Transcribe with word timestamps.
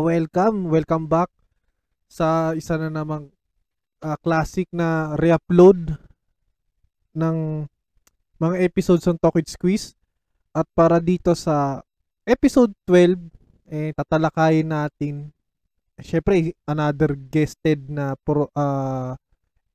welcome, 0.00 0.72
welcome 0.72 1.04
back 1.04 1.28
sa 2.08 2.56
isa 2.56 2.80
na 2.80 2.88
namang 2.88 3.28
ah, 4.00 4.16
classic 4.18 4.66
na 4.72 5.14
re-upload 5.20 5.94
ng 7.12 7.68
mga 8.40 8.56
episodes 8.64 9.04
ng 9.04 9.20
Talk 9.20 9.36
with 9.36 9.52
Squeeze. 9.52 9.92
At 10.50 10.66
para 10.74 10.98
dito 10.98 11.36
sa 11.36 11.84
episode 12.26 12.72
12, 12.88 13.14
eh, 13.70 13.94
tatalakayin 13.94 14.66
natin, 14.66 15.30
syempre, 16.02 16.56
another 16.66 17.14
guested 17.14 17.86
na 17.86 18.16
pro, 18.24 18.48
ah, 18.56 19.14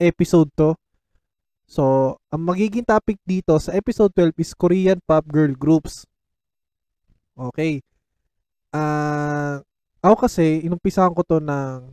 episode 0.02 0.52
to. 0.57 0.76
So, 1.66 2.16
ang 2.30 2.46
magiging 2.46 2.85
topic 2.85 3.18
dito 3.26 3.57
sa 3.57 3.73
episode 3.73 4.13
12 4.13 4.38
is 4.41 4.52
Korean 4.54 4.99
pop 5.05 5.26
girl 5.26 5.54
groups. 5.55 6.05
Okay. 7.38 7.82
Ah, 8.76 9.63
ako 10.05 10.30
kasi 10.30 10.62
inumpisahan 10.62 11.14
ko 11.18 11.26
'to 11.26 11.41
ng 11.41 11.90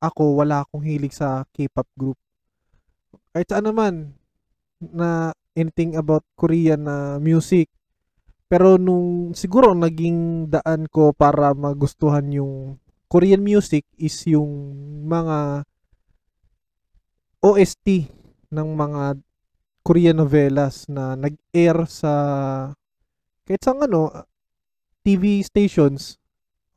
ako 0.00 0.40
wala 0.40 0.64
akong 0.64 0.80
hilig 0.80 1.12
sa 1.12 1.44
K-pop 1.52 1.88
group. 1.98 2.18
Kahit 3.34 3.50
saan 3.52 3.68
naman 3.68 4.16
na 4.80 5.34
anything 5.58 5.98
about 5.98 6.22
Korean 6.38 6.86
na 6.86 7.18
music. 7.18 7.66
Pero 8.48 8.80
nung 8.80 9.36
siguro 9.36 9.74
naging 9.76 10.48
daan 10.48 10.88
ko 10.88 11.12
para 11.12 11.52
magustuhan 11.52 12.24
yung 12.32 12.80
Korean 13.10 13.42
music 13.44 13.84
is 14.00 14.14
yung 14.24 14.48
mga 15.04 15.68
OST 17.44 18.08
ng 18.48 18.68
mga 18.72 19.20
Korean 19.84 20.16
novelas 20.20 20.88
na 20.88 21.16
nag-air 21.16 21.88
sa 21.88 22.12
kahit 23.48 23.64
sa 23.64 23.72
ano 23.72 24.12
TV 25.00 25.40
stations 25.40 26.17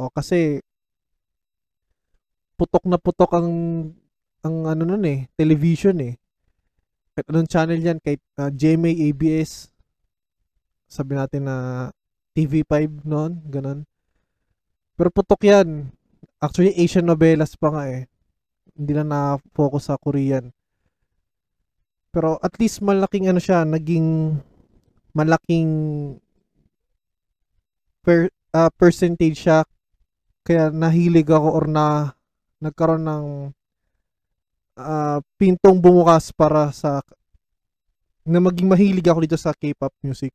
o 0.02 0.10
kasi 0.10 0.62
putok 2.58 2.86
na 2.90 2.98
putok 2.98 3.32
ang 3.38 3.50
ang 4.42 4.56
ano 4.66 4.84
nun 4.86 5.06
eh, 5.06 5.30
television 5.38 5.98
eh. 6.02 6.18
Kahit 7.14 7.28
anong 7.30 7.50
channel 7.52 7.82
yan, 7.82 8.00
kahit 8.02 8.22
uh, 8.42 8.50
GMA, 8.50 8.90
ABS, 9.12 9.70
sabi 10.90 11.14
natin 11.14 11.46
na 11.46 11.90
TV5 12.34 13.06
noon, 13.06 13.38
ganun. 13.52 13.86
Pero 14.98 15.10
putok 15.14 15.46
yan. 15.46 15.94
Actually, 16.42 16.74
Asian 16.80 17.06
novelas 17.06 17.54
pa 17.54 17.70
nga 17.70 17.84
eh. 17.92 18.10
Hindi 18.74 18.92
na 18.98 19.06
na-focus 19.06 19.92
sa 19.92 20.00
Korean. 20.02 20.50
Pero 22.10 22.42
at 22.42 22.58
least 22.58 22.82
malaking 22.82 23.30
ano 23.30 23.38
siya, 23.38 23.62
naging 23.68 24.40
malaking 25.14 25.70
per, 28.02 28.32
uh, 28.56 28.72
percentage 28.74 29.44
siya 29.46 29.68
kaya 30.42 30.74
nahilig 30.74 31.30
ako 31.30 31.50
or 31.54 31.66
na 31.70 32.18
nagkaroon 32.62 33.06
ng 33.06 33.26
uh, 34.78 35.20
pintong 35.38 35.78
bumukas 35.78 36.34
para 36.34 36.70
sa 36.74 37.02
na 38.22 38.38
maging 38.38 38.70
mahilig 38.70 39.06
ako 39.10 39.20
dito 39.26 39.38
sa 39.38 39.54
K-pop 39.54 39.94
music. 40.06 40.30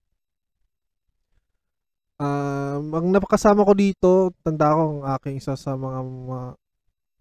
Uh, 2.16 2.80
ang 2.80 3.12
napakasama 3.12 3.62
ko 3.62 3.72
dito, 3.76 4.10
tanda 4.42 4.74
ko 4.74 4.82
ang 4.82 5.00
aking 5.14 5.38
isa 5.38 5.54
sa 5.54 5.78
mga, 5.78 6.00
mga 6.02 6.40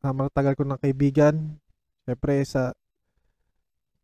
uh, 0.01 0.13
matagal 0.15 0.53
ko 0.57 0.63
ng 0.65 0.79
kaibigan. 0.81 1.35
Siyempre 2.05 2.41
sa 2.47 2.73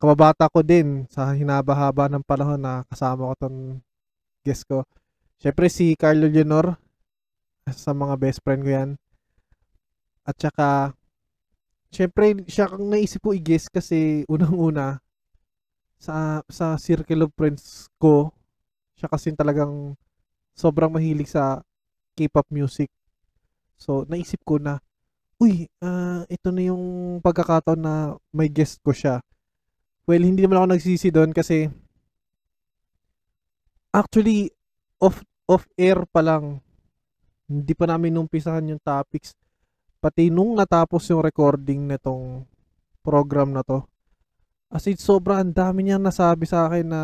kababata 0.02 0.50
ko 0.50 0.62
din 0.66 1.06
sa 1.09 1.34
hinaba-haba 1.34 2.09
ng 2.09 2.25
panahon 2.25 2.62
na 2.62 2.86
kasama 2.90 3.34
ko 3.34 3.34
tong 3.48 3.58
guest 4.46 4.66
ko. 4.66 4.86
Siyempre 5.42 5.69
si 5.69 5.98
Carlo 5.98 6.30
Leonor 6.30 6.78
sa 7.70 7.94
mga 7.94 8.18
best 8.18 8.42
friend 8.42 8.66
ko 8.66 8.72
yan. 8.74 8.90
At 10.26 10.38
saka 10.38 10.98
Siyempre, 11.92 12.48
siya 12.48 12.72
kang 12.72 12.88
naisip 12.88 13.20
ko 13.20 13.36
i-guess 13.36 13.68
kasi 13.68 14.24
unang-una 14.32 15.04
sa 16.00 16.40
sa 16.48 16.80
circle 16.80 17.28
of 17.28 17.36
friends 17.36 17.92
ko, 18.00 18.32
siya 18.96 19.12
kasi 19.12 19.36
talagang 19.36 20.00
sobrang 20.56 20.88
mahilig 20.88 21.28
sa 21.28 21.60
K-pop 22.16 22.48
music. 22.48 22.88
So, 23.76 24.08
naisip 24.08 24.40
ko 24.48 24.56
na, 24.56 24.80
uy, 25.36 25.68
uh, 25.84 26.24
ito 26.32 26.48
na 26.56 26.64
yung 26.72 27.20
pagkakataon 27.20 27.82
na 27.84 28.16
may 28.32 28.48
guest 28.48 28.80
ko 28.80 28.96
siya. 28.96 29.20
Well, 30.08 30.24
hindi 30.24 30.48
naman 30.48 30.64
ako 30.64 30.68
nagsisi 30.72 31.12
doon 31.12 31.36
kasi 31.36 31.68
actually, 33.92 34.56
off, 35.04 35.20
off 35.44 35.68
air 35.76 36.08
pa 36.08 36.24
lang, 36.24 36.64
hindi 37.51 37.73
pa 37.75 37.84
namin 37.91 38.16
numpisahan 38.16 38.72
yung 38.72 38.79
topics 38.79 39.35
pati 40.01 40.34
nung 40.34 40.57
natapos 40.57 41.06
yung 41.13 41.22
recording 41.22 41.85
nitong 41.85 42.41
program 43.06 43.53
na 43.53 43.62
to, 43.62 43.85
as 44.73 44.89
in 44.89 44.97
sobrang 44.97 45.53
dami 45.53 45.85
niyang 45.85 46.01
nasabi 46.01 46.50
sa 46.50 46.66
akin 46.66 46.89
na, 46.89 47.01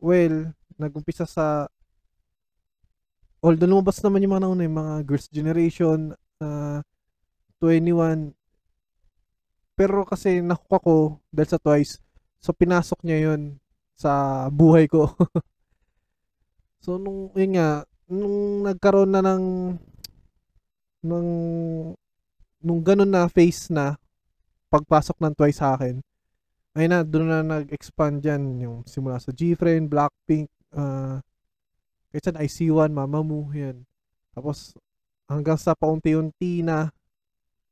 well, 0.00 0.56
nagumpisa 0.80 1.28
sa, 1.28 1.68
although 3.44 3.68
lumabas 3.68 4.00
naman 4.00 4.24
yung 4.24 4.32
mga 4.32 4.42
nauna, 4.48 4.64
yung 4.64 4.78
mga 4.80 4.94
Girls' 5.04 5.28
Generation, 5.28 6.16
uh, 6.40 6.80
21, 7.60 8.32
pero 9.76 10.08
kasi 10.08 10.40
nakuha 10.40 10.80
ko 10.80 10.96
dahil 11.28 11.48
sa 11.52 11.60
Twice, 11.60 12.00
so 12.40 12.56
pinasok 12.56 13.04
niya 13.04 13.32
yun 13.32 13.60
sa 14.00 14.48
buhay 14.48 14.88
ko. 14.88 15.12
so 16.84 16.96
nung, 16.96 17.28
yun 17.36 17.52
nga, 17.60 17.84
nung 18.12 18.68
nagkaroon 18.68 19.08
na 19.08 19.24
ng 19.24 19.44
nung 21.02 21.30
nung 22.60 22.80
ganun 22.84 23.08
na 23.08 23.26
face 23.26 23.72
na 23.72 23.96
pagpasok 24.68 25.16
ng 25.18 25.34
Twice 25.34 25.58
sa 25.58 25.74
akin 25.74 26.04
ay 26.76 26.88
na 26.88 27.04
doon 27.04 27.28
na 27.28 27.40
nag-expand 27.44 28.20
yan 28.24 28.64
yung 28.64 28.78
simula 28.88 29.20
sa 29.20 29.28
G-Friend, 29.32 29.88
Blackpink 29.92 30.48
uh, 30.72 31.20
kahit 32.12 32.22
saan 32.24 32.40
IC1, 32.40 32.92
Mamamoo 32.92 33.48
yan. 33.52 33.84
Tapos 34.32 34.76
hanggang 35.28 35.56
sa 35.56 35.72
paunti-unti 35.72 36.60
na 36.60 36.92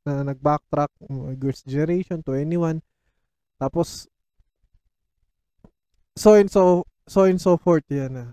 na 0.01 0.25
nag-backtrack 0.25 0.93
Girls' 1.37 1.65
Generation 1.69 2.25
to 2.25 2.33
anyone 2.33 2.81
tapos 3.61 4.09
so 6.17 6.41
and 6.41 6.49
so 6.49 6.89
so 7.05 7.29
and 7.29 7.37
so 7.37 7.61
forth 7.61 7.85
yan 7.93 8.17
na 8.17 8.25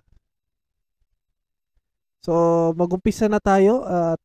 so 2.27 2.33
magumpisa 2.75 3.31
na 3.31 3.39
tayo 3.39 3.87
at 3.87 4.19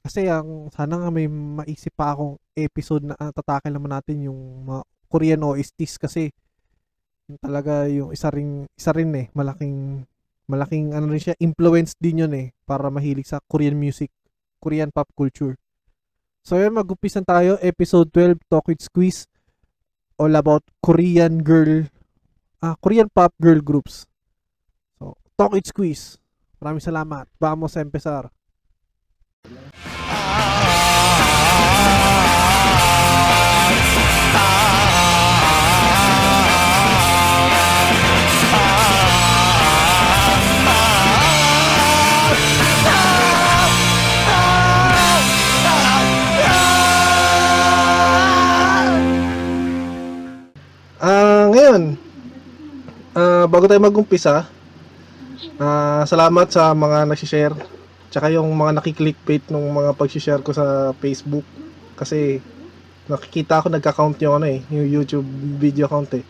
kasi 0.00 0.30
ang 0.30 0.70
sana 0.70 0.96
nga 1.02 1.10
may 1.10 1.26
maisip 1.26 1.90
pa 1.98 2.14
akong 2.14 2.38
episode 2.54 3.10
na 3.10 3.18
uh, 3.18 3.34
tatakil 3.34 3.74
naman 3.74 3.90
natin 3.90 4.30
yung 4.30 4.62
mga 4.62 4.82
Korean 5.10 5.42
OSTs 5.42 5.98
kasi 5.98 6.30
yung 7.26 7.40
talaga 7.42 7.90
yung 7.90 8.14
isa 8.14 8.30
ring 8.30 8.64
isa 8.78 8.94
rin 8.94 9.10
eh 9.18 9.26
malaking 9.34 10.06
malaking 10.46 10.94
ano 10.94 11.10
rin 11.10 11.18
siya 11.18 11.34
influence 11.42 11.98
din 11.98 12.22
yun 12.22 12.32
eh 12.32 12.54
para 12.62 12.86
mahilig 12.90 13.26
sa 13.26 13.42
Korean 13.50 13.74
music, 13.74 14.10
Korean 14.62 14.94
pop 14.94 15.10
culture. 15.18 15.58
So 16.46 16.56
yun 16.56 16.78
mag-umpisan 16.78 17.26
tayo 17.26 17.58
episode 17.58 18.08
12 18.14 18.38
Talk 18.46 18.70
with 18.70 18.80
Squeeze 18.80 19.26
all 20.14 20.32
about 20.38 20.62
Korean 20.78 21.42
girl 21.42 21.90
ah 22.62 22.78
Korean 22.78 23.10
pop 23.10 23.34
girl 23.42 23.58
groups. 23.60 24.06
So 24.96 25.18
Talk 25.34 25.58
with 25.58 25.66
Squeeze. 25.66 26.19
Maraming 26.60 26.84
salamat. 26.84 27.24
Vamos 27.40 27.72
a 27.72 27.80
empezar. 27.80 28.28
Ah, 51.00 51.48
ngayon, 51.48 51.96
uh, 53.16 53.48
bago 53.48 53.64
tayo 53.64 53.80
mag-umpisa, 53.80 54.44
Uh, 55.40 56.04
salamat 56.04 56.52
sa 56.52 56.76
mga 56.76 57.08
nagsishare. 57.08 57.56
Tsaka 58.12 58.28
yung 58.28 58.52
mga 58.52 58.76
nakiklickbait 58.76 59.48
ng 59.48 59.64
mga 59.72 59.90
pag-share 59.96 60.44
ko 60.44 60.52
sa 60.52 60.92
Facebook. 61.00 61.46
Kasi 61.96 62.44
nakikita 63.08 63.64
ko 63.64 63.72
nagka-count 63.72 64.20
yung 64.20 64.42
ano 64.42 64.46
eh, 64.50 64.60
yung 64.68 64.86
YouTube 65.00 65.26
video 65.56 65.88
count 65.88 66.12
eh. 66.12 66.24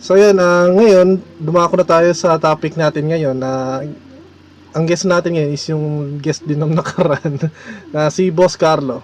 So 0.00 0.16
yun, 0.16 0.36
uh, 0.40 0.68
ngayon, 0.72 1.20
dumako 1.40 1.80
na 1.80 1.86
tayo 1.88 2.08
sa 2.12 2.36
topic 2.40 2.76
natin 2.76 3.08
ngayon 3.08 3.36
na 3.36 3.80
uh, 3.80 3.88
ang 4.76 4.84
guest 4.84 5.08
natin 5.08 5.32
ngayon 5.36 5.52
is 5.56 5.64
yung 5.72 5.84
guest 6.20 6.44
din 6.44 6.60
ng 6.60 6.76
nakaraan 6.78 7.40
na 7.92 8.08
uh, 8.08 8.10
si 8.12 8.28
Boss 8.28 8.56
Carlo. 8.56 9.00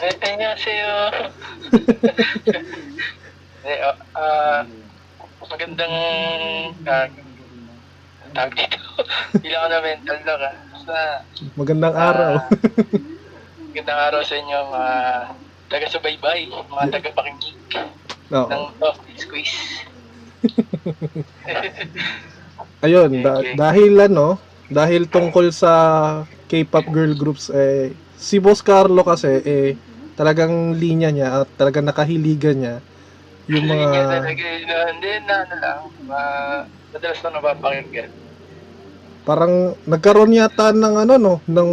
Annyeonghaseyo. 0.00 0.92
eh, 3.64 3.78
uh, 4.16 4.60
magandang 5.52 5.96
uh, 6.88 7.06
tawag 8.34 8.54
dito. 8.58 8.78
Bilang 9.42 9.60
ako 9.64 9.68
na 9.70 9.78
mental 9.80 10.18
na 10.26 10.34
ka. 10.34 10.50
Kamusta? 10.50 10.94
Magandang 11.54 11.94
araw. 11.94 12.32
Ah, 12.34 12.50
Magandang 13.70 14.00
araw 14.10 14.20
sa 14.22 14.34
inyo 14.38 14.58
mga 14.70 14.94
taga-subaybay, 15.70 16.38
mga 16.50 16.84
taga-pakinig 16.92 17.42
Oo. 18.30 18.48
ng 18.50 18.64
Talk 18.78 18.98
Squeeze. 19.16 19.56
Ayun, 22.84 23.10
Okay, 23.10 23.24
da- 23.24 23.42
dahil 23.56 23.92
ano, 23.96 24.38
dahil 24.68 25.08
tungkol 25.08 25.48
sa 25.50 25.72
K-pop 26.46 26.86
girl 26.92 27.16
groups 27.16 27.48
eh 27.48 27.96
si 28.14 28.38
Boss 28.38 28.60
Carlo 28.60 29.00
kasi 29.02 29.40
eh 29.42 29.70
talagang 30.14 30.76
linya 30.76 31.10
niya 31.10 31.42
at 31.42 31.48
talagang 31.58 31.88
nakahiligan 31.88 32.56
niya 32.60 32.76
yung 33.44 33.68
mga 33.68 33.88
talaga, 34.08 34.46
na- 34.64 34.88
hindi 34.88 35.10
na 35.28 35.34
ano 35.44 35.54
lang, 35.60 35.80
ma- 36.08 36.64
madalas 36.96 37.20
na 37.20 37.36
napapakinggan. 37.36 38.08
Parang 39.24 39.72
nagkaroon 39.88 40.36
yata 40.36 40.70
ng 40.72 40.94
ano 41.08 41.14
no 41.16 41.34
ng 41.48 41.70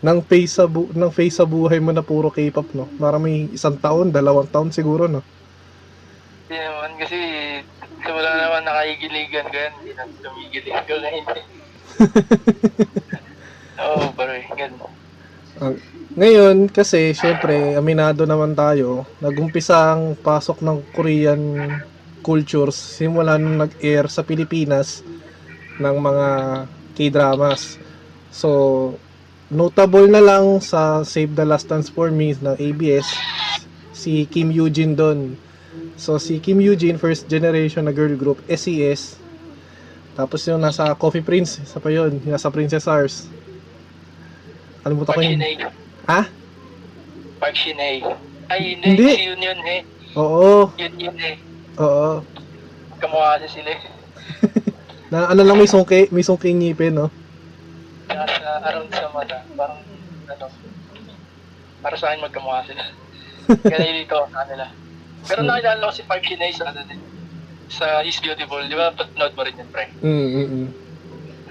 ng 0.00 0.18
face 0.24 0.60
sa 0.60 0.64
bu- 0.68 0.92
ng 0.92 1.12
face 1.12 1.40
sa 1.40 1.48
buhay 1.48 1.80
mo 1.80 1.92
na 1.92 2.04
puro 2.04 2.28
K-pop 2.28 2.68
no. 2.76 2.88
Parang 3.00 3.22
may 3.24 3.48
isang 3.52 3.76
taon, 3.80 4.12
dalawang 4.12 4.48
taon 4.48 4.68
siguro 4.68 5.08
no. 5.08 5.24
Hindi 6.46 6.56
naman 6.62 6.92
kasi 7.00 7.18
simula 8.04 8.30
naman 8.38 8.62
nakahigiligan 8.62 9.46
ko 9.50 9.56
yan, 9.56 9.72
hindi 9.82 9.92
na 9.96 10.04
tumigilig 10.22 10.78
ko 10.86 10.94
na 11.00 11.08
hindi. 11.10 11.40
Oo, 13.82 14.04
pare, 14.14 14.46
ganun. 14.54 14.92
Ang- 15.58 15.80
ngayon 16.16 16.56
kasi 16.72 17.12
syempre 17.12 17.74
aminado 17.74 18.24
naman 18.24 18.56
tayo, 18.56 19.04
nagumpisa 19.20 19.96
ang 19.96 20.16
pasok 20.16 20.62
ng 20.64 20.78
Korean 20.94 21.42
cultures 22.20 22.76
simula 22.76 23.36
nung 23.36 23.60
nag-air 23.60 24.08
sa 24.08 24.22
Pilipinas 24.22 25.02
ng 25.76 25.96
mga 25.98 26.28
K-dramas. 26.96 27.76
So 28.32 28.96
notable 29.46 30.08
na 30.08 30.18
lang 30.18 30.58
sa 30.58 31.04
Save 31.06 31.36
the 31.36 31.46
Last 31.46 31.70
Dance 31.70 31.86
for 31.86 32.10
Me 32.10 32.34
ng 32.34 32.56
ABS 32.58 33.06
si 33.92 34.26
Kim 34.26 34.50
Eugene 34.50 34.96
doon. 34.96 35.36
So 35.94 36.16
si 36.16 36.40
Kim 36.40 36.58
Eugene 36.58 36.96
first 36.96 37.28
generation 37.28 37.84
na 37.86 37.94
girl 37.94 38.16
group 38.16 38.40
SES. 38.48 39.20
Tapos 40.16 40.40
yung 40.48 40.64
nasa 40.64 40.96
Coffee 40.96 41.20
Prince, 41.20 41.60
isa 41.60 41.76
pa 41.76 41.92
yun, 41.92 42.16
yung 42.24 42.32
nasa 42.32 42.48
Princess 42.48 42.88
Stars. 42.88 43.28
Kalimutan 44.80 45.12
ko. 45.12 45.20
Shinay. 45.20 45.54
Ha? 46.08 46.20
Park 47.36 47.52
Shinay. 47.52 48.00
Ay, 48.48 48.78
hindi, 48.78 48.86
Hindi. 48.96 49.08
si 49.12 49.22
yun 49.28 49.42
yun 49.42 49.60
eh. 49.68 49.80
Oo, 50.16 50.72
Yun 50.80 50.94
yun 50.96 51.18
eh. 51.20 51.36
oo. 51.76 52.24
Kamukha 52.96 53.36
sila 53.44 53.70
eh. 53.76 53.80
Na 55.10 55.30
ano 55.30 55.42
lang 55.46 55.58
may 55.58 55.70
sungki, 55.70 56.10
may 56.10 56.26
sungki 56.26 56.50
ngipin, 56.50 56.98
no? 56.98 57.06
Nasa 58.10 58.58
around 58.66 58.90
sa 58.90 59.06
mata. 59.14 59.38
Parang, 59.54 59.78
ano, 60.26 60.46
para 61.82 61.94
sa 61.94 62.10
akin 62.10 62.26
magkamukha 62.26 62.66
sila. 62.66 62.84
Kaya 63.70 63.94
dito, 63.94 64.18
ano 64.26 64.50
nila. 64.50 64.66
Pero 65.26 65.40
nakilala 65.42 65.90
ko 65.90 65.94
si 65.94 66.02
Park 66.06 66.26
Shinay 66.26 66.50
sa 66.54 66.70
ano 66.70 66.82
din. 66.86 66.98
Sa 67.70 68.02
He's 68.02 68.18
Beautiful, 68.18 68.62
di 68.66 68.74
ba? 68.78 68.94
Patnood 68.94 69.34
mo 69.34 69.42
rin 69.42 69.58
yun, 69.58 69.68
pre. 69.70 69.90
Mm, 70.02 70.26
mm, 70.30 70.46
mm. 70.50 70.68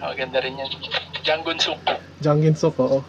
Oh, 0.04 0.12
ganda 0.16 0.40
rin 0.44 0.60
yan. 0.60 0.70
Jang 1.24 1.44
Gunsuk. 1.44 1.80
Jang 2.20 2.44
Suk, 2.56 2.76
oo. 2.80 3.00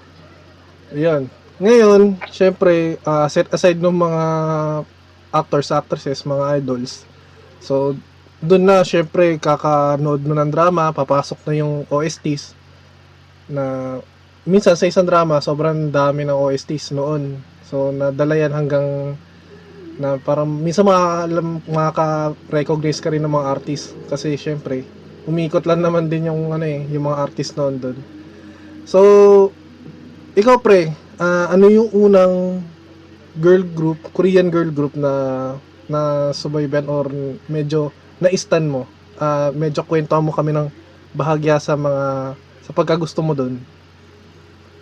Ayan. 0.94 1.26
Ngayon, 1.58 2.20
syempre, 2.30 3.00
ah, 3.02 3.26
set 3.26 3.50
aside 3.50 3.78
ng 3.78 3.94
mga 3.94 4.22
actors, 5.34 5.74
actresses, 5.74 6.22
mga 6.22 6.62
idols. 6.62 7.02
So, 7.58 7.98
doon 8.44 8.64
na, 8.68 8.84
syempre, 8.84 9.40
kakanood 9.40 10.20
mo 10.24 10.34
ng 10.36 10.52
drama, 10.52 10.92
papasok 10.92 11.38
na 11.48 11.54
yung 11.56 11.74
OSTs 11.88 12.52
na 13.48 13.96
minsan 14.44 14.76
sa 14.76 14.84
isang 14.84 15.08
drama, 15.08 15.40
sobrang 15.40 15.88
dami 15.88 16.26
ng 16.26 16.36
OSTs 16.36 16.92
noon. 16.92 17.40
So, 17.66 17.90
nadala 17.90 18.36
yan 18.36 18.52
hanggang 18.52 19.16
na 19.96 20.20
parang 20.20 20.48
minsan 20.48 20.84
makakalam, 20.84 21.64
makaka-recognize 21.64 23.00
ka 23.00 23.08
rin 23.08 23.24
ng 23.24 23.32
mga 23.32 23.48
artist 23.48 23.96
kasi 24.12 24.36
syempre 24.36 24.84
umikot 25.26 25.64
lang 25.66 25.82
naman 25.82 26.06
din 26.06 26.30
yung 26.30 26.54
ano 26.54 26.62
eh, 26.62 26.86
yung 26.92 27.10
mga 27.10 27.18
artist 27.18 27.58
noon 27.58 27.82
doon. 27.82 27.98
So, 28.86 29.00
ikaw 30.38 30.62
pre, 30.62 30.94
ah, 31.18 31.50
ano 31.50 31.66
yung 31.66 31.90
unang 31.90 32.62
girl 33.42 33.66
group, 33.66 33.98
Korean 34.14 34.48
girl 34.48 34.70
group 34.70 34.94
na 34.94 35.10
na 35.86 36.00
subayban 36.30 36.86
or 36.86 37.08
medyo 37.46 37.90
na-stan 38.18 38.66
mo? 38.66 38.86
Ah, 39.16 39.48
medyo 39.50 39.80
kwento 39.82 40.14
mo 40.18 40.30
kami 40.30 40.52
ng 40.52 40.68
bahagya 41.12 41.56
sa 41.56 41.74
mga 41.74 42.36
sa 42.60 42.70
pagkagusto 42.70 43.22
mo 43.22 43.32
doon. 43.32 43.56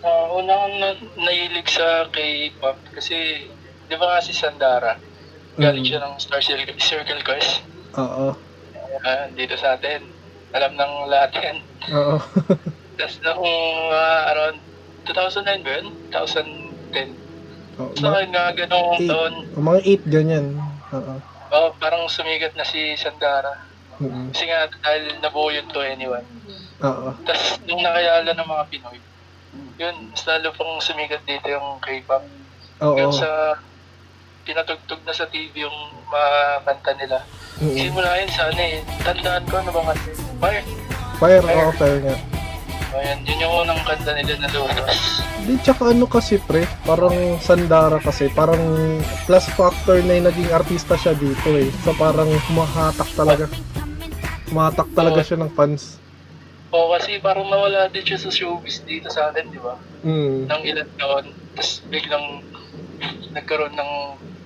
Uh, 0.01 0.27
unang 0.35 0.69
na, 0.77 0.89
nahilig 1.17 1.69
sa 1.69 2.09
K-pop 2.09 2.77
kasi, 2.93 3.49
di 3.87 3.95
ba 3.95 4.19
kasi 4.19 4.33
Sandara? 4.33 4.97
Galing 5.55 5.81
Mm. 5.81 5.89
siya 5.89 6.01
ng 6.03 6.15
Star 6.19 6.43
Circle, 6.43 6.77
Circle 6.77 7.23
Quest. 7.23 7.63
Oo. 7.95 8.35
Ah, 9.01 9.29
dito 9.31 9.55
sa 9.55 9.77
atin. 9.77 10.03
Alam 10.51 10.75
ng 10.75 10.93
lahat 11.07 11.31
yan. 11.37 11.57
Oo. 11.91 12.17
Tapos 12.99 13.17
noong 13.23 13.79
ah, 13.91 14.33
around 14.33 14.59
2009 15.07 15.63
ba 15.63 15.71
yun? 15.73 15.87
2010. 16.11 17.15
Oo, 17.75 17.93
So, 17.95 18.03
mga, 18.03 18.21
nga 18.31 18.45
ganong 18.55 18.91
Eight. 18.97 19.09
taon, 19.09 19.33
mga 19.55 19.79
8 19.85 20.03
ganyan. 20.07 20.47
Oo. 20.95 21.15
oh, 21.55 21.69
parang 21.79 22.07
sumigat 22.07 22.55
na 22.55 22.67
si 22.67 22.95
Sandara. 22.95 23.67
Mm. 24.03 24.35
Kasi 24.35 24.45
nga, 24.51 24.67
dahil 24.83 25.23
nabuo 25.23 25.55
yun 25.55 25.71
to 25.71 25.83
anyone. 25.83 26.27
Oo. 26.83 27.15
Tapos, 27.23 27.63
nung 27.67 27.83
nakilala 27.83 28.31
ng 28.35 28.49
mga 28.51 28.65
Pinoy, 28.71 28.99
yun, 29.79 29.97
mas 30.11 30.23
lalo 30.27 30.51
pang 30.55 30.83
sumigat 30.83 31.23
dito 31.27 31.47
yung 31.47 31.79
K-pop. 31.79 32.23
Oo. 32.83 32.95
Hanggang 32.95 33.15
sa 33.15 33.59
pinatugtog 34.45 35.01
na 35.07 35.15
sa 35.15 35.31
TV 35.31 35.63
yung 35.63 35.79
mga 36.11 36.33
kanta 36.67 36.93
nila. 36.99 37.19
Mm. 37.63 37.77
Simula 37.79 38.19
yun 38.19 38.31
sa 38.35 38.51
ano 38.51 38.61
eh, 38.61 38.83
tandaan 39.07 39.45
ko 39.47 39.55
ano 39.63 39.71
bang 39.71 39.89
kanta. 39.95 40.11
Fire. 40.43 40.65
Fire, 41.23 41.43
oo, 41.47 41.71
fire 41.79 42.01
nga. 42.03 42.34
Ayan, 42.95 43.19
yun 43.27 43.43
yung 43.43 43.55
unang 43.61 43.81
kanta 43.83 44.15
nila 44.15 44.39
na 44.39 44.49
lumabas. 44.49 44.99
Di, 45.43 45.59
tsaka 45.61 45.91
ano 45.91 46.07
kasi 46.07 46.39
pre, 46.39 46.63
parang 46.87 47.13
Sandara 47.43 47.99
kasi, 47.99 48.31
parang 48.31 48.63
plus 49.27 49.47
factor 49.51 49.99
na 50.01 50.15
yung 50.15 50.27
naging 50.31 50.51
artista 50.51 50.95
siya 50.95 51.13
dito 51.13 51.51
eh. 51.51 51.75
So 51.83 51.91
parang 51.93 52.31
humahatak 52.49 53.11
talaga. 53.13 53.51
Humahatak 54.47 54.89
talaga 54.95 55.21
Oo. 55.21 55.27
siya 55.27 55.39
ng 55.43 55.53
fans. 55.53 55.99
O 56.71 56.91
kasi 56.91 57.19
parang 57.19 57.47
nawala 57.47 57.87
din 57.87 58.03
siya 58.03 58.19
sa 58.19 58.31
showbiz 58.31 58.83
dito 58.83 59.11
sa 59.11 59.31
atin, 59.31 59.51
di 59.51 59.59
ba? 59.59 59.75
Mm. 60.03 60.47
Nang 60.47 60.63
ilang 60.63 60.91
taon, 60.95 61.25
tapos 61.55 61.83
biglang 61.87 62.43
nagkaroon 63.31 63.75
ng 63.75 63.93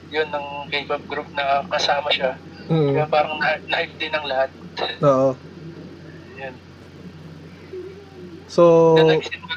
yun 0.09 0.29
ng 0.29 0.47
K-pop 0.69 1.05
group 1.05 1.29
na 1.33 1.65
kasama 1.69 2.09
siya. 2.09 2.33
Kaya 2.65 3.05
Mm. 3.05 3.13
parang 3.13 3.37
na- 3.37 3.61
na-hype 3.65 3.97
din 3.97 4.13
ng 4.13 4.25
lahat. 4.25 4.49
Oo. 5.01 5.37
So, 8.49 8.97
Doon 8.97 9.13
nagsimula, 9.13 9.55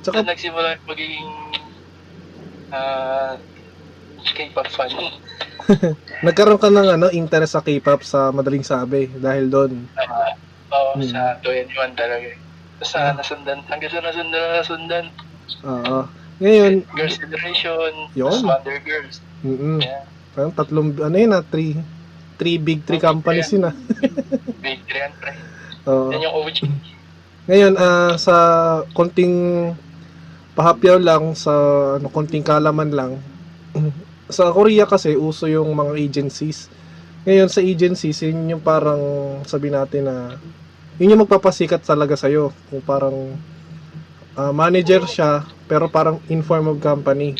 tsaka, 0.00 0.22
nagsimula 0.22 0.68
yung 0.78 0.86
magiging 0.86 1.28
ah, 2.70 3.34
K-pop 4.30 4.68
fan. 4.70 4.90
nagkaroon 6.26 6.60
ka 6.60 6.68
ng 6.68 6.88
ano, 6.94 7.06
interest 7.10 7.58
sa 7.58 7.64
K-pop 7.64 8.00
sa 8.02 8.30
madaling 8.30 8.62
sabi 8.62 9.10
dahil 9.12 9.50
doon. 9.50 9.72
Ah, 9.98 10.32
Oo, 10.70 10.90
Hmm. 10.94 11.02
sa 11.02 11.34
21 11.42 11.98
talaga. 11.98 12.22
eh. 12.24 12.38
Tapos 12.78 12.90
sa 12.94 13.10
nasundan, 13.12 13.58
hanggang 13.66 13.90
sa 13.90 14.00
nasundan 14.00 14.30
na 14.32 14.58
nasundan, 14.62 15.04
Oo. 15.60 15.98
Ngayon, 16.40 16.86
Girls' 16.94 17.18
Generation, 17.18 17.92
Yun. 18.14 18.40
Wonder 18.46 18.78
Girls. 18.80 19.18
mm 19.42 19.82
Yeah. 19.82 20.06
parang 20.30 20.54
tatlong, 20.54 20.94
ano 20.96 21.12
yun 21.12 21.34
ah, 21.34 21.42
three, 21.42 21.74
three 22.38 22.56
big 22.56 22.86
three 22.86 23.02
companies 23.02 23.50
yun 23.50 23.66
ah. 23.66 23.74
Big 24.62 24.78
3 24.86 25.04
and 25.04 25.14
pre. 25.18 25.34
Oo. 25.84 26.08
Yan 26.14 26.22
yung 26.22 26.36
OG. 26.38 26.58
Ngayon, 27.50 27.74
ah, 27.82 28.14
sa 28.14 28.36
konting 28.94 29.34
pahapyaw 30.54 31.02
lang, 31.02 31.34
sa 31.34 31.50
ano, 31.98 32.06
konting 32.06 32.46
kalaman 32.46 32.94
lang, 32.94 33.18
sa 34.30 34.54
Korea 34.54 34.86
kasi, 34.86 35.18
uso 35.18 35.50
yung 35.50 35.74
mga 35.74 35.98
agencies. 35.98 36.70
Ngayon, 37.26 37.50
sa 37.50 37.58
agencies, 37.58 38.22
yun 38.22 38.54
yung 38.54 38.62
parang, 38.62 39.02
sabi 39.42 39.66
natin 39.66 40.06
na, 40.06 40.38
yun 41.02 41.10
yung 41.10 41.26
magpapasikat 41.26 41.82
talaga 41.82 42.14
sa'yo. 42.14 42.54
Kung 42.70 42.86
parang, 42.86 43.34
ah, 44.38 44.54
manager 44.54 45.02
siya, 45.10 45.42
pero 45.66 45.90
parang 45.90 46.22
inform 46.30 46.70
of 46.70 46.78
company. 46.78 47.34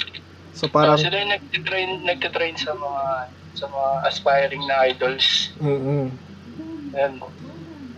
So, 0.59 0.67
Parang, 0.67 0.99
parang, 0.99 1.07
sila 1.07 1.23
yung 1.23 1.33
nagtitrain, 1.38 1.90
nagtitrain 2.02 2.57
sa 2.59 2.75
mga 2.75 3.31
sa 3.55 3.67
mga 3.71 3.90
aspiring 4.11 4.64
na 4.67 4.76
idols. 4.90 5.55
mm 5.62 6.11
Yan. 6.99 7.12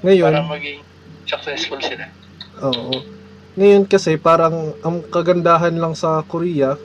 Ngayon, 0.05 0.29
Para 0.29 0.45
maging 0.45 0.92
successful 1.33 1.81
sila. 1.81 2.07
Oo. 2.61 3.01
Ngayon 3.57 3.85
kasi 3.89 4.17
parang 4.17 4.77
ang 4.81 5.05
kagandahan 5.13 5.77
lang 5.77 5.93
sa 5.97 6.25
Korea 6.25 6.77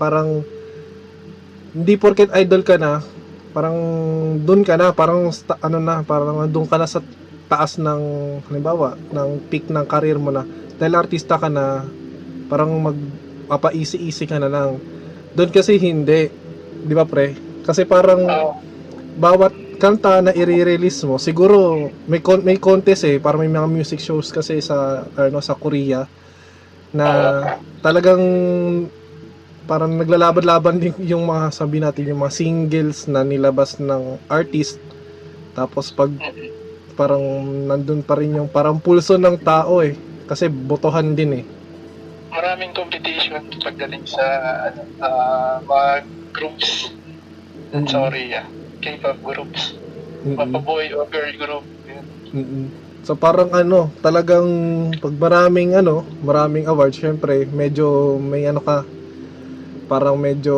parang 0.00 0.40
hindi 1.76 1.94
porket 2.00 2.32
idol 2.32 2.64
ka 2.64 2.80
na, 2.80 3.04
parang 3.52 3.76
doon 4.40 4.64
ka 4.64 4.80
na, 4.80 4.96
parang 4.96 5.28
sta- 5.28 5.60
ano 5.60 5.76
na, 5.76 6.00
parang 6.00 6.48
doon 6.48 6.64
ka 6.64 6.80
na 6.80 6.88
sa 6.88 7.04
taas 7.52 7.76
ng 7.76 8.02
halimbawa 8.48 8.96
ng 9.12 9.52
peak 9.52 9.68
ng 9.68 9.84
career 9.84 10.16
mo 10.16 10.32
na 10.32 10.48
dahil 10.80 10.96
artista 10.96 11.36
ka 11.36 11.52
na 11.52 11.84
parang 12.48 12.72
magpapa-easy-easy 12.80 14.24
ka 14.24 14.40
na 14.40 14.48
lang. 14.48 14.80
Doon 15.36 15.50
kasi 15.52 15.76
hindi. 15.76 16.32
Di 16.80 16.94
ba 16.96 17.04
pre? 17.04 17.36
Kasi 17.62 17.84
parang 17.84 18.24
bawat 19.20 19.52
kanta 19.80 20.20
na 20.20 20.36
i-release 20.36 21.08
mo, 21.08 21.16
siguro 21.16 21.88
may 22.04 22.20
con- 22.20 22.44
may 22.44 22.60
contest 22.60 23.08
eh, 23.08 23.16
para 23.16 23.40
may 23.40 23.48
mga 23.48 23.64
music 23.64 23.98
shows 23.98 24.28
kasi 24.28 24.60
sa 24.60 25.08
ano 25.16 25.40
sa 25.40 25.56
Korea 25.56 26.04
na 26.92 27.06
talagang 27.80 28.20
parang 29.64 29.96
naglalaban-laban 29.96 30.76
din 30.82 30.94
yung 31.06 31.24
mga 31.24 31.48
sabi 31.54 31.80
natin 31.80 32.12
yung 32.12 32.20
mga 32.20 32.36
singles 32.36 33.08
na 33.08 33.24
nilabas 33.24 33.80
ng 33.80 34.20
artist. 34.28 34.76
Tapos 35.56 35.88
pag 35.90 36.12
parang 36.94 37.22
nandun 37.64 38.04
pa 38.04 38.20
rin 38.20 38.36
yung 38.36 38.50
parang 38.52 38.76
pulso 38.76 39.16
ng 39.16 39.40
tao 39.40 39.80
eh 39.80 39.96
kasi 40.28 40.52
botohan 40.52 41.16
din 41.16 41.40
eh. 41.40 41.44
Maraming 42.30 42.70
competition 42.76 43.42
pagdating 43.58 44.06
sa 44.06 44.22
ano, 44.70 44.80
ah, 45.02 45.56
mga 45.64 45.90
groups. 46.30 46.94
Sa 47.70 48.10
Korea. 48.10 48.59
K-pop 48.80 49.18
groups. 49.20 49.76
Mm-mm. 50.24 50.36
Mapa-boy 50.36 50.92
o 50.96 51.04
girl 51.08 51.32
group. 51.36 51.64
Yun. 51.88 52.04
Mm-mm. 52.32 52.66
So 53.00 53.16
parang 53.16 53.48
ano, 53.56 53.88
talagang 54.04 54.48
pag 55.00 55.14
maraming 55.16 55.72
ano, 55.72 56.04
maraming 56.20 56.68
awards, 56.68 57.00
syempre 57.00 57.48
medyo 57.48 58.20
may 58.20 58.44
ano 58.44 58.60
ka, 58.60 58.84
parang 59.88 60.20
medyo 60.20 60.56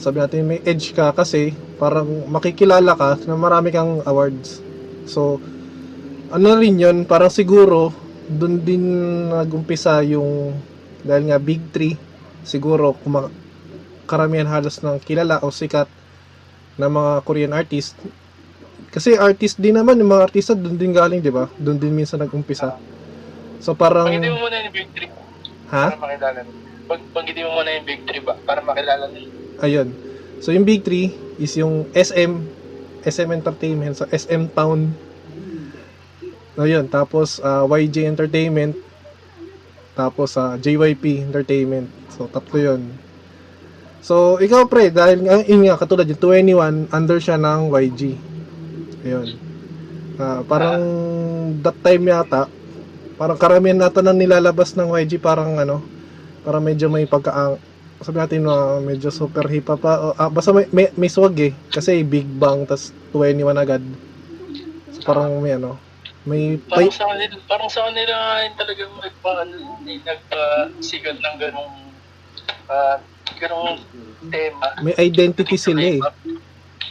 sabi 0.00 0.24
natin 0.24 0.48
may 0.48 0.60
edge 0.64 0.96
ka 0.96 1.12
kasi 1.12 1.52
parang 1.76 2.28
makikilala 2.28 2.96
ka 2.96 3.20
na 3.28 3.36
marami 3.36 3.68
kang 3.68 4.00
awards. 4.08 4.64
So 5.04 5.40
ano 6.32 6.46
rin 6.56 6.80
yun, 6.80 7.04
parang 7.04 7.30
siguro 7.30 7.92
doon 8.24 8.64
din 8.64 8.84
nagumpisa 9.28 10.00
yung 10.08 10.56
dahil 11.04 11.28
nga 11.28 11.36
big 11.36 11.60
three 11.68 12.00
siguro 12.48 12.96
kuma- 12.96 13.28
karamihan 14.08 14.48
halos 14.48 14.80
ng 14.80 14.96
kilala 15.04 15.44
o 15.44 15.52
sikat 15.52 15.88
na 16.78 16.90
mga 16.90 17.12
Korean 17.22 17.54
artist 17.54 17.94
kasi 18.94 19.18
artist 19.18 19.58
din 19.58 19.74
naman, 19.74 19.98
yung 19.98 20.14
mga 20.14 20.30
artista 20.30 20.54
doon 20.54 20.78
din 20.78 20.94
galing, 20.94 21.18
di 21.18 21.34
ba? 21.34 21.50
Doon 21.58 21.82
din 21.82 21.90
minsan 21.90 22.22
nag-umpisa. 22.22 22.78
So 23.58 23.74
parang, 23.74 24.06
Banggitin 24.06 24.30
mo 24.38 24.46
muna 24.46 24.56
yung 24.62 24.70
big 24.70 24.88
three 24.94 25.10
ha? 25.74 25.90
para 25.90 25.98
makilala. 25.98 26.38
Pag 26.86 27.00
banggitin 27.10 27.42
mo 27.42 27.50
muna 27.58 27.70
yung 27.74 27.86
big 27.90 28.00
three 28.06 28.22
ba 28.22 28.38
para 28.46 28.62
makilala 28.62 29.10
mo. 29.10 29.18
Ayun. 29.58 29.90
So 30.38 30.54
yung 30.54 30.62
big 30.62 30.86
three 30.86 31.10
is 31.42 31.58
yung 31.58 31.90
SM, 31.90 32.38
SM 33.02 33.28
Entertainment, 33.34 33.98
so 33.98 34.06
SM 34.14 34.46
Town. 34.54 34.94
Ayun, 36.54 36.86
tapos 36.86 37.42
ah, 37.42 37.66
YG 37.66 38.06
Entertainment, 38.06 38.78
tapos 39.98 40.38
sa 40.38 40.54
JYP 40.54 41.26
Entertainment. 41.26 41.90
So 42.14 42.30
tatlo 42.30 42.62
yun. 42.62 42.94
So 44.04 44.36
ikaw 44.36 44.68
pre, 44.68 44.92
dahil 44.92 45.24
nga, 45.24 45.40
yun 45.48 45.64
nga, 45.64 45.80
katulad 45.80 46.04
yung 46.04 46.20
21, 46.20 46.92
under 46.92 47.16
siya 47.16 47.40
ng 47.40 47.72
YG. 47.72 48.00
Ayun. 49.00 49.28
Ah, 50.20 50.44
parang 50.44 50.84
that 51.64 51.74
time 51.80 52.04
yata, 52.04 52.44
parang 53.16 53.40
karamihan 53.40 53.80
nata 53.80 54.04
nang 54.04 54.20
nilalabas 54.20 54.76
ng 54.76 54.92
YG 54.92 55.16
parang 55.24 55.56
ano, 55.56 55.80
parang 56.44 56.60
medyo 56.60 56.92
may 56.92 57.08
pagka 57.08 57.56
sabi 58.04 58.20
natin 58.20 58.44
na 58.44 58.84
medyo 58.84 59.08
super 59.08 59.48
hip 59.48 59.72
hop 59.72 59.80
pa. 59.80 60.12
Ah, 60.20 60.28
basta 60.28 60.52
may, 60.52 60.68
may, 60.68 60.92
may 61.00 61.08
swag 61.08 61.32
eh. 61.40 61.56
Kasi 61.72 62.04
Big 62.04 62.28
Bang, 62.28 62.68
tas 62.68 62.92
21 63.16 63.56
agad. 63.56 63.80
So, 64.92 65.00
parang 65.08 65.40
may 65.40 65.56
ano, 65.56 65.80
may 66.28 66.60
Parang 66.60 66.84
pay, 66.84 66.92
sa 66.92 67.08
kanila, 67.08 67.34
parang 67.48 67.70
sa 67.72 67.88
kanila 67.88 68.14
talagang 68.60 68.92
nagpa, 69.00 69.32
eh, 69.88 69.98
nagpa-sigat 70.04 71.16
ng 71.16 71.36
ganong, 71.40 71.74
ah, 72.68 73.00
ganong 73.38 73.80
tema. 74.30 74.68
may 74.80 74.94
identity 74.98 75.56
sila 75.56 75.82
eh. 75.82 76.00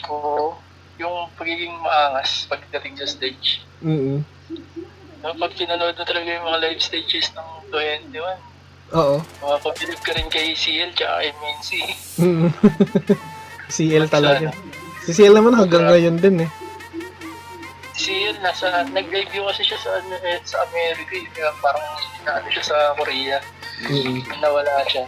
Oo. 0.09 0.57
Yung 1.01 1.27
pagiging 1.35 1.73
maangas 1.81 2.45
pagdating 2.47 3.00
sa 3.00 3.07
stage. 3.09 3.63
Mm 3.81 4.21
No, 5.23 5.31
pag 5.39 5.55
pinanood 5.55 5.95
mo 5.95 6.03
talaga 6.03 6.27
yung 6.27 6.43
mga 6.43 6.59
live 6.67 6.81
stages 6.83 7.31
ng 7.31 7.47
21, 7.71 8.19
Oo. 8.91 9.23
makapabilib 9.39 10.00
ka 10.03 10.12
rin 10.19 10.27
kay 10.27 10.51
CL 10.51 10.91
tsaka 10.91 11.31
MNC. 11.31 11.69
Mm. 12.19 12.50
CL 13.71 14.05
talaga. 14.12 14.51
Si 15.07 15.15
CL 15.15 15.31
naman 15.31 15.55
hanggang 15.55 15.88
ngayon 15.88 16.19
din 16.19 16.43
eh. 16.43 16.50
CL 17.95 18.35
nasa, 18.43 18.83
nag-debut 18.91 19.47
kasi 19.47 19.63
siya 19.63 19.79
sa, 19.79 19.95
ano, 19.95 20.15
eh, 20.27 20.43
sa 20.43 20.59
America 20.67 21.15
eh, 21.15 21.55
parang 21.63 21.88
naano 22.27 22.47
siya 22.51 22.65
sa 22.67 22.77
Korea. 23.00 23.39
Mm. 23.88 24.27
Nawala 24.43 24.83
siya. 24.91 25.07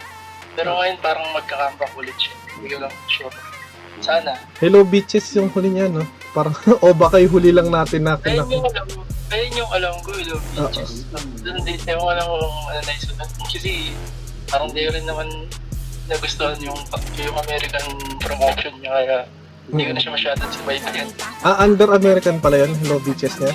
Pero 0.56 0.72
ngayon 0.74 0.96
parang 0.98 1.26
magkakambak 1.30 1.92
ulit 1.94 2.16
siya. 2.16 2.34
Hindi 2.56 2.66
ko 2.72 2.76
lang 2.80 2.94
sure. 3.06 3.36
Sana. 4.00 4.32
Hello 4.56 4.84
bitches 4.84 5.28
yung 5.36 5.52
huli 5.52 5.68
niya 5.70 5.92
no. 5.92 6.02
Parang 6.32 6.56
o 6.84 6.96
baka 6.96 7.20
yung 7.20 7.32
huli 7.32 7.52
lang 7.52 7.68
natin 7.68 8.08
na 8.08 8.16
Ayun 8.18 8.24
kinak- 8.24 8.50
yung 8.50 8.66
alam 8.66 8.86
ko. 8.88 9.00
Ayun 9.26 9.52
yung 9.58 9.72
alam 9.74 9.94
ko, 10.06 10.10
yung 10.14 10.42
beaches. 10.54 11.02
Doon 11.42 11.58
din, 11.66 11.80
ewan 11.82 11.98
ko 11.98 12.12
lang 12.14 12.28
kung 12.30 12.46
ano 12.70 12.80
na 12.80 12.92
isulat. 12.94 13.30
Kasi 13.42 13.90
parang 14.46 14.70
di 14.70 14.86
rin 14.86 15.02
naman 15.02 15.26
nagustuhan 16.06 16.54
yung, 16.62 16.78
yung 17.18 17.36
American 17.42 17.86
promotion 18.22 18.72
niya 18.78 18.90
kaya 18.94 19.16
hindi 19.66 19.82
ko 19.82 19.92
na 19.92 20.00
siya 20.00 20.12
masyadong 20.14 20.50
subaybayan. 20.54 21.08
Ah, 21.42 21.58
under 21.58 21.90
American 21.90 22.38
pala 22.38 22.62
yun. 22.62 22.72
Hello 22.80 23.02
bitches 23.02 23.34
niya. 23.36 23.50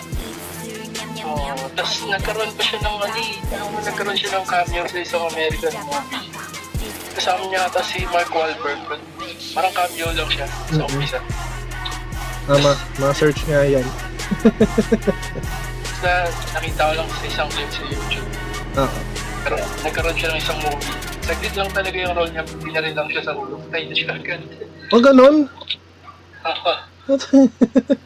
Oo. 1.23 1.55
Tapos 1.71 2.03
nagkaroon 2.03 2.51
pa 2.51 2.63
siya 2.67 2.79
ng 2.83 2.95
ano 2.99 3.15
eh, 3.15 3.31
nagkaroon 3.87 4.17
siya 4.19 4.29
ng 4.35 4.45
cameo 4.45 4.83
sa 4.83 4.97
isang 4.99 5.23
American 5.31 5.73
movie. 5.87 6.27
Kasama 7.11 7.43
niya 7.45 7.65
ata 7.65 7.81
si 7.81 8.03
Mark 8.05 8.29
Wahlberg. 8.29 8.79
but 8.87 9.01
Parang 9.51 9.73
cameo 9.73 10.07
lang 10.11 10.29
siya 10.29 10.47
sa 10.47 10.81
umpisa. 10.81 11.19
Ah, 12.47 12.57
ma, 12.57 12.71
ma-search 12.97 13.43
nga 13.45 13.61
yan. 13.63 13.85
Na 16.01 16.11
nakita 16.51 16.81
ko 16.81 16.93
lang 16.95 17.07
sa 17.07 17.23
isang 17.23 17.49
clip 17.49 17.69
sa 17.69 17.81
YouTube. 17.83 18.27
Ah, 18.73 18.89
Pero 19.41 19.55
nagkaroon 19.81 20.15
siya 20.15 20.29
ng 20.31 20.39
isang 20.39 20.59
movie. 20.59 20.95
Saglit 21.21 21.53
lang 21.53 21.69
talaga 21.69 21.95
yung 21.95 22.13
role 22.13 22.31
niya. 22.31 22.43
Pinarin 22.57 22.95
lang 22.95 23.07
siya 23.07 23.23
sa 23.23 23.33
ulo. 23.33 23.59
Tayo 23.69 23.83
na 23.83 23.93
siya 23.93 24.11
agad. 24.11 24.41
oh 24.89 24.99
ganon? 24.99 25.35
Haha. 26.41 26.73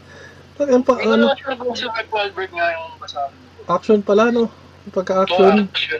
Ano 0.55 0.79
pa, 0.87 0.95
Hindi 0.95 1.19
ano, 1.19 1.35
kung 1.59 1.75
si 1.75 1.83
Mark 1.83 2.07
Wahlberg 2.07 2.47
nga 2.49 2.71
yung 2.71 2.95
kasama. 2.95 3.27
action 3.67 3.99
pala 3.99 4.31
no? 4.31 4.47
Oo, 4.47 4.87
Pagka-action. 4.89 5.67
action. 5.67 5.99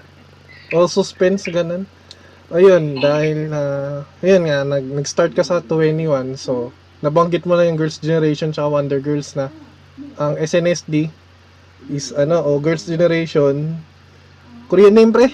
O 0.71 0.87
suspense, 0.87 1.43
ganun. 1.45 1.83
Ayun, 2.53 3.01
dahil 3.01 3.49
na, 3.49 3.61
ayun 4.21 4.45
nga, 4.45 4.61
nag, 4.61 4.85
nag-start 4.85 5.33
ka 5.33 5.41
sa 5.41 5.65
21, 5.65 6.37
so, 6.37 6.69
nabanggit 7.01 7.41
mo 7.49 7.57
na 7.57 7.65
yung 7.65 7.73
Girls' 7.73 7.97
Generation 7.97 8.53
tsaka 8.53 8.69
Wonder 8.69 9.01
Girls 9.01 9.33
na 9.33 9.49
ang 10.21 10.37
SNSD 10.37 11.09
is, 11.89 12.13
ano, 12.13 12.45
o 12.45 12.61
Girls' 12.61 12.85
Generation, 12.85 13.81
Korean 14.69 14.93
name, 14.93 15.09
pre? 15.09 15.33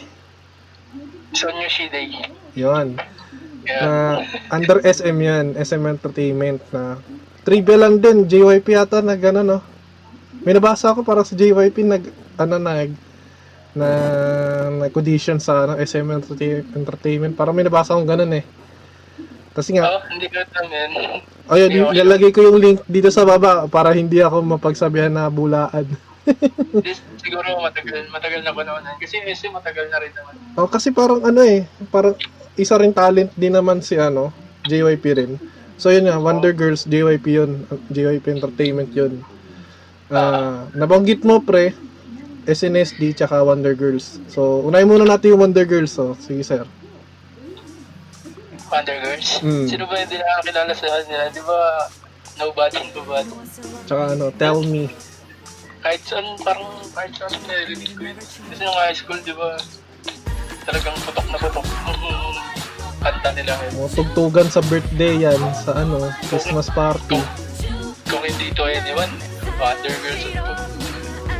Sonyo 1.35 1.67
Shidei. 1.67 2.15
Yun. 2.55 2.95
Kaya, 3.67 3.79
Na, 3.83 3.89
under 4.47 4.79
SM 4.79 5.17
yan, 5.19 5.45
SM 5.59 5.83
Entertainment 5.83 6.63
na, 6.71 6.95
trivia 7.43 7.75
lang 7.75 7.99
din, 7.99 8.23
JYP 8.23 8.71
yata 8.71 9.03
na 9.03 9.19
gano'n, 9.19 9.51
no? 9.51 9.59
May 10.47 10.55
nabasa 10.55 10.95
ako 10.95 11.03
para 11.03 11.27
sa 11.27 11.35
JYP 11.35 11.75
nag, 11.83 12.03
ano, 12.39 12.55
nag, 12.55 12.95
na 13.71 13.87
nag-audition 14.83 15.39
sa 15.39 15.65
ano, 15.65 15.79
SM 15.79 16.03
Entertain- 16.11 16.67
Entertainment. 16.75 17.33
Parang 17.35 17.55
may 17.55 17.63
nabasa 17.63 17.95
akong 17.95 18.09
ganun 18.09 18.33
eh. 18.35 18.43
Kasi 19.51 19.75
nga, 19.75 19.83
oh, 19.83 20.03
hindi 20.07 20.31
ko 20.31 20.39
yan. 20.39 20.91
ayun, 21.51 21.69
Hindi 21.69 21.79
ako 21.83 21.91
nilagay 21.91 22.31
ko 22.31 22.39
yung 22.47 22.59
link 22.59 22.79
dito 22.87 23.11
sa 23.11 23.27
baba 23.27 23.67
para 23.67 23.91
hindi 23.91 24.23
ako 24.23 24.43
mapagsabihan 24.55 25.11
na 25.11 25.27
bulaan. 25.27 25.87
This, 26.85 27.03
siguro 27.23 27.59
matagal, 27.59 28.07
matagal 28.13 28.41
na 28.47 28.55
panahon 28.55 28.83
yan. 28.87 28.97
Kasi 29.01 29.19
SM 29.27 29.51
matagal 29.51 29.91
na 29.91 29.97
rin 29.99 30.13
naman. 30.15 30.33
Oh, 30.55 30.71
kasi 30.71 30.95
parang 30.95 31.19
ano 31.19 31.43
eh, 31.43 31.67
parang 31.91 32.15
isa 32.55 32.79
rin 32.79 32.95
talent 32.95 33.31
din 33.35 33.51
naman 33.51 33.83
si 33.83 33.99
ano, 33.99 34.31
JYP 34.63 35.03
rin. 35.19 35.31
So 35.75 35.89
yun 35.89 36.05
nga, 36.07 36.21
Wonder 36.21 36.53
Girls, 36.53 36.85
JYP 36.85 37.25
yun. 37.27 37.51
JYP 37.89 38.37
Entertainment 38.37 38.91
yun. 38.93 39.19
Ah, 40.07 40.69
nabanggit 40.71 41.25
mo 41.25 41.41
pre, 41.41 41.73
SNSD 42.49 43.13
tsaka 43.13 43.45
Wonder 43.45 43.77
Girls. 43.77 44.17
So, 44.31 44.65
unahin 44.65 44.89
muna 44.89 45.05
natin 45.05 45.37
yung 45.37 45.41
Wonder 45.45 45.65
Girls. 45.65 45.93
So, 45.93 46.17
sige 46.17 46.41
sir. 46.41 46.65
Wonder 48.71 48.97
Girls. 49.03 49.43
Mm. 49.45 49.67
Sino 49.69 49.83
ba 49.85 49.99
hindi 50.01 50.17
nakakilala 50.17 50.73
sa 50.73 50.87
kanila? 50.89 51.25
Di 51.29 51.41
ba, 51.43 51.59
nobody 52.41 52.77
in 52.81 52.89
nobody. 52.97 53.29
Tsaka 53.85 54.03
ano, 54.17 54.33
Tell 54.39 54.65
Me. 54.65 54.89
Kahit 55.81 56.01
saan, 56.05 56.25
parang 56.41 56.69
kahit 56.93 57.13
saan 57.13 57.33
narinig 57.45 57.93
ko 57.93 58.01
yun. 58.05 58.17
Kasi 58.17 58.61
nung 58.61 58.77
high 58.79 58.97
school, 58.97 59.19
di 59.21 59.33
ba, 59.33 59.59
talagang 60.65 60.97
putok 61.05 61.27
na 61.29 61.37
putok. 61.37 61.65
Kanta 63.05 63.29
nila 63.33 63.57
ngayon. 63.57 63.81
O, 63.81 63.89
tugtugan 63.89 64.47
sa 64.49 64.61
birthday 64.69 65.25
yan, 65.25 65.41
sa 65.57 65.73
ano, 65.77 66.09
Christmas 66.29 66.69
party. 66.73 67.17
Kung 68.09 68.23
hindi 68.25 68.53
to 68.53 68.65
anyone, 68.65 69.13
Wonder 69.57 69.93
Girls. 70.05 70.25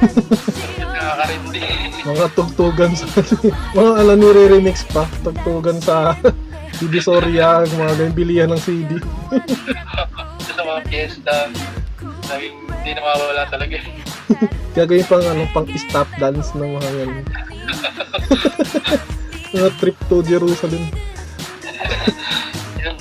Nakakarindi. 1.11 1.59
Mga 2.01 2.25
tugtugan 2.33 2.91
sa 2.95 3.05
mga 3.77 3.91
ano 3.99 4.11
nire-remix 4.15 4.87
pa, 4.87 5.03
tugtugan 5.21 5.75
sa 5.77 6.15
Divisoria, 6.81 7.61
mga 7.61 7.93
ganyan 7.93 8.15
bilihan 8.15 8.49
ng 8.49 8.57
CD. 8.57 8.95
sa 10.41 10.63
mga 10.65 10.81
fiesta. 10.87 11.35
Laging 12.25 12.55
hindi 12.71 12.91
na 12.95 13.01
mawawala 13.01 13.43
talaga. 13.45 13.75
Gagawin 14.71 15.05
pang 15.05 15.21
ano, 15.21 15.43
pang 15.51 15.67
stop 15.69 16.07
dance 16.15 16.55
ng 16.55 16.71
mga 16.71 16.89
ganyan. 16.89 17.25
mga 19.51 19.69
trip 19.77 19.97
to 20.07 20.23
Jerusalem. 20.23 20.87
Yun. 22.79 22.95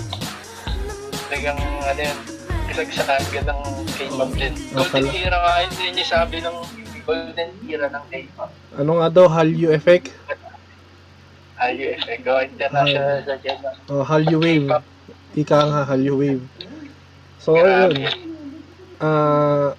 Talagang 1.31 1.61
ano 1.63 2.01
yun. 2.03 2.19
Kasagsakan 2.67 3.23
ka 3.25 3.41
ng 3.47 3.61
K-pop 3.95 4.31
din. 4.35 4.55
Golden 4.75 4.83
Akala- 5.07 5.15
era 5.15 5.39
nga 5.39 5.53
yun 5.65 5.95
yung 5.95 6.05
sabi 6.05 6.43
ng 6.43 6.57
golden 7.05 7.51
era 7.67 7.87
ng 7.91 8.05
K-pop. 8.11 8.51
Ano 8.79 9.01
nga 9.01 9.09
daw, 9.11 9.27
Hallyu 9.27 9.73
effect? 9.75 10.13
Hallyu 11.61 11.93
effect. 11.93 12.23
Oh, 12.25 12.41
international 12.41 13.21
sa 13.27 13.35
dyan. 13.41 13.59
Oh, 13.93 14.05
Hallyu 14.07 14.39
wave. 14.41 14.69
Ika 15.37 15.59
nga, 15.69 15.81
Hallyu 15.89 16.15
wave. 16.17 16.45
So, 17.41 17.57
Grabe. 17.57 17.97
ayun. 17.97 18.31
Ah, 19.01 19.73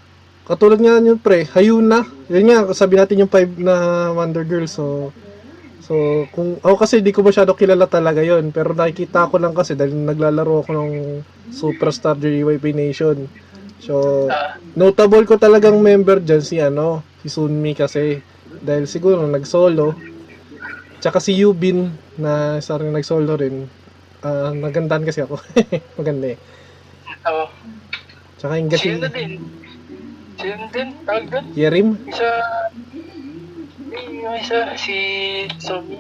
katulad 0.50 0.82
nga 0.82 0.98
yun 0.98 1.22
pre, 1.22 1.46
Hayuna. 1.54 2.02
Yun 2.26 2.50
nga, 2.50 2.60
sabi 2.74 2.98
natin 2.98 3.22
yung 3.22 3.30
five 3.30 3.54
na 3.62 4.10
Wonder 4.18 4.42
Girls. 4.42 4.74
So, 4.74 5.14
so 5.86 6.26
kung 6.34 6.58
ako 6.66 6.76
kasi 6.82 7.06
di 7.06 7.14
ko 7.14 7.22
masyado 7.22 7.54
kilala 7.54 7.86
talaga 7.86 8.26
yon 8.26 8.50
pero 8.50 8.74
nakikita 8.74 9.30
ko 9.30 9.38
lang 9.38 9.54
kasi 9.54 9.78
dahil 9.78 9.94
naglalaro 9.94 10.66
ako 10.66 10.70
ng 10.74 10.92
Superstar 11.54 12.18
JYP 12.18 12.74
Nation. 12.74 13.30
So, 13.82 14.30
Ah, 14.30 14.62
notable 14.78 15.26
ko 15.26 15.42
talagang 15.42 15.82
member 15.82 16.22
dyan 16.22 16.46
si 16.46 16.62
ano, 16.62 17.02
si 17.26 17.34
Sunmi 17.34 17.74
kasi 17.74 18.22
dahil 18.62 18.86
siguro 18.86 19.26
nag-solo. 19.26 19.98
Tsaka 21.02 21.18
si 21.18 21.34
Yubin 21.34 21.90
na 22.22 22.62
isa 22.62 22.78
rin 22.78 22.94
nag-solo 22.94 23.34
rin. 23.34 23.66
Ah, 24.22 24.54
nagandahan 24.54 25.02
kasi 25.02 25.26
ako. 25.26 25.42
Maganda 25.98 26.38
eh. 26.38 26.38
oh, 27.26 27.50
Tsaka 28.38 28.58
yung 28.62 28.70
sino 28.74 29.02
gasin, 29.02 29.14
din? 29.14 29.32
Sino 30.38 30.66
din? 30.70 30.90
Tawag 31.06 31.26
doon? 31.30 31.46
Yerim. 31.58 31.98
Isa... 32.06 32.30
Yung 33.92 34.36
isa, 34.38 34.78
si 34.78 34.98
Somi. 35.58 35.98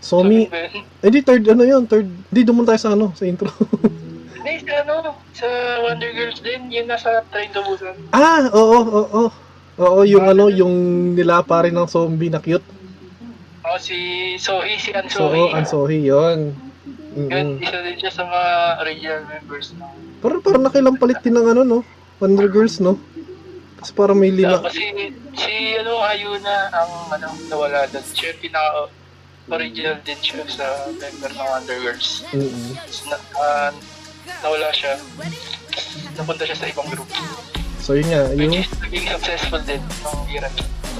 Somi, 0.00 0.46
yun? 0.46 0.84
eh 1.02 1.10
di 1.10 1.20
third 1.24 1.42
ano 1.50 1.64
yun, 1.66 1.82
third, 1.88 2.06
di 2.30 2.44
dumun 2.44 2.62
tayo 2.62 2.78
sa 2.78 2.92
ano, 2.92 3.16
sa 3.16 3.24
intro. 3.24 3.48
Hindi, 4.46 4.62
sa 4.62 4.86
ano, 4.86 4.94
sa 5.34 5.48
Wonder 5.82 6.14
Girls 6.14 6.38
din, 6.38 6.70
yung 6.70 6.86
nasa 6.86 7.18
Train 7.34 7.50
to 7.50 7.66
Busan. 7.66 7.98
ah, 8.14 8.46
oo, 8.46 8.78
oo, 8.78 9.02
oo. 9.02 9.30
Oo, 9.76 10.00
yung 10.06 10.22
ano, 10.22 10.46
yung 10.46 10.70
nilapa 11.18 11.66
rin 11.66 11.74
ng 11.74 11.90
zombie 11.90 12.30
na 12.30 12.38
cute. 12.38 12.62
Oh, 13.66 13.74
si 13.74 13.98
Sohee, 14.38 14.78
si 14.78 14.94
An 14.94 15.10
So, 15.10 15.26
Sohee. 15.26 15.42
oh, 15.42 15.50
ang 15.50 15.66
Sohee 15.66 15.98
yun. 15.98 16.54
Yun, 17.18 17.26
Mm-mm. 17.26 17.58
isa 17.58 17.82
din 17.82 17.98
siya 17.98 18.12
sa 18.14 18.22
mga 18.22 18.42
original 18.86 19.20
members 19.26 19.74
ng 19.74 19.94
Parang, 20.22 20.38
parang 20.38 20.62
nakilang 20.62 20.94
palit 20.94 21.18
din 21.26 21.34
ng 21.34 21.46
ano, 21.50 21.60
no? 21.66 21.78
Wonder 22.22 22.46
Girls, 22.46 22.78
no? 22.78 23.02
Kasi 23.82 23.90
parang 23.98 24.14
may 24.14 24.30
lima. 24.30 24.62
Kasi 24.62 24.94
si 25.34 25.54
ano 25.74 26.06
Ayuna 26.06 26.70
ang 26.70 26.92
ano 27.10 27.34
nawala 27.50 27.90
doon. 27.90 28.06
Siya 28.14 28.30
yung 28.30 28.40
pinaka 28.40 28.94
original 29.50 29.98
din 30.06 30.20
siya 30.22 30.46
sa 30.46 30.86
member 30.86 31.34
ng 31.34 31.48
Wonder 31.50 31.78
Girls. 31.82 32.22
Mm-mm. 32.30 32.78
Na, 33.10 33.16
ah, 33.42 33.70
nawala 34.42 34.68
siya. 34.74 34.94
Napunta 36.16 36.42
siya 36.46 36.56
sa 36.58 36.66
ibang 36.70 36.88
group. 36.90 37.08
So, 37.80 37.94
yun 37.94 38.10
nga, 38.10 38.26
Which 38.34 38.50
yung, 38.50 38.54
is 38.58 38.70
naging 38.82 39.06
successful 39.14 39.62
din 39.62 39.78
nung 40.02 40.26
era 40.26 40.50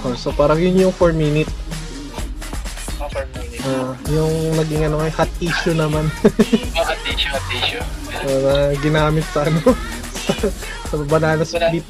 oh, 0.06 0.14
so 0.14 0.30
parang 0.30 0.62
yun 0.62 0.86
yung 0.86 0.94
4 0.94 1.10
minute. 1.18 1.50
Minute. 1.50 1.66
Ah, 3.66 3.98
yung 4.14 4.54
naging 4.54 4.86
ano, 4.86 5.02
hot 5.02 5.32
issue 5.42 5.74
naman. 5.74 6.06
Mga 6.22 6.94
tissue, 7.02 7.30
hot 7.34 7.44
tissue. 7.50 7.82
So, 8.22 8.28
na 8.38 8.54
ginamit 8.78 9.26
sa 9.34 9.42
ano, 9.50 9.58
sa, 10.14 10.32
sa 10.90 10.94
banana 11.02 11.42
split. 11.42 11.86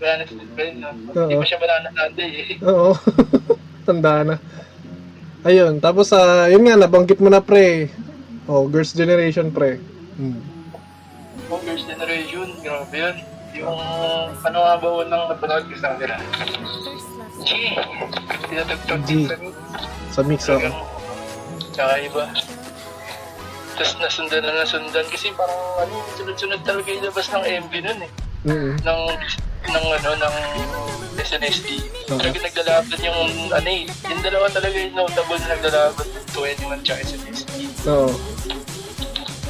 Banana 0.00 0.22
split 0.24 0.50
ba 0.56 0.62
yun? 0.64 0.76
no? 0.80 0.88
Hindi 1.12 1.36
pa 1.36 1.44
siya 1.44 1.60
banana 1.60 1.88
sunday 1.92 2.30
eh. 2.32 2.48
Oo. 2.72 2.92
Tanda 3.84 4.12
na. 4.24 4.36
Ayun, 5.44 5.80
tapos 5.84 6.08
sa 6.08 6.48
yun 6.48 6.64
nga 6.64 6.80
nabanggit 6.80 7.20
mo 7.20 7.28
na 7.28 7.44
pre. 7.44 7.92
Oh, 8.48 8.64
Girls 8.64 8.96
Generation 8.96 9.52
pre. 9.52 9.76
Hmm. 10.18 10.42
Oh, 11.46 11.62
Girls' 11.62 11.86
Generation, 11.86 12.58
grabe 12.58 12.98
yun. 12.98 13.16
Yung 13.54 13.78
ano 14.42 14.58
nga 14.66 14.74
ba 14.82 14.88
unang 15.06 15.30
napanood 15.30 15.70
ko 15.70 15.74
sa 15.78 15.94
kanila? 15.94 16.18
G! 17.46 17.78
Tinatagtag 18.50 19.02
G. 19.06 19.10
din 19.14 19.22
sa 19.30 19.38
mix. 19.38 19.54
Sa 20.10 20.22
mix 20.26 20.40
ako. 20.50 20.58
Talagang 20.58 20.76
kakaiba. 21.78 22.24
Tapos 23.78 23.94
nasundan 24.02 24.42
na 24.42 24.58
nasundan 24.58 25.06
kasi 25.06 25.30
parang 25.38 25.62
ano, 25.86 26.02
sunod-sunod 26.18 26.66
talaga 26.66 26.88
yung 26.90 27.04
labas 27.06 27.26
ng 27.30 27.44
MV 27.46 27.72
nun 27.78 28.00
eh. 28.02 28.10
Mm. 28.42 28.74
Ng, 28.82 29.02
ng 29.70 29.86
ano, 30.02 30.10
ng 30.18 30.36
SNSD. 31.14 31.68
Oo. 32.10 32.18
Talaga 32.18 32.42
naglalaban 32.42 32.98
yung 33.06 33.20
ano 33.54 33.68
eh. 33.70 33.86
Yung 34.10 34.22
dalawa 34.26 34.50
talaga 34.50 34.74
yung 34.74 34.98
notable 34.98 35.38
na 35.38 35.54
naglalaban. 35.54 36.06
21 36.34 36.82
tsaka 36.82 37.06
SNSD. 37.06 37.54
Oo. 37.86 38.37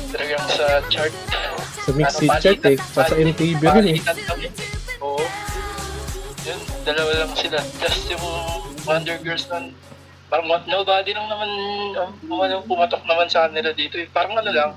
Talagang 0.09 0.47
sa 0.49 0.64
chart. 0.88 1.12
Sa 1.79 1.90
mix 1.92 2.09
Ano, 2.18 2.37
chart 2.38 2.62
eh. 2.64 2.77
Sa 2.79 3.05
MTV 3.11 3.61
rin 3.61 3.87
eh. 3.90 4.01
Oo. 4.99 5.21
Yun, 6.42 6.59
dalawa 6.83 7.11
lang 7.18 7.33
sila. 7.35 7.59
Just 7.79 8.09
yung 8.09 8.25
Wonder 8.83 9.21
Girls 9.21 9.44
nun, 9.49 9.77
parang 10.27 10.49
what- 10.49 10.64
nobody 10.66 11.12
lang 11.12 11.29
naman, 11.29 11.51
um, 11.94 12.12
ano, 12.35 12.64
pumatok 12.64 13.05
naman 13.05 13.29
sa 13.29 13.47
kanila 13.47 13.68
dito 13.71 13.97
eh. 13.97 14.09
Parang 14.09 14.33
ano 14.33 14.49
lang, 14.49 14.71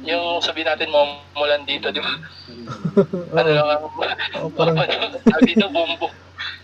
yung 0.00 0.38
sabi 0.38 0.62
natin 0.62 0.90
mo 0.90 1.04
mulan 1.32 1.62
dito, 1.64 1.90
di 1.90 1.98
ba? 1.98 2.14
ano 3.38 3.50
lang 3.50 3.66
ang, 3.68 3.84
Oo, 4.38 4.50
parang 4.50 4.78
sabi 4.78 5.42
dito, 5.50 5.66
bumbo. 5.68 6.06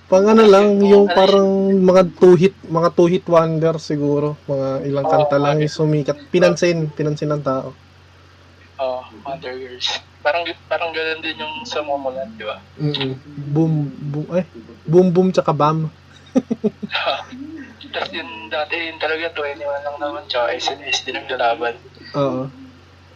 Pang 0.06 0.22
ano 0.22 0.46
lang 0.46 0.78
yung 0.86 1.10
parang 1.10 1.74
mga 1.82 2.02
two 2.14 2.38
hit, 2.38 2.54
mga 2.70 2.94
two 2.94 3.10
hit 3.10 3.26
wonder 3.26 3.74
siguro. 3.82 4.38
Mga 4.46 4.86
ilang 4.86 5.06
kanta 5.06 5.36
lang 5.38 5.58
yung 5.58 5.72
sumikat. 5.72 6.30
Pinansin, 6.30 6.90
pinansin 6.94 7.30
ng 7.34 7.42
tao. 7.42 7.74
Oh, 8.76 9.02
Wonder 9.24 9.56
Girls. 9.56 9.88
Parang, 10.20 10.46
parang 10.68 10.90
ganun 10.92 11.22
din 11.22 11.38
yung 11.38 11.64
sa 11.64 11.80
Momoland, 11.80 12.34
di 12.36 12.44
ba? 12.44 12.58
Mm. 12.76 13.14
Boom, 13.50 13.72
boom, 14.12 14.26
eh. 14.36 14.46
Boom, 14.84 15.08
boom, 15.10 15.28
tsaka 15.32 15.54
bam. 15.54 15.88
Tapos 17.96 18.12
yun 18.12 18.52
dati 18.52 18.76
yun 18.76 19.00
talaga 19.00 19.32
21 19.32 19.56
lang 19.64 19.96
naman 19.96 20.28
tsaka 20.28 20.52
SNSD 20.52 21.16
naglalaban. 21.16 21.74
Oo. 22.12 22.52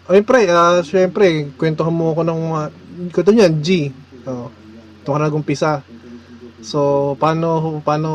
Ay, 0.08 0.24
pre, 0.24 0.48
ah, 0.48 0.80
syempre, 0.80 1.52
kwentuhan 1.54 1.92
mo 1.92 2.16
ako 2.16 2.22
ng 2.24 2.40
mga, 2.40 2.64
kwento 3.12 3.30
niyan, 3.30 3.54
G. 3.60 3.68
Oo. 4.24 4.48
Ito 5.04 5.12
ka 5.12 5.20
nagumpisa. 5.20 5.84
So, 6.60 7.12
paano, 7.16 7.80
paano, 7.80 8.10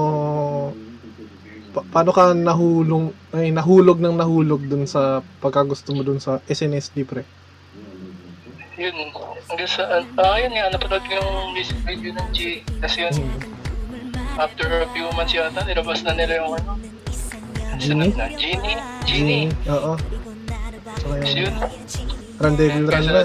pa- 1.73 1.85
paano 1.91 2.09
ka 2.13 2.31
nahulong, 2.31 3.09
ay, 3.33 3.49
nahulog 3.49 3.97
ng 3.97 4.15
nahulog 4.15 4.61
dun 4.63 4.85
sa 4.85 5.21
pagkagusto 5.41 5.91
mo 5.91 6.05
dun 6.05 6.21
sa 6.21 6.37
SNSD, 6.45 7.01
pre? 7.03 7.25
Yun, 8.75 8.93
hanggang 9.49 9.71
sa, 9.71 9.87
ah, 9.97 10.37
yun 10.37 10.51
nga, 10.53 10.69
napanood 10.69 11.03
ko 11.03 11.11
yung 11.15 11.31
music 11.55 11.79
video 11.81 12.11
ng 12.13 12.29
G. 12.31 12.39
Kasi 12.79 13.07
yun, 13.07 13.13
Mm. 13.17 13.39
after 14.37 14.67
a 14.83 14.87
few 14.91 15.07
months 15.15 15.31
yata, 15.31 15.63
nilabas 15.63 16.03
na 16.03 16.13
nila 16.13 16.43
yung 16.43 16.53
ano. 16.53 16.71
Genie? 17.75 18.11
Na, 18.15 18.27
Genie, 18.31 18.77
Genie. 19.03 19.47
Oo. 19.67 19.95
So, 21.01 21.11
yun, 21.17 21.51
Rendezvous 22.35 22.91
Run 22.91 23.03
na. 23.07 23.23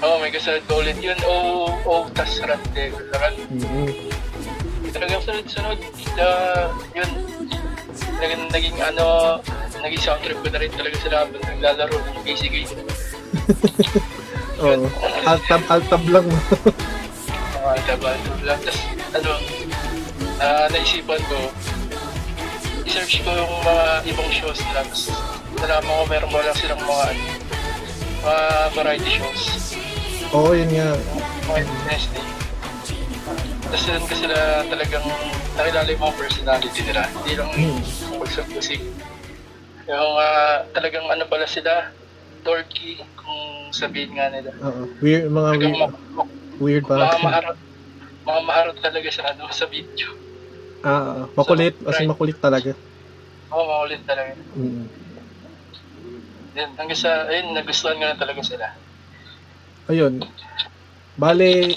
Oo, 0.00 0.16
may 0.16 0.32
kasunod 0.32 0.64
ba 0.64 0.74
ulit 0.80 0.96
yun? 0.96 1.18
Oo, 1.28 1.76
oh, 1.84 2.04
tas 2.16 2.40
Run 2.40 2.60
Devil 2.72 3.04
Run. 3.12 3.34
Mm-hmm. 3.52 3.88
Talagang 4.96 5.22
sunod-sunod. 5.28 5.78
Uh, 6.16 6.72
yun, 6.96 7.10
talagang 8.16 8.42
naging 8.48 8.78
ano, 8.80 9.36
naging 9.84 10.00
sound 10.00 10.24
trip 10.24 10.40
ko 10.40 10.48
na 10.48 10.60
rin 10.60 10.72
talaga 10.72 10.96
sila 11.04 11.14
habang 11.24 11.44
naglalaro 11.44 11.96
ng 12.00 12.24
basic 12.24 12.48
game. 12.48 12.72
Oo. 14.64 14.88
Alt-tab, 15.28 15.62
alt-tab 15.68 16.04
lang. 16.08 16.26
mga 17.60 17.76
diba, 17.96 18.12
lang. 18.44 18.60
Tapos, 18.64 18.78
ano, 19.12 19.30
ah 20.40 20.66
naisipan 20.72 21.20
ko, 21.28 21.38
i-search 22.88 23.20
ko 23.20 23.30
yung 23.36 23.52
mga 23.60 23.84
ibang 24.08 24.30
shows 24.32 24.60
nila. 24.64 24.80
Tapos, 24.84 25.12
nalaman 25.60 25.92
ko 25.92 26.04
meron 26.08 26.30
mo 26.32 26.38
lang 26.40 26.56
silang 26.56 26.82
mga, 26.82 27.04
ano, 27.12 27.24
mga 28.24 28.44
variety 28.72 29.10
shows. 29.20 29.76
Oo, 30.30 30.54
yun 30.54 30.70
nga. 30.70 30.94
Mga 31.48 31.58
SD. 31.90 32.14
Tapos 33.66 33.82
doon 33.82 34.04
ko 34.06 34.14
sila 34.14 34.36
talagang 34.66 35.06
nakilala 35.54 35.88
yung 35.90 36.02
mga 36.02 36.16
personality 36.18 36.80
nila. 36.82 37.02
Hindi 37.08 37.32
lang 37.34 37.50
Hmm. 37.50 37.78
music. 38.48 38.80
Yung 39.86 40.14
ah, 40.16 40.62
talagang 40.70 41.06
ano 41.06 41.26
pala 41.26 41.46
sila, 41.46 41.90
dorky 42.42 42.98
kung 43.14 43.40
sabihin 43.70 44.14
nga 44.14 44.30
nila. 44.30 44.50
Oo. 44.60 44.86
Weird, 44.98 45.26
mga 45.28 45.50
Talagang 45.50 45.74
weird, 45.74 45.90
ma- 46.14 46.30
weird 46.58 46.84
mga 46.84 46.90
parang. 46.90 47.22
maharot, 47.22 47.58
mga 48.22 48.40
maharot 48.44 48.78
talaga 48.78 49.08
sa 49.10 49.22
ano 49.26 49.50
sa 49.50 49.66
video. 49.66 50.08
Ah, 50.80 50.90
ah, 50.90 51.22
makulit. 51.34 51.74
Kasi 51.76 52.02
right. 52.02 52.10
makulit 52.10 52.38
talaga. 52.38 52.72
Oo, 53.50 53.64
makulit 53.66 54.02
talaga. 54.06 54.32
Mm. 54.54 54.86
Yan, 56.50 56.70
hanggang 56.74 56.98
sa, 56.98 57.26
ayun, 57.26 57.54
nagustuhan 57.54 57.98
nga 57.98 58.14
na 58.14 58.18
talaga 58.18 58.42
sila. 58.42 58.66
Ayun. 59.88 60.20
Bale, 61.16 61.76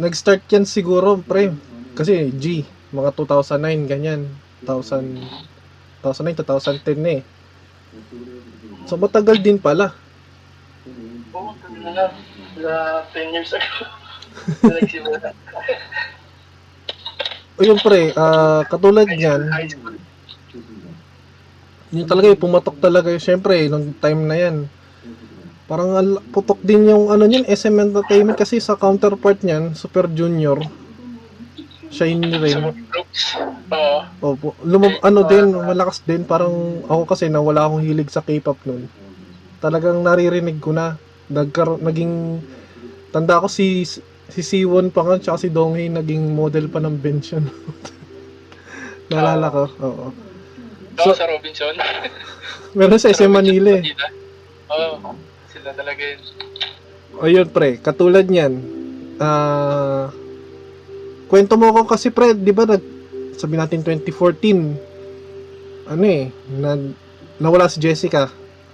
nag-start 0.00 0.44
yan 0.52 0.64
siguro, 0.64 1.20
pre. 1.20 1.52
Kasi 1.98 2.32
G, 2.34 2.64
mga 2.94 3.10
2009, 3.16 3.84
ganyan. 3.90 4.20
2000, 4.64 5.04
2009, 6.02 6.40
2010 6.40 6.98
na 7.04 7.10
eh. 7.20 7.22
So, 8.88 8.96
matagal 9.00 9.40
din 9.40 9.58
pala. 9.60 9.92
Oo, 11.32 11.50
tagal 11.60 11.92
na. 11.92 12.04
Sa 12.56 12.72
10 13.12 13.34
years 13.34 13.52
ago. 13.52 13.84
Nagsimula. 14.64 15.30
Pre, 17.84 18.10
ah, 18.18 18.66
katulad 18.66 19.06
niyan, 19.06 19.46
yun 21.94 22.06
talaga 22.10 22.26
yung 22.34 22.42
pumatok 22.42 22.76
talaga 22.82 23.08
yung 23.14 23.22
syempre, 23.22 23.70
nung 23.70 23.94
time 24.02 24.20
na 24.26 24.36
yan. 24.36 24.56
Parang 25.64 25.96
putok 26.28 26.60
din 26.60 26.92
yung 26.92 27.08
ano 27.08 27.24
niyan, 27.24 27.48
SM 27.48 27.72
Entertainment 27.80 28.36
kasi 28.36 28.60
sa 28.60 28.76
counterpart 28.76 29.40
niyan, 29.40 29.72
Super 29.72 30.12
Junior. 30.12 30.60
Shiny 31.94 32.26
Sa 32.26 32.42
rin. 32.42 32.74
Oo. 33.70 33.98
Opo. 34.34 34.48
Lumab 34.66 34.98
ano 34.98 35.22
din, 35.24 35.54
malakas 35.54 36.02
din. 36.02 36.26
Parang 36.26 36.82
ako 36.90 37.06
kasi 37.06 37.30
na 37.30 37.38
wala 37.38 37.64
akong 37.64 37.86
hilig 37.86 38.10
sa 38.10 38.18
K-pop 38.18 38.58
nun. 38.66 38.90
Talagang 39.62 40.02
naririnig 40.02 40.58
ko 40.58 40.74
na. 40.74 40.98
Nagkar 41.30 41.78
naging, 41.78 42.42
tanda 43.14 43.38
ko 43.40 43.46
si 43.46 43.86
si 44.28 44.40
Siwon 44.42 44.90
pa 44.90 45.06
nga, 45.06 45.22
tsaka 45.22 45.46
si 45.46 45.48
Donghee 45.54 45.86
naging 45.88 46.34
model 46.34 46.66
pa 46.66 46.82
ng 46.82 46.98
bench 46.98 47.32
yun. 47.32 47.46
Naalala 49.08 49.46
ko, 49.48 49.62
oo. 49.80 50.06
Oo, 50.10 50.12
So- 50.98 51.14
sa 51.14 51.30
Robinson. 51.30 51.74
Meron 52.74 52.98
sa 52.98 53.12
SM 53.14 53.30
Manila 53.30 53.78
eh. 53.78 53.84
Oo. 54.68 55.14
Sila 55.54 55.70
talaga 55.70 56.02
yun. 56.02 56.20
O 57.14 57.30
yun 57.30 57.46
pre, 57.46 57.78
katulad 57.78 58.26
niyan. 58.26 58.58
Ah, 59.22 60.10
kwento 61.30 61.54
mo 61.54 61.70
ko 61.70 61.86
kasi 61.86 62.10
pre, 62.10 62.34
'di 62.34 62.50
ba 62.50 62.66
nag 62.66 62.82
sabi 63.38 63.54
natin 63.54 63.86
2014. 63.86 64.74
Ano 65.86 66.04
eh, 66.10 66.34
nag 66.50 66.80
nawala 67.38 67.70
si 67.70 67.78
Jessica. 67.78 68.26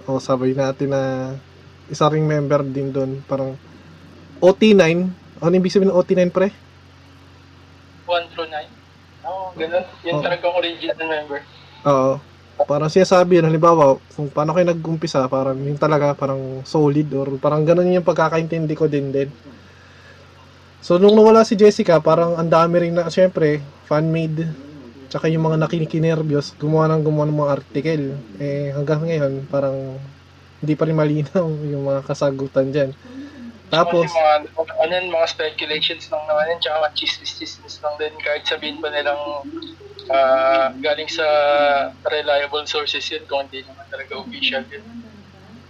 O 0.09 0.17
sabi 0.17 0.57
natin 0.57 0.89
na 0.89 1.37
isa 1.85 2.09
ring 2.09 2.25
member 2.25 2.65
din 2.65 2.89
doon, 2.89 3.21
parang 3.29 3.53
OT9. 4.41 4.81
Ano 5.37 5.53
ibig 5.53 5.69
sabihin 5.69 5.93
ng 5.93 5.97
OT9 6.01 6.33
pre? 6.33 6.49
1 8.09 8.33
through 8.33 8.49
9. 8.49 8.65
Oo, 9.29 9.53
ganun. 9.53 9.85
Yan 10.01 10.17
Oo. 10.17 10.23
talagang 10.25 10.53
original 10.57 10.97
member. 10.97 11.39
Oo. 11.85 12.30
Parang 12.69 12.89
sinasabi, 12.93 13.33
halimbawa, 13.41 13.85
kung 14.15 14.27
paano 14.35 14.51
kayo 14.55 14.65
nag-umpisa, 14.69 15.21
parang 15.35 15.57
yung 15.67 15.79
talaga 15.83 16.07
parang 16.21 16.41
solid 16.73 17.07
or 17.19 17.27
parang 17.43 17.61
ganun 17.67 17.91
yung 17.95 18.07
pagkakaintindi 18.09 18.73
ko 18.79 18.85
din 18.93 19.07
din. 19.15 19.29
So, 20.81 20.97
nung 20.97 21.13
nawala 21.13 21.45
si 21.45 21.53
Jessica, 21.61 22.01
parang 22.01 22.33
ang 22.39 22.49
dami 22.49 22.75
rin 22.81 22.93
na, 22.97 23.05
syempre, 23.13 23.69
fan-made, 23.85 24.57
tsaka 25.11 25.29
yung 25.33 25.45
mga 25.47 25.57
nakinikinervyos, 25.63 26.57
gumawa 26.61 26.89
ng 26.91 27.03
gumawa 27.05 27.25
ng 27.29 27.39
mga 27.41 27.53
article. 27.57 28.05
Eh, 28.41 28.73
hanggang 28.75 29.01
ngayon, 29.05 29.33
parang 29.51 29.77
hindi 30.61 30.73
pa 30.77 30.85
rin 30.89 30.97
malinaw 30.97 31.47
yung 31.71 31.83
mga 31.89 32.01
kasagutan 32.07 32.69
dyan. 32.73 32.91
Tapos, 33.71 34.03
Kasi 34.03 34.19
mga, 34.19 34.35
ano 34.83 34.91
yun, 34.91 35.07
mga 35.15 35.27
speculations 35.31 36.11
lang 36.11 36.23
naman 36.27 36.51
yun, 36.51 36.59
tsaka 36.59 36.75
mga 36.83 36.93
chismis-chismis 36.99 37.75
lang 37.79 37.95
din, 38.03 38.13
kahit 38.19 38.43
sabihin 38.43 38.77
pa 38.83 38.91
nilang 38.91 39.21
ah, 40.11 40.75
galing 40.83 41.07
sa 41.07 41.23
reliable 42.03 42.67
sources 42.67 43.07
yun, 43.07 43.23
kung 43.31 43.47
hindi 43.47 43.63
naman 43.63 43.87
talaga 43.87 44.19
official 44.19 44.63
yun. 44.67 44.85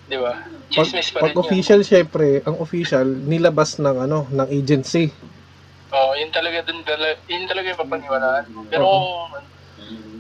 Di 0.10 0.18
ba? 0.18 0.34
pag, 0.34 0.88
Chismis 0.90 1.14
pa 1.14 1.22
pag 1.22 1.30
yun. 1.30 1.42
official, 1.46 1.80
syempre, 1.86 2.42
ang 2.42 2.58
official, 2.58 3.06
nilabas 3.06 3.78
ng, 3.78 3.98
ano, 4.02 4.26
ng 4.34 4.50
agency. 4.50 5.14
Oo, 5.94 6.12
yun 6.18 6.34
talaga 6.34 6.66
dun, 6.66 6.82
yun 7.30 7.46
talaga 7.46 7.70
yung 7.70 7.82
papaniwalaan. 7.86 8.46
Pero 8.72 8.84
kung 8.88 9.08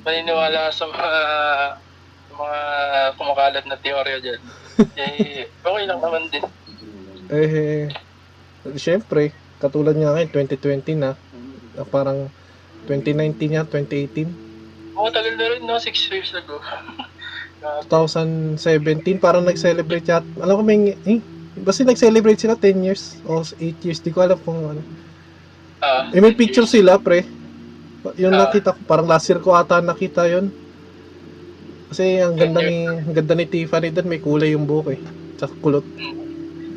maniniwala 0.05 0.69
sa 0.69 0.85
mga 0.85 1.09
mga 2.31 2.59
kumakalat 3.19 3.65
na 3.67 3.77
teorya 3.79 4.17
dyan, 4.21 4.41
eh, 5.01 5.49
okay 5.63 5.83
lang 5.87 5.99
naman 5.99 6.29
din. 6.29 6.45
Eh, 7.31 7.87
syempre, 8.75 9.31
katulad 9.55 9.95
nga 9.95 10.11
ngayon, 10.11 10.29
2020 10.35 10.99
na, 10.99 11.15
parang 11.87 12.27
2019 12.83 13.47
niya, 13.47 13.63
2018, 13.63 14.27
Oo, 14.99 15.07
tagal 15.07 15.39
na 15.39 15.47
rin, 15.47 15.63
no? 15.63 15.79
Six 15.79 15.95
years 16.11 16.35
ago. 16.35 16.59
Grabe. 17.61 17.87
2017, 17.87 19.23
parang 19.23 19.47
nag-celebrate 19.47 20.03
yat. 20.03 20.27
Alam 20.43 20.59
ko 20.59 20.63
may, 20.67 20.79
eh, 21.07 21.19
basta 21.55 21.87
nag-celebrate 21.87 22.41
sila 22.41 22.59
10 22.59 22.83
years 22.83 23.15
o 23.23 23.39
8 23.39 23.79
years, 23.87 24.03
di 24.03 24.11
ko 24.11 24.19
alam 24.27 24.35
kung 24.43 24.59
ano. 24.67 24.81
Ah, 25.79 26.11
Eh, 26.11 26.19
may 26.19 26.35
picture 26.35 26.67
sila, 26.67 26.99
pre. 26.99 27.23
Yung 28.19 28.35
Ah. 28.35 28.49
nakita 28.49 28.75
ko, 28.75 28.81
parang 28.83 29.07
last 29.07 29.29
year 29.31 29.39
ko 29.39 29.55
ata 29.55 29.79
nakita 29.79 30.27
yon 30.27 30.51
Kasi 31.87 32.19
ang 32.23 32.35
ganda 32.35 32.59
ni, 32.65 32.87
ang 32.87 33.13
ganda 33.13 33.33
ni 33.35 33.45
Tiffany 33.47 33.91
doon, 33.91 34.07
may 34.09 34.19
kulay 34.19 34.51
yung 34.55 34.63
buhok 34.67 34.95
eh. 34.95 34.99
Tsaka 35.37 35.53
kulot. 35.59 35.85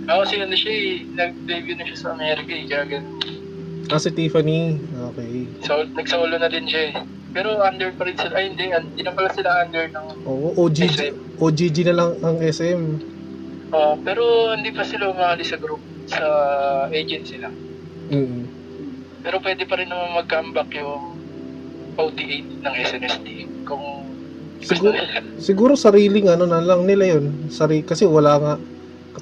Ako 0.04 0.18
kasi 0.20 0.34
ano 0.36 0.52
siya 0.52 0.72
eh, 0.72 0.88
nag-debut 1.08 1.76
na 1.76 1.84
siya 1.84 1.98
sa 1.98 2.08
Amerika 2.12 2.50
eh, 2.50 2.64
kaya 2.66 2.84
ganun. 2.84 3.16
Ah, 3.88 4.00
si 4.00 4.10
Tiffany. 4.10 4.80
Okay. 5.12 5.44
So, 5.60 5.84
nagsolo 5.86 6.36
na 6.36 6.48
din 6.48 6.64
siya 6.64 6.82
eh. 6.88 6.94
Pero 7.30 7.58
under 7.58 7.90
pa 7.92 8.06
rin 8.06 8.14
sila, 8.14 8.32
ay 8.32 8.52
hindi, 8.52 8.70
hindi 8.70 9.02
na 9.02 9.12
pala 9.12 9.28
sila 9.28 9.64
under 9.64 9.90
ng, 9.90 10.06
Oo, 10.24 10.54
OGG, 10.56 10.98
OGG 11.36 11.76
na 11.84 11.94
lang 11.94 12.10
ang 12.20 12.36
SM. 12.38 12.80
oh, 13.70 13.98
pero 14.00 14.22
hindi 14.54 14.70
pa 14.70 14.86
sila 14.86 15.10
umali 15.10 15.42
sa 15.42 15.58
group, 15.58 15.80
sa 16.06 16.22
agency 16.88 17.42
lang. 17.42 17.52
Mm. 18.08 18.44
Pero 19.20 19.40
pwede 19.40 19.64
pa 19.64 19.74
rin 19.74 19.88
naman 19.88 20.14
mag-comeback 20.14 20.70
yung 20.76 21.16
OT8 21.96 22.60
ng 22.60 22.74
SNSD 22.76 23.26
kung 23.64 23.82
gusto 24.60 24.70
Siguro, 24.70 24.94
nila. 24.94 25.20
siguro 25.36 25.72
sariling 25.74 26.28
ano 26.28 26.44
na 26.44 26.60
lang 26.60 26.84
nila 26.84 27.18
yun. 27.18 27.48
Sari, 27.48 27.82
kasi 27.82 28.06
wala 28.06 28.32
nga, 28.38 28.54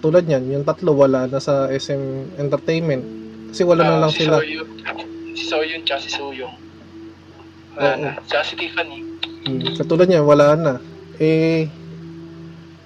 katulad 0.03 0.27
yan, 0.27 0.51
yung 0.51 0.67
tatlo 0.67 0.99
wala 0.99 1.31
na 1.31 1.39
sa 1.39 1.71
SM 1.71 2.35
Entertainment. 2.35 3.07
Kasi 3.55 3.63
wala 3.63 3.87
na 3.87 3.95
Ah, 3.95 4.01
lang 4.03 4.11
si 4.11 4.27
sila. 4.27 4.43
Soyun, 4.43 4.67
si 5.31 5.45
Soyun 5.47 5.81
tsaka 5.87 6.01
si 6.03 6.11
Soyong. 6.11 6.55
Wala 7.79 7.87
Oo. 7.87 8.03
na. 8.03 8.11
Tsaka 8.27 8.43
si 8.43 8.55
Tiffany. 8.59 8.99
Mm, 9.47 9.79
katulad 9.79 10.11
niya, 10.11 10.27
wala 10.27 10.59
na. 10.59 10.75
Eh, 11.23 11.71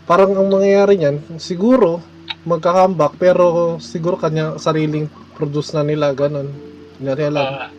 parang 0.04 0.36
ang 0.36 0.52
mangyayari 0.52 1.00
niyan, 1.00 1.40
siguro, 1.40 2.04
magka-comeback, 2.44 3.16
pero 3.16 3.80
siguro 3.80 4.20
kanya 4.20 4.60
sariling 4.60 5.08
produce 5.32 5.72
na 5.72 5.88
nila, 5.88 6.12
ganun. 6.12 6.52
Hindi 7.00 7.00
natin 7.00 7.32
alam. 7.32 7.46
Ah, 7.48 7.70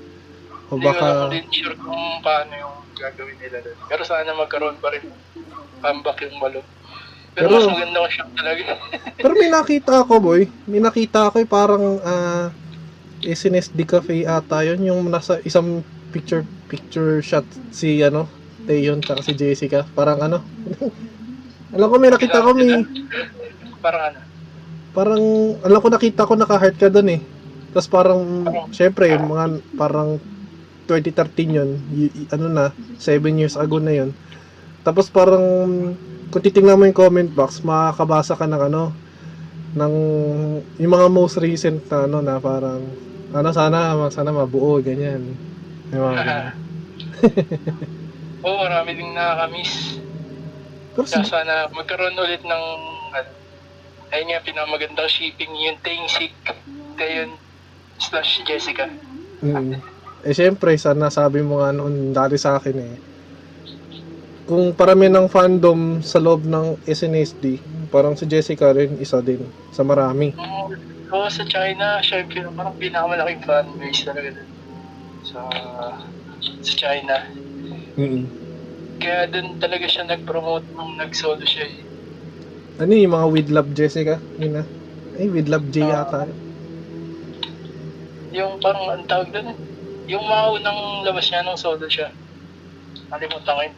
o 0.65 0.82
Hindi 0.82 0.82
ko 0.82 0.88
baka, 0.89 1.06
alam 1.06 1.30
din 1.30 1.45
sure 1.54 1.78
kung 1.78 2.02
paano 2.26 2.54
yung 2.58 2.76
gagawin 2.97 3.38
nila 3.38 3.62
doon. 3.62 3.78
Pero 3.86 4.02
sana 4.02 4.34
magkaroon 4.34 4.82
pa 4.82 4.89
rin 4.89 5.06
comeback 5.78 6.26
yung 6.26 6.41
malo. 6.41 6.65
Pero, 7.38 7.54
Pero- 7.54 7.58
mas 7.62 7.69
maganda 7.69 7.97
ko 8.02 8.10
siya 8.10 8.26
talaga. 8.34 8.63
pero 9.21 9.34
may 9.38 9.50
nakita 9.54 9.93
ako, 10.02 10.13
boy. 10.17 10.41
May 10.65 10.82
nakita 10.82 11.30
ako, 11.30 11.36
eh, 11.38 11.47
parang, 11.47 11.84
ah, 12.02 12.50
SNSD 13.21 13.86
Cafe 13.86 14.26
ata 14.26 14.62
yun, 14.62 14.82
yung 14.84 15.02
nasa 15.08 15.38
isang 15.41 15.82
picture 16.10 16.41
picture 16.65 17.21
shot 17.21 17.45
si 17.69 18.02
ano, 18.02 18.26
Taeyon 18.65 19.02
tsaka 19.02 19.21
si 19.21 19.34
Jessica. 19.34 19.86
Parang 19.88 20.17
ano, 20.19 20.41
alam 21.76 21.88
ko 21.88 21.95
may 21.97 22.10
nakita 22.10 22.41
ko 22.41 22.52
may, 22.52 22.73
Parang 23.86 24.04
ano. 24.04 24.19
parang 24.91 25.23
alam 25.62 25.80
ko 25.80 25.88
nakita 25.88 26.26
ko 26.26 26.34
naka-heart 26.34 26.76
ka 26.76 26.89
doon 26.89 27.17
eh. 27.17 27.21
Tapos 27.69 27.88
parang 27.88 28.21
syempre 28.71 29.13
yung 29.13 29.30
mga 29.30 29.45
parang 29.78 30.17
2013 30.89 31.54
yun, 31.54 31.69
y- 31.91 32.13
y- 32.15 32.30
ano 32.32 32.50
na, 32.50 32.65
7 32.97 33.21
years 33.36 33.54
ago 33.54 33.78
na 33.78 33.93
yun. 33.93 34.10
Tapos 34.82 35.10
parang 35.10 35.43
kung 36.32 36.44
titingnan 36.44 36.78
mo 36.78 36.84
yung 36.86 36.98
comment 36.98 37.32
box, 37.32 37.63
makakabasa 37.63 38.36
ka 38.36 38.46
ng 38.46 38.62
ano 38.72 38.92
ng 39.78 39.94
yung 40.82 40.94
mga 40.94 41.08
most 41.12 41.38
recent 41.38 41.84
na 41.92 42.10
ano 42.10 42.18
na 42.24 42.42
parang 42.42 42.82
ano 43.32 43.50
sana 43.52 43.94
sana 44.10 44.32
mabuo 44.32 44.80
ganyan. 44.82 45.22
Yung 45.94 46.02
mga 46.02 46.16
ganyan. 46.24 46.56
Oo, 48.46 48.58
marami 48.63 48.90
ding 48.96 49.12
nakakamiss. 49.12 50.00
Pero 50.96 51.06
Kaya 51.06 51.24
si- 51.24 51.30
sana 51.30 51.70
magkaroon 51.70 52.18
ulit 52.18 52.42
ng 52.42 52.63
ano, 53.13 53.30
ayun 54.13 54.28
nga, 54.34 54.42
pinamagandang 54.46 55.12
shipping 55.12 55.52
yung 55.52 55.78
Tangsik 55.84 56.34
Tayon 56.98 57.32
slash 58.02 58.42
Jessica. 58.46 58.90
Mm. 59.44 59.78
Eh 60.26 60.34
syempre, 60.34 60.74
sana 60.82 61.13
sabi 61.13 61.46
mo 61.46 61.62
nga 61.62 61.70
noon 61.70 62.12
dati 62.12 62.36
sa 62.42 62.58
akin 62.58 62.78
eh. 62.78 62.94
Kung 64.47 64.71
parami 64.71 65.12
ng 65.12 65.27
fandom 65.27 65.99
sa 65.99 66.23
loob 66.23 66.47
ng 66.47 66.79
SNSD, 66.88 67.60
Parang 67.88 68.19
si 68.19 68.27
Jessica 68.27 68.75
rin, 68.75 68.99
isa 68.99 69.23
din. 69.23 69.39
Sa 69.71 69.79
marami. 69.83 70.36
Oo, 71.07 71.27
sa 71.31 71.47
China, 71.47 72.03
pin- 72.27 72.51
parang 72.51 72.75
pinakamalaking 72.75 73.43
fan 73.47 73.63
base 73.79 74.03
talaga 74.03 74.36
dun. 74.36 74.49
Sa, 75.23 75.39
sa 76.63 76.73
China. 76.75 77.15
mm 77.95 78.23
Kaya 78.97 79.29
dun 79.31 79.55
talaga 79.62 79.86
siya 79.88 80.03
nag-promote 80.03 80.67
nung 80.75 80.99
nag-solo 80.99 81.45
siya 81.47 81.69
eh. 81.69 81.75
Ano 82.83 82.91
yung 82.91 83.13
mga 83.15 83.27
with 83.31 83.49
love 83.53 83.71
Jessica? 83.71 84.19
Yun 84.36 84.60
na. 84.60 84.63
Ay, 85.15 85.31
with 85.31 85.47
love 85.47 85.63
J 85.71 85.88
Ah. 85.88 86.03
ata. 86.03 86.27
Yung 88.36 88.60
parang, 88.60 88.83
ang 88.91 89.05
tawag 89.07 89.31
dun 89.31 89.53
eh. 89.53 89.57
Yung 90.12 90.27
mga 90.27 90.43
unang 90.60 91.07
labas 91.07 91.23
niya 91.31 91.45
nung 91.47 91.55
solo 91.60 91.88
siya. 91.88 92.12
Nalimutan 93.07 93.55
ko 93.55 93.62
yung 93.63 93.77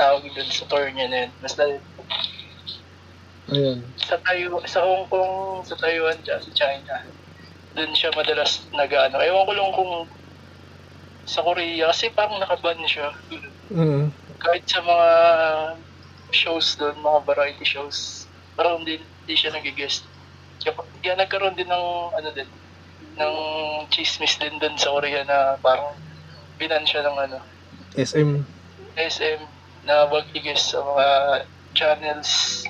tawag 0.00 0.24
dun 0.32 0.48
sa 0.48 0.64
tour 0.64 0.88
niya 0.88 1.06
na 1.12 1.18
yun. 1.26 1.32
Basta 1.44 1.62
Ayun. 3.50 3.78
sa 3.98 4.16
Taiwan, 4.22 4.64
sa 4.64 4.80
Hong 4.86 5.06
Kong, 5.10 5.66
sa 5.66 5.74
Taiwan, 5.74 6.16
tsaka 6.22 6.46
sa 6.46 6.52
China. 6.54 6.94
Doon 7.74 7.92
siya 7.92 8.14
madalas 8.14 8.62
nag-ano. 8.70 9.18
Ewan 9.18 9.46
ko 9.46 9.52
lang 9.52 9.72
kung 9.74 9.92
sa 11.26 11.42
Korea, 11.44 11.90
kasi 11.90 12.10
parang 12.10 12.38
nakaban 12.38 12.80
siya. 12.86 13.14
Mm. 13.70 14.10
Kahit 14.40 14.64
sa 14.66 14.82
mga 14.82 15.08
shows 16.30 16.78
doon, 16.78 16.96
mga 17.02 17.20
variety 17.26 17.66
shows, 17.66 18.26
parang 18.54 18.82
hindi, 18.82 18.98
hindi 18.98 19.34
siya 19.34 19.54
nag-guest. 19.54 20.06
Kaya, 20.62 20.74
kaya 21.02 21.14
nagkaroon 21.18 21.58
din 21.58 21.70
ng, 21.70 21.86
ano 22.14 22.28
din, 22.34 22.50
ng 23.18 23.34
chismis 23.90 24.38
din 24.38 24.56
doon 24.58 24.74
sa 24.78 24.94
Korea 24.94 25.26
na 25.26 25.58
parang 25.60 25.92
binan 26.56 26.86
siya 26.86 27.04
ng 27.04 27.16
ano, 27.28 27.38
SM. 27.98 28.46
SM 28.94 29.59
na 29.84 30.06
wag 30.08 30.28
i-guest 30.36 30.76
sa 30.76 30.84
mga 30.84 31.06
channels. 31.72 32.64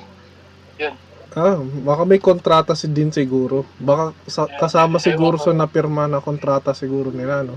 Yun. 0.78 0.94
Ah, 1.30 1.62
baka 1.62 2.02
may 2.02 2.18
kontrata 2.18 2.74
si 2.74 2.90
din 2.90 3.14
siguro. 3.14 3.62
Baka 3.78 4.10
sa, 4.26 4.50
kasama 4.50 4.98
siguro 4.98 5.38
sa 5.38 5.54
napirma 5.54 6.10
na 6.10 6.18
kontrata 6.18 6.74
siguro 6.74 7.14
nila, 7.14 7.46
no? 7.46 7.54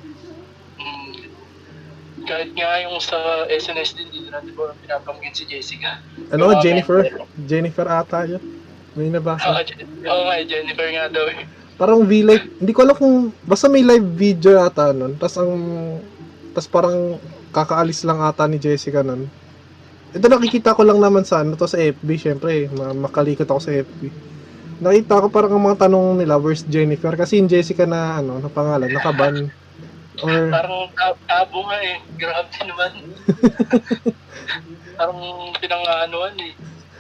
Mm, 0.78 1.34
kahit 2.30 2.54
nga 2.54 2.78
yung 2.86 3.02
sa 3.02 3.18
SNS 3.50 3.98
din, 3.98 4.10
dito 4.13 4.30
natin 4.30 4.54
po 4.54 4.70
pinapanggit 4.78 5.34
si 5.34 5.44
Jessica. 5.50 6.06
Ano, 6.30 6.54
mga 6.54 6.62
Jennifer? 6.62 7.02
member. 7.02 7.26
Jennifer 7.50 7.88
ata 7.89 8.30
yun. 8.30 8.44
May 8.94 9.10
Oo, 9.10 9.16
nabasa. 9.18 9.66
Je- 9.66 9.89
oo 10.06 10.22
nga, 10.30 10.36
Jennifer 10.46 10.88
nga 10.94 11.06
daw 11.10 11.26
eh. 11.34 11.42
Parang 11.74 12.06
V-Live. 12.06 12.62
Hindi 12.62 12.72
ko 12.78 12.80
alam 12.86 12.94
kung... 12.94 13.34
Basta 13.42 13.66
may 13.66 13.82
live 13.82 14.06
video 14.13 14.62
ata 14.62 14.94
nun. 14.94 15.18
Tapos 15.18 15.36
ang... 15.42 15.54
Tapos 16.54 16.70
parang 16.70 17.18
kakaalis 17.50 18.06
lang 18.06 18.22
ata 18.22 18.46
ni 18.46 18.62
Jessica 18.62 19.02
nun. 19.02 19.26
Ito 20.13 20.30
nakikita 20.30 20.78
ko 20.78 20.86
lang 20.86 21.02
naman 21.02 21.26
sa 21.26 21.41
ano 21.41 21.58
to 21.58 21.65
sa 21.65 21.82
FB. 21.82 22.10
Syempre, 22.15 22.69
ma- 22.69 22.93
makalikot 22.93 23.49
ako 23.49 23.62
sa 23.62 23.73
FB. 23.73 24.13
Nakita 24.78 25.26
ko 25.26 25.28
parang 25.34 25.58
ang 25.58 25.65
mga 25.65 25.89
tanong 25.89 26.21
nila, 26.21 26.38
where's 26.38 26.62
Jennifer? 26.65 27.13
Kasi 27.17 27.41
yung 27.41 27.49
Jessica 27.49 27.89
na 27.89 28.21
ano, 28.21 28.38
na 28.38 28.49
pangalan, 28.52 28.93
nakaban. 28.93 29.49
Or, 30.21 30.54
Parang 30.54 30.93
tabo 31.26 31.65
nga 31.65 31.78
eh. 31.82 31.97
Grabe 32.21 32.54
naman. 32.62 32.91
parang 34.99 35.19
pinangaanuan 35.58 36.36
eh. 36.38 36.54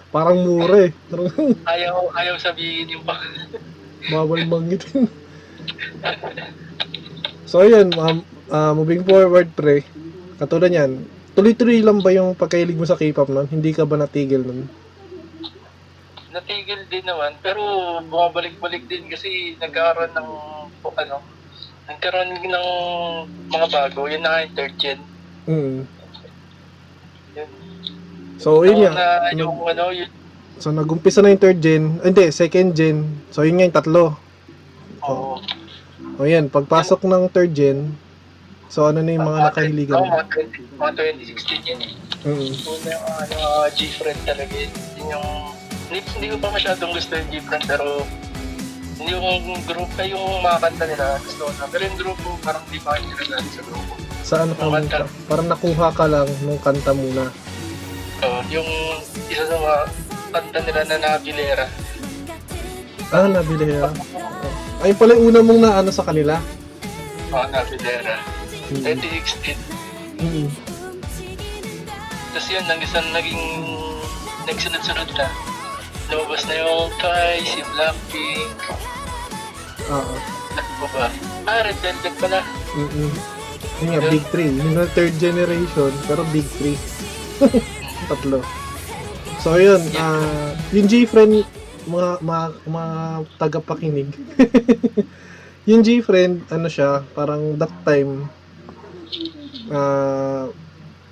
parang 0.09 0.37
mura 0.41 0.89
eh. 0.89 0.91
Parang 1.09 1.29
Ayaw, 1.69 2.09
ayaw 2.17 2.35
sabihin 2.41 2.97
yung 2.97 3.05
pa. 3.05 3.21
bawal 4.13 4.41
banggitin. 4.49 5.05
so, 7.45 7.61
ayun, 7.61 7.93
um, 7.95 8.25
uh, 8.49 8.73
moving 8.73 9.05
forward, 9.05 9.47
pre. 9.53 9.85
Katulad 10.41 10.73
yan, 10.73 11.05
tuloy-tuloy 11.33 11.81
lang 11.81 11.99
ba 11.99 12.13
yung 12.13 12.33
pagkahilig 12.33 12.77
mo 12.77 12.85
sa 12.85 12.95
K-pop 12.95 13.29
nun? 13.29 13.49
Hindi 13.49 13.73
ka 13.73 13.83
ba 13.83 13.97
natigil 13.97 14.41
nun? 14.41 14.69
Natigil 16.29 16.81
din 16.89 17.05
naman, 17.05 17.37
pero 17.41 17.61
bumabalik-balik 18.03 18.89
din 18.89 19.05
kasi 19.05 19.53
nagkaroon 19.57 20.13
ng, 20.13 20.29
ano, 20.81 21.15
nagkaroon 21.85 22.29
ng 22.33 22.67
mga 23.49 23.67
bago. 23.69 24.09
Yun 24.09 24.21
na 24.21 24.41
yung 24.41 24.53
third 24.53 24.73
gen. 24.77 24.99
Mm. 25.45 25.77
Yun. 27.33 27.49
So, 28.37 28.65
yun 28.65 28.77
Oo, 28.77 28.83
nga. 28.83 28.91
na 28.93 29.05
yung 29.33 29.57
ano, 29.61 29.83
yun, 29.93 30.09
So, 30.57 30.69
nag-umpisa 30.69 31.19
na 31.19 31.33
yung 31.33 31.41
third 31.41 31.59
gen. 31.59 31.99
Ah, 31.99 32.07
Hindi, 32.07 32.29
second 32.29 32.71
gen. 32.71 32.97
So, 33.29 33.41
yun 33.41 33.57
nga 33.57 33.65
yung 33.67 33.77
tatlo. 33.77 34.03
oo. 35.03 35.37
O 36.13 36.29
yan, 36.29 36.45
pagpasok 36.47 37.09
ng 37.09 37.25
third 37.29 37.51
gen, 37.51 37.97
so 38.73 38.89
ano 38.89 39.05
na 39.05 39.13
yung 39.13 39.29
mga 39.29 39.53
nakahiligan 39.53 40.01
Oo, 40.01 40.09
mo? 40.09 40.17
mga, 40.17 40.25
20, 40.49 40.81
mga 40.81 40.91
2016 41.21 41.69
yun 41.69 41.79
eh. 41.85 41.93
Mm. 42.25 42.49
Una 42.65 42.87
yung 42.89 43.05
ano, 43.05 43.35
uh, 43.37 43.67
G-Friend 43.69 44.21
talaga 44.25 44.53
yun. 44.57 44.73
Yun 44.97 45.07
yung, 45.13 45.27
hindi, 45.85 45.99
hindi 46.17 46.27
ko 46.33 46.35
pa 46.41 46.49
masyadong 46.49 46.89
gusto 46.97 47.13
yung 47.13 47.29
G-Friend 47.29 47.63
pero 47.69 48.01
hindi 48.97 49.11
yung 49.13 49.61
group 49.69 49.91
na 49.93 50.05
yung 50.09 50.25
mga 50.41 50.57
kanta 50.57 50.85
nila 50.89 51.05
gusto 51.21 51.41
ko 51.45 51.51
na. 51.53 51.69
Pero 51.69 51.81
yung 51.85 51.97
grupo 52.01 52.27
parang 52.41 52.63
di 52.73 52.79
pa 52.81 52.97
kayo 52.97 53.05
nila 53.13 53.37
sa 53.45 53.61
grupo. 53.61 53.93
Sa 54.25 54.35
ano 54.41 54.53
ka, 54.57 54.65
kanta. 54.65 55.05
parang 55.29 55.47
nakuha 55.53 55.87
ka 55.93 56.05
lang 56.09 56.29
nung 56.41 56.61
kanta 56.63 56.91
muna. 56.97 57.29
So, 58.23 58.27
yung 58.49 58.69
isa 59.29 59.43
sa 59.45 59.55
mga 59.59 59.77
kanta 60.33 60.59
nila 60.65 60.81
na 60.89 60.95
nakapilera. 60.97 61.65
Ah, 63.13 63.29
nabili 63.29 63.77
ka. 63.77 63.89
Ayun 64.81 64.97
pala 64.97 65.11
yung 65.13 65.25
una 65.29 65.39
mong 65.45 65.59
na 65.61 65.71
ano 65.77 65.89
sa 65.93 66.01
kanila. 66.01 66.41
Mga 67.29 67.45
nakapilera. 67.53 68.15
Mm. 68.17 68.32
2016. 68.71 69.57
Mm. 70.23 70.47
Tapos 72.33 72.47
yun, 72.49 72.65
nang 72.65 72.81
isang 72.81 73.07
naging 73.11 73.43
nagsunod-sunod 74.47 75.09
na. 75.17 75.27
Lumabas 76.11 76.43
na 76.47 76.53
yung 76.59 76.91
Twice, 76.99 77.51
yung 77.57 77.71
Blackpink, 77.73 78.57
Oo. 79.87 80.15
ano 80.53 80.85
ba? 80.91 81.07
Ah, 81.47 81.63
Red 81.63 81.79
Velvet 81.79 82.15
pala. 82.19 82.39
Mm-mm. 82.75 83.11
Yun 83.83 83.89
nga, 83.91 84.01
big 84.11 84.25
3. 84.31 84.59
Yung 84.59 84.73
na 84.75 84.87
third 84.91 85.15
generation, 85.19 85.91
pero 86.07 86.23
big 86.31 86.47
3. 86.59 86.75
Tatlo. 88.11 88.39
So, 89.43 89.59
yun. 89.59 89.79
ah 89.99 90.55
yung 90.73 90.87
G-Friend, 90.89 91.45
mga, 91.85 92.09
mga, 92.25 92.45
mga 92.65 92.93
tagapakinig. 93.37 94.09
yung 95.69 95.85
G-Friend, 95.85 96.49
ano 96.49 96.67
siya, 96.67 97.05
parang 97.13 97.59
that 97.61 97.71
time, 97.85 98.25
ah 99.73 100.45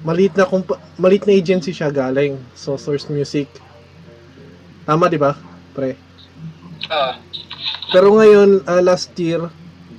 maliit 0.01 0.33
na 0.33 0.45
kumpa- 0.45 0.79
maliit 0.95 1.25
na 1.25 1.33
agency 1.33 1.73
siya 1.73 1.89
galing. 1.89 2.37
So, 2.53 2.77
Source 2.77 3.09
Music. 3.09 3.49
Tama, 4.81 5.05
di 5.05 5.17
ba? 5.17 5.37
Pre. 5.73 5.93
Ah, 6.89 7.21
Pero 7.91 8.15
ngayon, 8.15 8.65
ah, 8.65 8.81
last 8.81 9.13
year, 9.19 9.45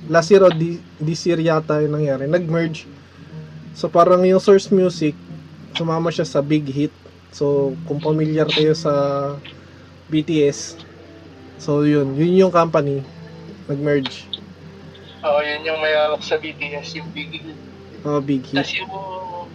last 0.09 0.27
year 0.27 0.43
o 0.43 0.49
di, 0.49 0.75
this 0.99 1.23
year 1.23 1.39
yata 1.39 1.79
yung 1.79 1.95
nangyari, 1.95 2.27
nag-merge. 2.27 2.83
So 3.73 3.87
parang 3.87 4.21
yung 4.21 4.41
Source 4.41 4.69
Music, 4.69 5.15
sumama 5.73 6.11
siya 6.11 6.27
sa 6.27 6.43
Big 6.43 6.67
Hit. 6.67 6.93
So 7.31 7.73
kung 7.87 7.97
familiar 7.97 8.45
kayo 8.45 8.75
sa 8.75 8.91
BTS, 10.05 10.77
so 11.57 11.81
yun, 11.81 12.13
yun 12.13 12.45
yung 12.45 12.53
company, 12.53 13.01
nag-merge. 13.65 14.27
oo, 15.23 15.39
yun 15.39 15.63
yung 15.63 15.79
may 15.79 15.95
hawak 15.95 16.21
sa 16.21 16.35
BTS, 16.35 16.99
yung 16.99 17.09
Big 17.15 17.31
Hit. 17.31 17.57
Oh, 18.03 18.19
Big 18.19 18.43
Hit. 18.51 18.59
Tapos 18.59 18.75
yung 18.75 18.93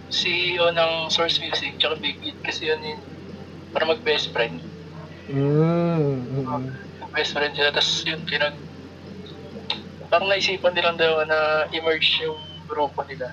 CEO 0.09 0.73
ng 0.73 0.91
Source 1.13 1.37
Music, 1.37 1.77
tsaka 1.77 1.95
Big 2.01 2.17
Hit, 2.17 2.37
kasi 2.41 2.65
yun 2.65 2.81
yun, 2.81 2.99
para 3.69 3.85
mag-best 3.85 4.33
friend. 4.33 4.57
Mm, 5.29 6.41
mm, 6.41 6.65
Best 7.13 7.33
friend 7.37 7.53
sila, 7.53 7.69
tapos 7.69 8.05
yun, 8.09 8.21
pinag... 8.25 8.55
Parang 10.09 10.25
naisipan 10.25 10.73
nilang 10.73 10.97
daw 10.97 11.21
na 11.29 11.69
i-merge 11.69 12.25
yung 12.25 12.37
grupo 12.65 13.05
nila. 13.05 13.29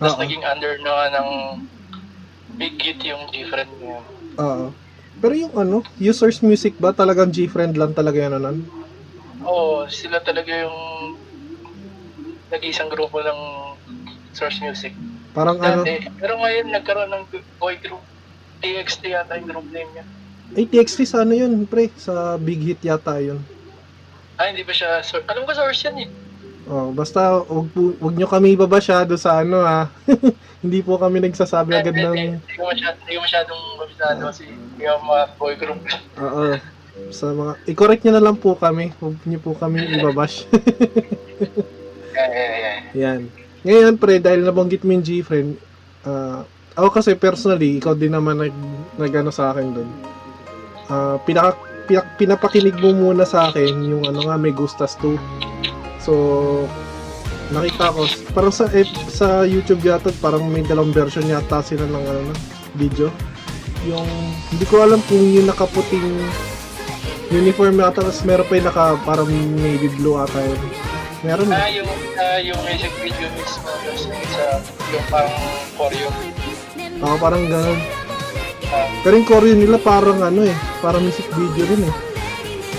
Tapos 0.00 0.16
naging 0.16 0.40
under 0.48 0.80
na 0.80 1.12
ng 1.12 1.28
Big 2.56 2.72
Hit 2.80 3.00
yung 3.04 3.28
different 3.36 3.68
niya. 3.76 4.00
Oo. 4.40 4.72
Pero 5.20 5.32
yung 5.36 5.52
ano, 5.52 5.84
yung 6.00 6.16
Source 6.16 6.40
Music 6.40 6.72
ba 6.80 6.96
talagang 6.96 7.28
G-Friend 7.28 7.76
lang 7.76 7.92
talaga 7.92 8.16
yan 8.16 8.40
ano? 8.40 8.64
Oo, 9.44 9.84
sila 9.88 10.20
talaga 10.24 10.52
yung 10.52 10.76
nag-isang 12.48 12.88
grupo 12.88 13.20
ng 13.20 13.40
Source 14.36 14.60
Music. 14.60 14.92
Parang 15.32 15.56
ano, 15.56 15.80
Dati, 15.80 16.12
pero 16.20 16.36
ngayon 16.36 16.68
nagkaroon 16.68 17.08
ng 17.08 17.24
boy 17.56 17.80
group. 17.80 18.04
TXT 18.60 19.12
yata 19.12 19.36
yung 19.40 19.48
group 19.48 19.68
name 19.72 19.88
niya. 19.96 20.04
ay 20.56 20.64
TXT 20.68 20.98
sa 21.08 21.24
ano 21.24 21.32
yun, 21.32 21.64
pre? 21.64 21.88
Sa 21.96 22.36
Big 22.36 22.60
Hit 22.60 22.80
yata 22.84 23.16
yun. 23.20 23.40
Ah, 24.36 24.52
hindi 24.52 24.60
ba 24.60 24.72
siya 24.76 25.00
source? 25.00 25.24
Alam 25.32 25.48
ko 25.48 25.52
source 25.56 25.80
yan 25.88 25.96
eh. 26.04 26.08
Oh, 26.66 26.90
basta 26.90 27.40
wag, 27.46 27.68
po, 27.70 27.94
wag 28.02 28.14
nyo 28.18 28.26
kami 28.26 28.58
ibabasyado 28.58 29.14
sa 29.14 29.38
ano 29.40 29.62
ha. 29.62 29.86
Hindi 30.66 30.82
po 30.82 30.98
kami 30.98 31.22
nagsasabi 31.22 31.78
agad 31.78 31.94
Hindi, 31.94 32.02
ng 32.02 32.42
Hindi 32.42 32.58
ko 32.58 32.66
masyadong, 32.66 33.02
hindi 33.06 33.12
ko 33.14 33.20
masyadong 33.22 33.62
kabisado 33.78 34.20
kasi 34.26 34.44
yung 34.82 35.02
mga 35.06 35.24
boy 35.38 35.54
group. 35.54 35.78
Oo. 36.26 36.58
Sa 37.14 37.30
mga 37.30 37.52
i-correct 37.70 38.02
nyo 38.02 38.12
na 38.18 38.24
lang 38.24 38.34
po 38.34 38.58
kami. 38.58 38.90
Huwag 38.98 39.14
nyo 39.14 39.38
po 39.38 39.54
kami 39.54 39.84
ibabash. 39.94 40.42
Eh, 42.16 42.32
eh, 42.32 42.48
eh. 42.64 42.78
Yan. 42.96 43.28
Ngayon 43.66 43.98
pre, 43.98 44.22
dahil 44.22 44.46
nabanggit 44.46 44.86
mo 44.86 44.94
yung 44.94 45.02
G-friend, 45.02 45.58
ah, 46.06 46.46
ako 46.78 47.02
kasi 47.02 47.18
personally, 47.18 47.82
ikaw 47.82 47.98
din 47.98 48.14
naman 48.14 48.38
nag, 48.38 48.54
nag 48.94 49.10
ano 49.10 49.34
sa 49.34 49.50
akin 49.50 49.74
doon. 49.74 49.90
ah, 50.86 51.18
pinaka, 51.26 51.58
pinak- 51.90 52.14
pinapakinig 52.14 52.78
mo 52.78 52.94
muna 52.94 53.26
sa 53.26 53.50
akin 53.50 53.74
yung 53.82 54.06
ano 54.06 54.22
nga 54.22 54.38
may 54.38 54.54
Gustas 54.54 54.94
2. 55.02 55.18
So, 55.98 56.14
nakita 57.50 57.90
ko, 57.90 58.06
parang 58.30 58.54
sa, 58.54 58.70
eh, 58.70 58.86
sa 59.10 59.42
YouTube 59.42 59.82
yata, 59.82 60.14
parang 60.22 60.46
may 60.46 60.62
dalawang 60.62 60.94
version 60.94 61.26
yata 61.26 61.58
sila 61.58 61.90
ng 61.90 62.04
ano, 62.06 62.30
video. 62.78 63.10
Yung, 63.90 64.06
hindi 64.54 64.62
ko 64.70 64.86
alam 64.86 65.02
kung 65.10 65.26
yung 65.26 65.50
nakaputing 65.50 66.06
uniform 67.34 67.82
yata, 67.82 67.98
tapos 67.98 68.22
meron 68.22 68.46
pa 68.46 68.54
yung 68.62 68.66
naka, 68.70 68.84
parang 69.02 69.30
navy 69.58 69.90
blue 69.98 70.14
ata 70.14 70.38
yun. 70.38 70.62
Meron 71.22 71.48
Ah, 71.48 71.68
yung, 71.68 71.88
ah, 72.14 72.38
yung 72.38 72.60
music 72.62 72.92
video 72.98 73.28
mismo, 73.32 73.68
yung 73.82 73.98
sa, 74.28 74.44
yung 74.90 75.06
parang 75.06 75.36
choreo. 75.74 76.08
Oo, 76.98 77.16
parang 77.16 77.42
ganun. 77.44 77.80
Ah, 78.66 78.88
Pero 79.00 79.14
yung 79.16 79.26
choreo 79.26 79.54
nila 79.54 79.78
parang 79.78 80.20
ano 80.20 80.42
eh, 80.42 80.52
parang 80.78 81.00
music 81.00 81.26
video 81.30 81.64
rin 81.66 81.82
eh. 81.82 81.94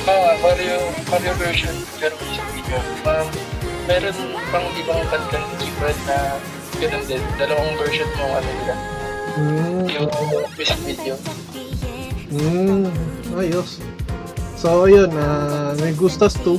ah, 0.06 0.34
choreo, 0.38 0.78
choreo 1.06 1.34
version, 1.36 1.76
pero 1.98 2.14
music 2.20 2.46
video. 2.54 2.78
Um, 3.04 3.28
meron 3.86 4.18
pang 4.50 4.68
ibang 4.76 5.02
kantang 5.08 5.46
keyboard 5.58 5.98
na 6.06 6.18
ganun 6.78 7.04
din. 7.06 7.24
Dalawang 7.36 7.74
version 7.76 8.10
mo 8.14 8.26
ano 8.32 8.50
nila. 8.54 8.76
Mm, 9.38 9.84
Yung 9.92 10.08
music 10.54 10.80
video. 10.84 11.14
mm, 12.28 12.86
ayos. 13.36 13.82
So, 14.54 14.86
yun, 14.86 15.10
ah, 15.14 15.74
may 15.76 15.92
Gustas 15.92 16.34
2. 16.42 16.58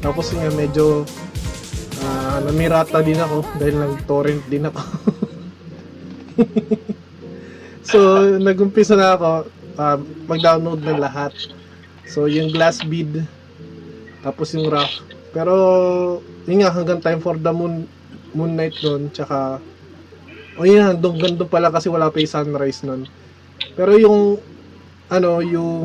Tapos 0.00 0.32
nga 0.32 0.48
medyo 0.56 1.04
ah, 2.00 2.40
namirata 2.40 3.04
din 3.04 3.20
ako 3.20 3.44
dahil 3.60 3.76
nag-torrent 3.76 4.44
din 4.48 4.64
ako. 4.68 4.80
so, 7.90 7.98
nagumpisa 8.40 8.96
na 8.96 9.16
ako 9.16 9.30
ah, 9.76 10.00
mag-download 10.24 10.80
ng 10.80 11.00
lahat. 11.00 11.36
So, 12.08 12.26
yung 12.26 12.50
Glass 12.50 12.80
Bead, 12.82 13.22
tapos 14.24 14.56
yung 14.56 14.72
Rough. 14.72 15.04
Pero, 15.30 15.54
yun 16.48 16.64
nga, 16.64 16.74
hanggang 16.74 16.98
Time 17.04 17.20
for 17.22 17.38
the 17.38 17.52
Moon, 17.52 17.86
Moon 18.34 18.52
Night 18.56 18.74
nun, 18.82 19.12
tsaka, 19.14 19.62
o 20.58 20.66
yun, 20.66 20.82
hanggang 20.82 21.38
pala 21.46 21.70
kasi 21.70 21.86
wala 21.86 22.10
pa 22.10 22.18
yung 22.18 22.34
sunrise 22.34 22.82
nun. 22.82 23.06
Pero 23.76 23.94
yung, 23.94 24.40
ano, 25.12 25.44
yung 25.44 25.78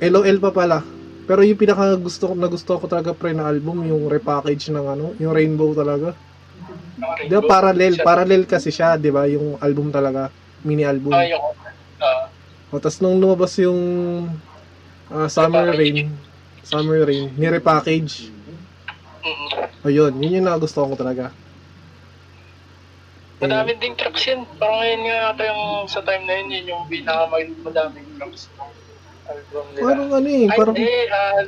LOL 0.00 0.38
pa 0.40 0.50
pala. 0.54 1.01
Pero 1.32 1.48
yung 1.48 1.56
pinaka 1.56 1.96
gusto 1.96 2.28
ko 2.28 2.34
na 2.36 2.44
gusto 2.44 2.76
ko 2.76 2.84
talaga 2.84 3.16
pre 3.16 3.32
na 3.32 3.48
album, 3.48 3.88
yung 3.88 4.04
repackage 4.04 4.68
ng 4.68 4.84
ano, 4.84 5.16
yung 5.16 5.32
Rainbow 5.32 5.72
talaga. 5.72 6.12
Rainbow. 7.00 7.48
parallel, 7.48 7.96
Siya- 7.96 8.04
parallel 8.04 8.42
kasi 8.44 8.68
siya, 8.68 9.00
di 9.00 9.08
ba? 9.08 9.24
Yung 9.24 9.56
album 9.56 9.88
talaga, 9.88 10.28
mini 10.60 10.84
album. 10.84 11.08
Ah, 11.08 11.24
yung, 11.24 11.40
ah, 12.04 12.28
O, 12.68 12.76
tas 12.76 13.00
nung 13.00 13.16
lumabas 13.16 13.56
yung 13.56 13.80
ah, 15.08 15.24
Summer 15.24 15.72
Rain, 15.72 16.12
Summer 16.60 17.00
Rain, 17.00 17.32
ni-repackage. 17.32 18.28
mm, 19.24 19.48
O 19.80 19.88
yun, 19.88 20.12
yun 20.20 20.36
yung 20.36 20.52
nagustuhan 20.52 20.92
ko 20.92 21.00
talaga. 21.00 21.32
Eh, 23.40 23.48
madami 23.48 23.72
ding 23.80 23.96
tracks 23.96 24.28
yun. 24.28 24.44
Parang 24.60 24.84
ngayon 24.84 25.00
nga 25.08 25.16
ata 25.32 25.42
yung 25.48 25.64
sa 25.88 26.04
time 26.04 26.28
na 26.28 26.44
yun, 26.44 26.48
yun 26.52 26.76
yung 26.76 26.84
pinakamadaming 26.92 28.20
tracks 28.20 28.52
album 29.32 29.64
nila. 29.72 29.84
parang 29.88 30.08
ano 30.12 30.28
eh, 30.28 30.44
Ay, 30.44 30.58
parang 30.60 30.76
eh, 30.76 31.04
ah, 31.08 31.42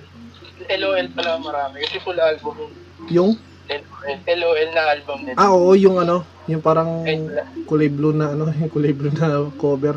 LOL 0.81 1.07
pala 1.13 1.31
marami. 1.39 1.77
Kasi 1.85 1.97
full 2.01 2.19
album 2.19 2.73
yung 3.13 3.37
LOL, 3.69 4.19
LOL 4.29 4.69
na 4.73 4.83
album 4.93 5.19
nila. 5.25 5.37
ah 5.41 5.51
oo, 5.53 5.73
yung 5.77 5.97
ano, 6.01 6.25
yung 6.49 6.61
parang 6.61 7.05
Ay, 7.05 7.21
kulay 7.65 7.89
blue 7.89 8.13
na 8.13 8.33
ano, 8.33 8.49
yung 8.53 8.73
kulay 8.75 8.93
blue 8.93 9.13
na 9.13 9.49
cover. 9.57 9.97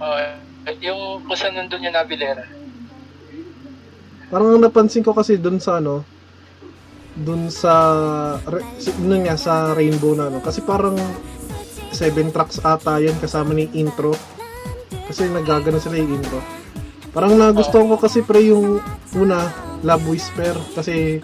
Oh, 0.00 0.16
yung 0.80 1.24
kung 1.26 1.38
saan 1.38 1.58
nandun 1.58 1.86
yung 1.86 1.94
Nabilera. 1.94 2.46
Parang 4.30 4.54
napansin 4.62 5.02
ko 5.02 5.10
kasi 5.10 5.34
dun 5.34 5.58
sa 5.58 5.82
ano, 5.82 6.06
dun 7.18 7.50
sa, 7.50 7.74
dun 9.02 9.26
nga 9.26 9.34
sa 9.34 9.74
Rainbow 9.74 10.14
na 10.14 10.30
ano, 10.30 10.38
kasi 10.38 10.62
parang 10.62 10.94
seven 11.90 12.30
tracks 12.30 12.62
ata 12.62 13.02
yan 13.02 13.18
kasama 13.18 13.50
ni 13.50 13.66
intro. 13.74 14.14
Kasi 15.10 15.26
nagagano 15.26 15.82
sila 15.82 15.98
yung 15.98 16.22
intro. 16.22 16.38
Parang 17.10 17.34
nagustuhan 17.34 17.90
ko 17.90 17.98
kasi 17.98 18.22
pre 18.22 18.46
yung 18.46 18.78
una, 19.18 19.50
Love 19.82 20.06
Whisper. 20.14 20.54
Kasi, 20.78 21.18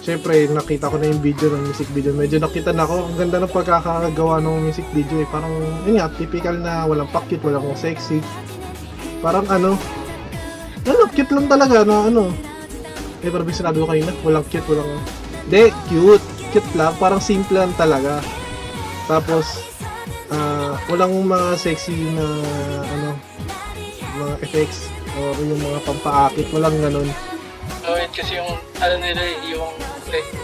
syempre, 0.00 0.48
nakita 0.48 0.88
ko 0.88 0.96
na 0.96 1.12
yung 1.12 1.20
video 1.20 1.52
ng 1.52 1.68
music 1.68 1.88
video. 1.92 2.16
Medyo 2.16 2.40
nakita 2.40 2.72
na 2.72 2.88
ako. 2.88 3.12
Ang 3.12 3.16
ganda 3.20 3.36
ng 3.44 3.52
pagkakagawa 3.52 4.40
ng 4.40 4.64
music 4.64 4.88
video 4.96 5.20
eh. 5.20 5.28
Parang, 5.28 5.52
yun 5.84 6.00
nga, 6.00 6.08
typical 6.16 6.56
na 6.56 6.88
walang 6.88 7.10
pakit, 7.12 7.42
walang 7.44 7.68
sexy. 7.76 8.24
Parang 9.20 9.44
ano, 9.52 9.76
ano, 10.88 11.02
cute 11.12 11.32
lang 11.36 11.46
talaga 11.50 11.84
na 11.84 12.08
ano. 12.08 12.32
Eh, 13.20 13.28
parang 13.28 13.50
sinabi 13.50 13.82
ko 13.82 13.86
kanina, 13.90 14.14
walang 14.24 14.46
cute, 14.48 14.68
walang... 14.70 14.88
De, 15.52 15.68
cute. 15.90 16.24
Cute 16.48 16.72
lang, 16.80 16.96
parang 16.96 17.20
simple 17.20 17.60
lang 17.60 17.76
talaga. 17.76 18.24
Tapos, 19.04 19.68
ah, 20.32 20.80
walang 20.88 21.12
mga 21.28 21.60
sexy 21.60 21.92
na, 22.16 22.24
ano, 22.88 23.07
mga 24.18 24.34
effects 24.42 24.90
or 25.18 25.34
yung 25.40 25.62
mga 25.62 25.80
pampaakit, 25.86 26.46
walang 26.50 26.76
ganun. 26.82 27.08
So, 27.84 27.96
yun 27.96 28.10
kasi 28.12 28.32
yung, 28.36 28.50
ano 28.80 28.94
nila, 29.00 29.22
eh, 29.22 29.36
yung, 29.54 29.72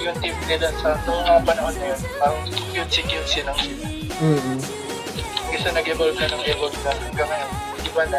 yung 0.00 0.16
team 0.20 0.36
nila 0.48 0.72
sa 0.80 0.96
nung 1.04 1.20
mga 1.24 1.40
panahon 1.44 1.74
na 1.76 1.86
yun, 1.92 2.00
parang 2.16 2.40
cutesy-cutesy 2.72 3.40
lang 3.44 3.58
sila. 3.58 3.86
mm 4.22 4.58
Kasi 5.54 5.66
nag-evolve 5.70 6.16
na 6.18 6.26
nag-evolve 6.34 6.78
na 6.82 6.90
hanggang 6.92 7.28
ngayon. 7.30 7.50
Iba 7.84 8.02
na. 8.10 8.18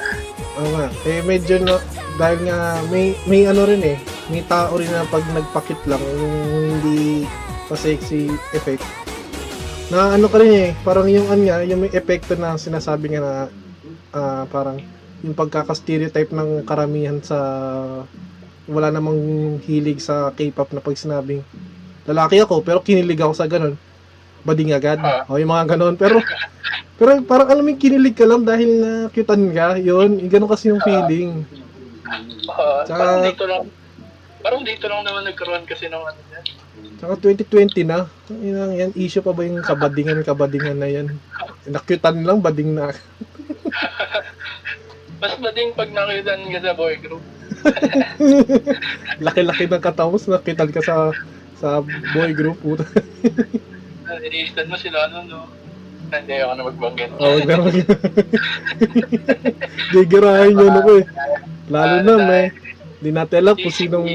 Oo 0.56 0.70
nga. 0.72 0.88
Eh, 1.04 1.20
medyo 1.26 1.56
na, 1.60 1.76
dahil 2.16 2.40
nga, 2.48 2.58
may, 2.88 3.18
may 3.28 3.44
ano 3.50 3.68
rin 3.68 3.84
eh, 3.84 3.98
may 4.32 4.42
tao 4.48 4.80
rin 4.80 4.90
na 4.90 5.04
pag 5.10 5.26
nagpakit 5.36 5.80
lang, 5.86 6.00
yung 6.00 6.36
hindi 6.80 7.28
pa 7.68 7.76
sexy 7.76 8.32
effect, 8.54 8.86
na 9.94 10.18
ano 10.18 10.26
ka 10.26 10.42
rin 10.42 10.54
eh, 10.54 10.70
parang 10.82 11.06
yung 11.06 11.30
ano 11.30 11.42
nga, 11.46 11.62
yung 11.62 11.86
may 11.86 11.92
epekto 11.94 12.34
na 12.34 12.58
sinasabi 12.58 13.14
nga 13.14 13.22
na, 13.22 13.34
ah, 14.16 14.44
parang, 14.50 14.82
yung 15.24 15.36
pagkaka-stereotype 15.38 16.34
ng 16.36 16.66
karamihan 16.68 17.22
sa, 17.24 17.38
wala 18.68 18.90
namang 18.90 19.20
hilig 19.64 20.02
sa 20.04 20.34
K-pop 20.34 20.74
na 20.76 20.84
pag 20.84 20.98
sinabing, 20.98 21.46
lalaki 22.06 22.42
ako, 22.42 22.62
pero 22.66 22.82
kinilig 22.82 23.22
ako 23.22 23.34
sa 23.34 23.48
ganun, 23.48 23.78
bading 24.46 24.78
agad. 24.78 25.02
Ah. 25.02 25.26
O 25.26 25.42
yung 25.42 25.50
mga 25.50 25.74
ganun. 25.74 25.98
Pero, 25.98 26.22
pero 26.96 27.18
parang 27.26 27.50
alam 27.50 27.66
mo 27.66 27.74
yung 27.74 27.82
kinilig 27.82 28.14
ka 28.14 28.30
lang 28.30 28.46
dahil 28.46 28.70
na 28.78 28.92
cutean 29.10 29.44
ka, 29.52 29.68
yun, 29.82 30.22
yung 30.22 30.32
ganun 30.32 30.52
kasi 30.52 30.70
yung 30.70 30.82
feeling. 30.86 31.42
Uh, 32.46 32.86
Tsaka- 32.86 33.02
parang 33.02 33.26
dito 33.26 33.46
lang, 33.50 33.64
parang 34.46 34.62
dito 34.62 34.86
lang 34.86 35.02
naman 35.02 35.26
nagkaroon 35.26 35.66
kasi 35.66 35.90
ng 35.90 36.04
ano 36.06 36.22
yan. 36.30 36.46
Saka 36.96 37.14
2020 37.20 37.84
na, 37.84 38.08
yun 38.30 38.72
yan, 38.72 38.92
issue 38.96 39.26
pa 39.26 39.34
ba 39.34 39.44
yung 39.44 39.66
kabadingan-kabadingan 39.66 40.78
na 40.78 40.88
yan? 40.88 41.08
Nakyutan 41.74 42.22
lang, 42.22 42.40
bading 42.46 42.78
na. 42.78 42.94
Mas 45.26 45.42
mading 45.42 45.74
pag 45.74 45.90
nakitan 45.90 46.46
ka 46.54 46.60
sa 46.62 46.78
boy 46.78 46.94
group. 47.02 47.24
Laki-laki 49.26 49.66
ng 49.66 49.82
katapos, 49.82 50.30
nakitan 50.30 50.70
ka 50.70 50.86
sa 50.86 51.10
sa 51.58 51.82
boy 52.14 52.30
group. 52.38 52.62
Puta. 52.62 52.86
Iniistan 54.22 54.70
mo 54.70 54.78
sila, 54.78 55.10
ano, 55.10 55.26
no? 55.26 55.40
Hindi 56.14 56.38
ako 56.38 56.54
na 56.54 56.64
magbanggit. 56.70 57.10
Oo, 57.18 57.38
gano'n. 57.42 57.76
Gigirahin 59.98 60.62
yun 60.62 60.78
ako 60.78 60.92
eh. 61.02 61.06
Lalo 61.74 61.96
na, 62.06 62.14
may, 62.22 62.46
di 63.02 63.10
natin 63.10 63.42
alam 63.42 63.58
kung 63.58 63.74
sinong 63.74 64.06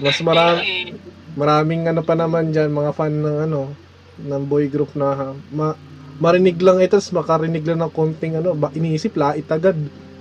mas 0.00 0.16
marami, 0.24 0.96
maraming 1.36 1.84
ano 1.92 2.00
pa 2.00 2.16
naman 2.16 2.48
dyan, 2.48 2.72
mga 2.72 2.96
fan 2.96 3.12
ng 3.12 3.38
ano, 3.44 3.76
ng 4.24 4.42
boy 4.48 4.72
group 4.72 4.96
na 4.96 5.36
ma, 5.52 5.76
marinig 6.20 6.60
lang 6.60 6.78
ito, 6.84 7.00
tapos 7.00 7.16
makarinig 7.16 7.64
lang 7.64 7.80
ng 7.80 7.92
konting 7.92 8.36
ano, 8.38 8.52
ba, 8.52 8.68
iniisip, 8.76 9.16
lait 9.16 9.48
agad. 9.48 9.74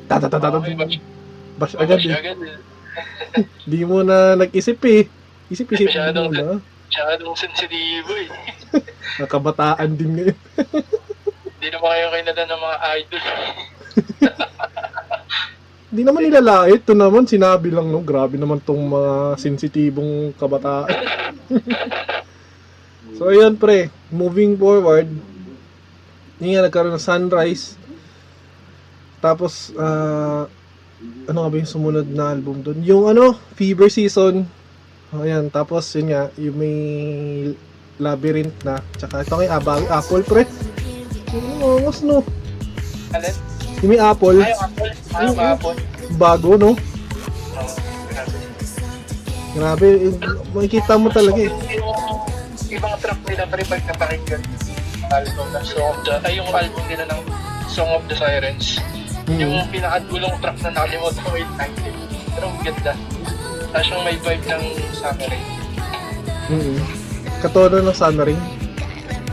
Tatatatatap. 0.09 0.63
Okay, 0.65 0.97
bash- 1.59 1.77
agad 1.77 1.99
eh. 2.01 2.15
agad 2.15 2.39
eh. 2.39 2.57
Di 3.69 3.83
mo 3.85 4.01
na 4.01 4.33
nag-isip 4.39 4.79
eh. 4.87 5.05
Isip-isip 5.51 5.91
mo 5.91 6.31
na. 6.31 6.57
Masyadong 6.89 7.35
sensitibo 7.37 8.15
eh. 8.17 8.31
Nakabataan 9.21 9.93
din 9.93 10.09
ngayon. 10.17 10.39
Hindi 11.59 11.67
naman 11.75 11.91
kayo 11.91 12.05
kinala 12.15 12.43
ng 12.47 12.61
mga 12.63 12.77
idol. 12.95 13.23
Di 15.89 16.01
naman 16.05 16.21
nilalait. 16.23 16.81
Ito 16.85 16.93
naman, 16.95 17.27
sinabi 17.27 17.73
lang, 17.73 17.91
no? 17.91 17.99
Grabe 17.99 18.39
naman 18.39 18.63
tong 18.63 18.79
mga 18.79 19.35
sensitibong 19.35 20.31
kabataan. 20.39 20.87
so, 23.19 23.27
ayan, 23.27 23.59
pre. 23.59 23.91
Moving 24.07 24.55
forward, 24.55 25.09
yun 26.39 26.55
nga, 26.55 26.65
nagkaroon 26.65 26.95
ng 26.95 27.03
sunrise. 27.03 27.75
Tapos, 29.19 29.75
ah, 29.75 30.47
ano 31.27 31.37
nga 31.43 31.51
ba 31.51 31.59
yung 31.59 31.67
sumunod 31.71 32.07
na 32.07 32.31
album 32.31 32.63
doon? 32.63 32.79
Yung 32.83 33.03
ano, 33.11 33.35
Fever 33.59 33.91
Season. 33.91 34.47
Oh, 35.11 35.23
ayan, 35.23 35.51
tapos 35.51 35.83
yun 35.99 36.15
nga, 36.15 36.31
yung 36.39 36.55
may 36.55 36.77
Labyrinth 37.99 38.55
na. 38.63 38.79
Tsaka 38.95 39.27
ito 39.27 39.35
kay 39.35 39.51
Abang 39.51 39.83
Apple, 39.91 40.23
pre. 40.23 40.47
Oh, 41.59 41.83
mas 41.83 41.99
no. 41.99 42.23
Alin? 43.11 43.35
Yung 43.83 43.91
may 43.91 43.99
Apple. 43.99 44.39
Ay, 44.39 44.55
yung 44.55 44.63
Apple. 44.63 44.91
Ano, 45.11 45.29
kahapon. 45.35 45.75
Bago, 46.15 46.49
no? 46.55 46.71
Oh, 47.59 47.69
grabe. 49.59 50.15
Makikita 50.55 50.95
mo 50.95 51.11
talaga 51.11 51.39
eh. 51.43 51.51
Yung 51.51 52.79
ibang 52.79 52.95
track 53.03 53.19
nila, 53.27 53.43
pero 53.51 53.61
pag 53.67 53.81
napakinggan 53.83 54.41
album 55.09 55.47
ng 55.51 55.65
Song 55.65 55.87
of 55.89 55.97
the, 56.05 56.13
ay 56.23 56.37
yung 56.37 56.49
album 56.49 56.83
nila 56.85 57.03
ng 57.09 57.21
Song 57.67 57.89
of 57.89 58.03
the 58.05 58.15
Sirens. 58.15 58.77
Yung 59.29 59.61
Mm. 59.61 59.69
pinakadulong 59.69 60.35
track 60.41 60.57
na 60.65 60.69
nakalimutan 60.73 61.21
ko 61.21 61.37
yung 61.37 61.53
title. 61.53 61.97
Pero 62.33 62.45
ang 62.49 62.59
ganda. 62.65 62.93
Tapos 63.69 63.87
yung 63.93 64.03
may 64.03 64.17
vibe 64.17 64.45
ng 64.49 64.63
Summer 64.91 65.27
Rain. 65.29 65.47
Mm. 66.49 66.77
Katono 67.39 67.77
ng 67.79 67.93
Summer 67.93 68.25
Rain. 68.25 68.41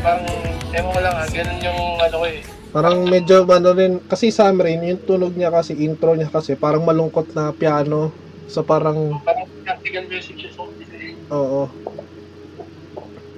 Parang, 0.05 0.27
ewan 0.71 0.91
ko 0.93 1.01
lang 1.01 1.15
ha, 1.17 1.25
ganun 1.27 1.59
yung 1.65 1.81
ano 1.97 2.17
ko 2.21 2.27
eh. 2.29 2.41
Parang 2.69 2.97
medyo 3.09 3.49
ano 3.49 3.73
rin, 3.73 4.05
kasi 4.05 4.29
Summer 4.29 4.69
Rain, 4.69 4.85
yung 4.85 5.01
tunog 5.01 5.33
niya 5.33 5.49
kasi, 5.49 5.73
intro 5.81 6.13
niya 6.13 6.29
kasi, 6.29 6.53
parang 6.55 6.85
malungkot 6.85 7.33
na 7.33 7.57
piano. 7.57 8.13
So 8.47 8.61
parang, 8.63 9.17
Parang 9.25 9.49
classical 9.65 10.05
music 10.07 10.37
siya 10.39 10.53
song 10.53 10.71
nila 10.77 10.97
eh. 11.01 11.15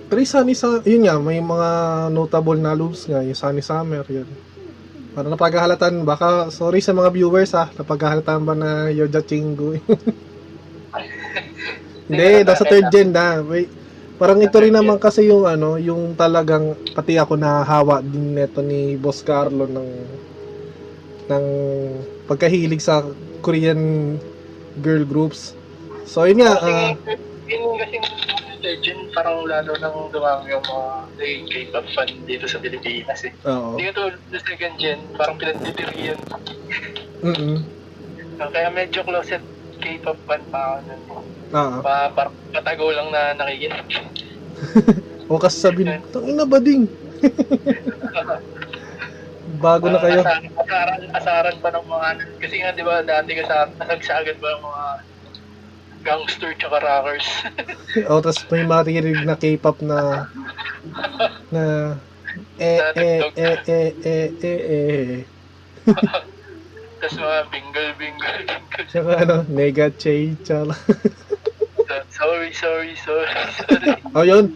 Pero 0.08 0.24
yung 0.24 0.32
Sunny 0.32 0.56
Summer, 0.56 0.80
yun 0.88 1.04
nga, 1.04 1.20
may 1.20 1.36
mga 1.36 1.68
notable 2.08 2.56
na 2.56 2.72
loops 2.72 3.04
nga, 3.04 3.20
yung 3.20 3.36
Sunny 3.36 3.60
Summer, 3.60 4.08
yun. 4.08 4.24
Parang 5.12 5.36
napaghahalatan, 5.36 6.00
baka, 6.08 6.48
sorry 6.48 6.80
sa 6.80 6.96
mga 6.96 7.12
viewers 7.12 7.52
ha, 7.52 7.68
napaghahalatan 7.76 8.40
ba 8.40 8.56
na 8.56 8.88
Yoja 8.88 9.20
Chingu? 9.20 9.76
Hindi, 12.08 12.40
nasa 12.40 12.64
third 12.64 12.88
gen 12.88 13.12
na. 13.12 13.44
Wait, 13.44 13.68
parang 14.16 14.40
ito 14.40 14.56
rin 14.56 14.72
naman 14.72 14.96
kasi 14.96 15.28
yung 15.28 15.44
ano, 15.44 15.76
yung 15.76 16.16
talagang 16.16 16.72
pati 16.96 17.20
ako 17.20 17.36
nahawa 17.36 18.00
din 18.00 18.32
neto 18.32 18.64
ni 18.64 18.96
Boss 18.96 19.20
Carlo 19.20 19.68
ng 19.68 19.90
ng 21.28 21.44
pagkahilig 22.24 22.80
sa 22.80 23.04
Korean 23.44 24.16
girl 24.80 25.04
groups. 25.04 25.52
So 26.08 26.24
yun 26.24 26.40
nga, 26.40 26.56
ah, 26.56 26.60
kasi 26.64 26.96
legend, 28.62 29.14
parang 29.14 29.46
lalo 29.46 29.72
nang 29.78 30.10
dumami 30.10 30.52
yung 30.52 30.64
mga 30.64 30.88
naging 31.18 31.44
K-pop 31.48 31.86
fan 31.94 32.10
dito 32.26 32.44
sa 32.46 32.58
Pilipinas 32.58 33.20
eh. 33.26 33.32
oo. 33.46 33.74
Hindi 33.74 33.90
ko 33.90 33.92
to 33.94 34.04
the 34.30 34.40
second 34.42 34.74
gen, 34.78 35.00
parang 35.14 35.36
pinagtitiriyan. 35.38 36.18
Mm. 37.22 37.58
Kaya 38.38 38.68
medyo 38.70 39.02
closet 39.02 39.42
K-pop 39.78 40.18
fan 40.26 40.42
pa 40.50 40.58
ako 40.58 40.76
nun. 40.86 41.02
Oo. 41.54 41.78
Pa, 41.82 42.10
parang 42.12 42.34
patago 42.50 42.90
lang 42.90 43.08
na 43.10 43.34
nakikinig. 43.38 43.86
O 45.28 45.36
kasi 45.36 45.60
sabi 45.60 45.84
nila, 45.84 46.00
tangina 46.12 46.48
ba 46.48 46.56
ding? 46.56 46.88
Bago 49.60 49.90
na 49.90 50.00
kayo. 50.00 50.24
Asaran, 50.24 50.44
asaran, 50.56 51.00
asaran 51.12 51.56
pa 51.60 51.68
ng 51.74 51.84
mga 51.84 52.04
ano. 52.14 52.22
Kasi 52.40 52.54
nga, 52.62 52.72
di 52.72 52.82
ba, 52.84 53.04
dati 53.04 53.36
kasar, 53.36 53.68
nasagsagan 53.76 54.38
ba 54.40 54.48
ng 54.54 54.64
mga 54.64 54.84
gangster 56.04 56.54
tsaka 56.56 56.78
rockers. 56.82 57.28
O 58.12 58.20
tapos 58.22 58.44
may 58.52 58.64
maririnig 58.64 59.24
na 59.24 59.34
K-pop 59.34 59.80
na 59.82 60.30
na 61.50 61.64
eh 62.60 62.78
eh 62.94 63.20
eh 63.34 63.56
eh 63.66 63.88
eh 64.04 64.28
eh 64.38 64.60
eh 64.68 65.18
Tapos 66.98 67.14
mga 67.14 67.40
bingle, 67.54 67.90
bingle, 67.94 68.38
bingle. 68.42 68.84
Tsaka 68.90 69.10
ano, 69.22 69.36
nega 69.46 69.86
chay 69.94 70.34
chala. 70.42 70.74
Sorry, 72.10 72.50
sorry, 72.50 72.98
sorry, 72.98 73.30
sorry. 73.54 73.94
O 74.18 74.26
yun. 74.26 74.50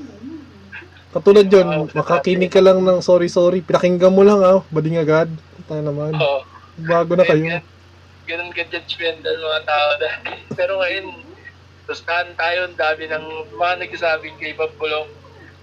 Katulad 1.14 1.46
yun, 1.46 1.86
makakinig 1.94 2.50
ka 2.50 2.58
lang 2.58 2.82
ng 2.82 2.98
sorry 2.98 3.30
sorry, 3.30 3.62
pinakinggan 3.62 4.10
mo 4.10 4.26
lang 4.26 4.42
ah, 4.42 4.66
bading 4.74 4.98
agad. 4.98 5.30
Tayo 5.70 5.86
naman. 5.86 6.18
Oo. 6.18 6.42
Bago 6.82 7.14
na 7.14 7.22
kayo. 7.22 7.62
Ganun 8.26 8.50
ka 8.50 8.66
judgmental 8.66 9.38
mga 9.38 9.60
tao 9.62 9.88
dati. 10.02 10.34
Pero 10.58 10.82
ngayon, 10.82 11.06
tustahan 11.86 12.32
tayo, 12.38 12.68
ang 12.68 12.76
dami 12.78 13.04
ng 13.10 13.24
mga 13.58 13.74
nagsasabing 13.82 14.36
K-pop 14.38 14.72
bulong. 14.78 15.08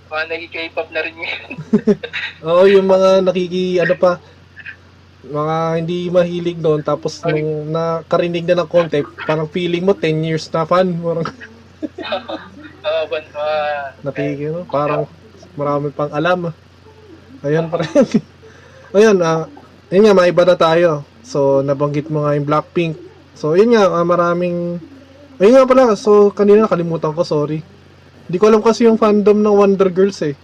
Mga 0.09 0.23
naging 0.25 0.53
K-pop 0.53 0.89
na 0.91 1.01
rin 1.05 1.15
ngayon. 1.15 1.49
Oo, 2.47 2.63
yung 2.65 2.87
mga 2.89 3.23
nakiki, 3.23 3.79
ano 3.79 3.95
pa, 3.95 4.17
mga 5.25 5.57
hindi 5.77 6.07
mahilig 6.09 6.59
doon, 6.59 6.81
tapos 6.81 7.21
nung 7.27 7.69
nakarinig 7.69 8.47
na 8.47 8.63
ng 8.63 8.69
konti, 8.71 9.03
parang 9.27 9.51
feeling 9.51 9.83
mo 9.85 9.93
10 9.93 10.27
years 10.27 10.47
na 10.49 10.65
fan. 10.65 10.95
Parang 10.97 11.27
Oo, 12.89 13.01
ban, 13.11 13.23
mga... 13.27 13.57
napigil, 14.01 14.51
no? 14.55 14.63
parang 14.67 15.03
marami 15.53 15.91
pang 15.91 16.11
alam. 16.11 16.51
Ayun 17.43 17.67
pa 17.67 17.83
rin. 17.83 17.91
Ayun, 18.95 19.17
ah, 19.21 19.45
yun 19.93 20.03
nga, 20.07 20.17
maiba 20.17 20.43
na 20.47 20.57
tayo. 20.57 21.05
So, 21.21 21.61
nabanggit 21.61 22.09
mo 22.09 22.25
nga 22.25 22.33
yung 22.33 22.47
Blackpink. 22.47 22.97
So, 23.37 23.53
yun 23.53 23.75
nga, 23.75 23.85
ah, 23.85 24.07
maraming... 24.07 24.81
Ayun 25.39 25.55
nga 25.55 25.69
pala, 25.69 25.95
so 25.95 26.35
kanina 26.35 26.67
nakalimutan 26.67 27.15
ko, 27.15 27.23
sorry. 27.23 27.63
Hindi 28.27 28.37
ko 28.37 28.45
alam 28.51 28.61
kasi 28.61 28.85
yung 28.85 28.99
fandom 28.99 29.39
ng 29.39 29.55
Wonder 29.55 29.87
Girls 29.87 30.19
eh. 30.21 30.35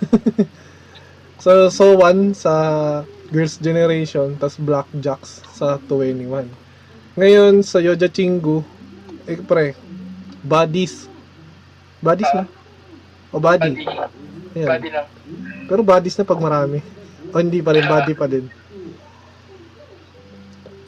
so, 1.42 1.68
so 1.68 1.98
one 1.98 2.32
sa 2.32 3.02
Girls' 3.34 3.58
Generation, 3.58 4.38
tas 4.38 4.54
Black 4.56 4.86
Jacks 5.02 5.42
sa 5.50 5.82
21. 5.82 6.46
Ngayon, 7.18 7.66
sa 7.66 7.82
Yoja 7.82 8.06
Chingu, 8.06 8.62
eh, 9.26 9.38
pre, 9.42 9.74
Bodies. 10.40 11.04
Bodies 12.00 12.30
na? 12.32 12.48
O 13.30 13.38
body? 13.38 13.84
Body, 13.84 13.84
Ayan. 14.56 14.68
body 14.72 14.88
lang. 14.88 15.06
Pero 15.68 15.80
bodies 15.84 16.16
na 16.16 16.24
pag 16.24 16.40
marami. 16.40 16.80
O 17.30 17.38
hindi 17.38 17.60
pa 17.60 17.76
rin, 17.76 17.86
body 17.86 18.12
pa 18.16 18.26
din. 18.26 18.48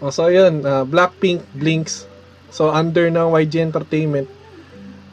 O, 0.03 0.11
so 0.11 0.27
yun, 0.33 0.65
ah, 0.67 0.83
Blackpink, 0.83 1.45
Blinks. 1.55 2.11
So, 2.53 2.69
under 2.69 3.09
ng 3.09 3.33
YG 3.33 3.65
Entertainment. 3.65 4.29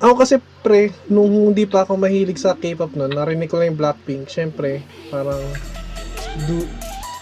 Ako 0.03 0.19
kasi, 0.19 0.43
pre, 0.59 0.91
nung 1.07 1.51
hindi 1.51 1.63
pa 1.63 1.87
ako 1.87 1.95
mahilig 1.95 2.39
sa 2.39 2.55
K-pop 2.55 2.95
nun, 2.95 3.15
narinig 3.15 3.47
ko 3.47 3.59
lang 3.59 3.71
yung 3.73 3.79
Blackpink. 3.79 4.27
Siyempre, 4.27 4.83
parang, 5.07 5.39
du, 6.47 6.67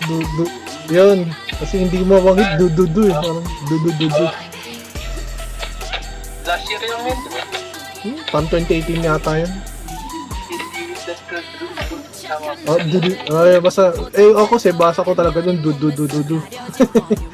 du, 0.09 0.17
du, 0.35 0.43
yun. 0.89 1.29
Kasi 1.57 1.85
hindi 1.85 2.01
mo 2.01 2.17
mawangit, 2.17 2.57
du, 2.57 2.69
du, 2.73 2.85
du. 2.89 3.09
eh. 3.09 3.13
Parang, 3.13 3.41
du, 3.69 3.75
du, 3.77 3.91
du, 3.93 4.07
du. 4.09 4.25
Last 6.45 6.65
year 6.65 6.81
lang 6.81 7.01
yun, 7.05 7.17
di 7.21 7.29
ba? 7.29 7.41
Hmm, 7.97 8.17
pan 8.29 8.45
2018 8.49 9.05
yata 9.05 9.31
yun. 9.37 9.51
Hindi. 10.47 11.76
Oh, 12.67 12.79
du, 12.83 12.97
du, 12.99 13.11
ay, 13.31 13.63
basta, 13.63 13.95
eh, 14.11 14.31
ako 14.35 14.59
kasi, 14.59 14.75
basa 14.75 14.99
ko 14.99 15.15
talaga 15.15 15.39
dun, 15.39 15.63
du, 15.63 15.71
du, 15.71 15.89
du, 15.95 16.05
du, 16.07 16.21
du. 16.23 16.37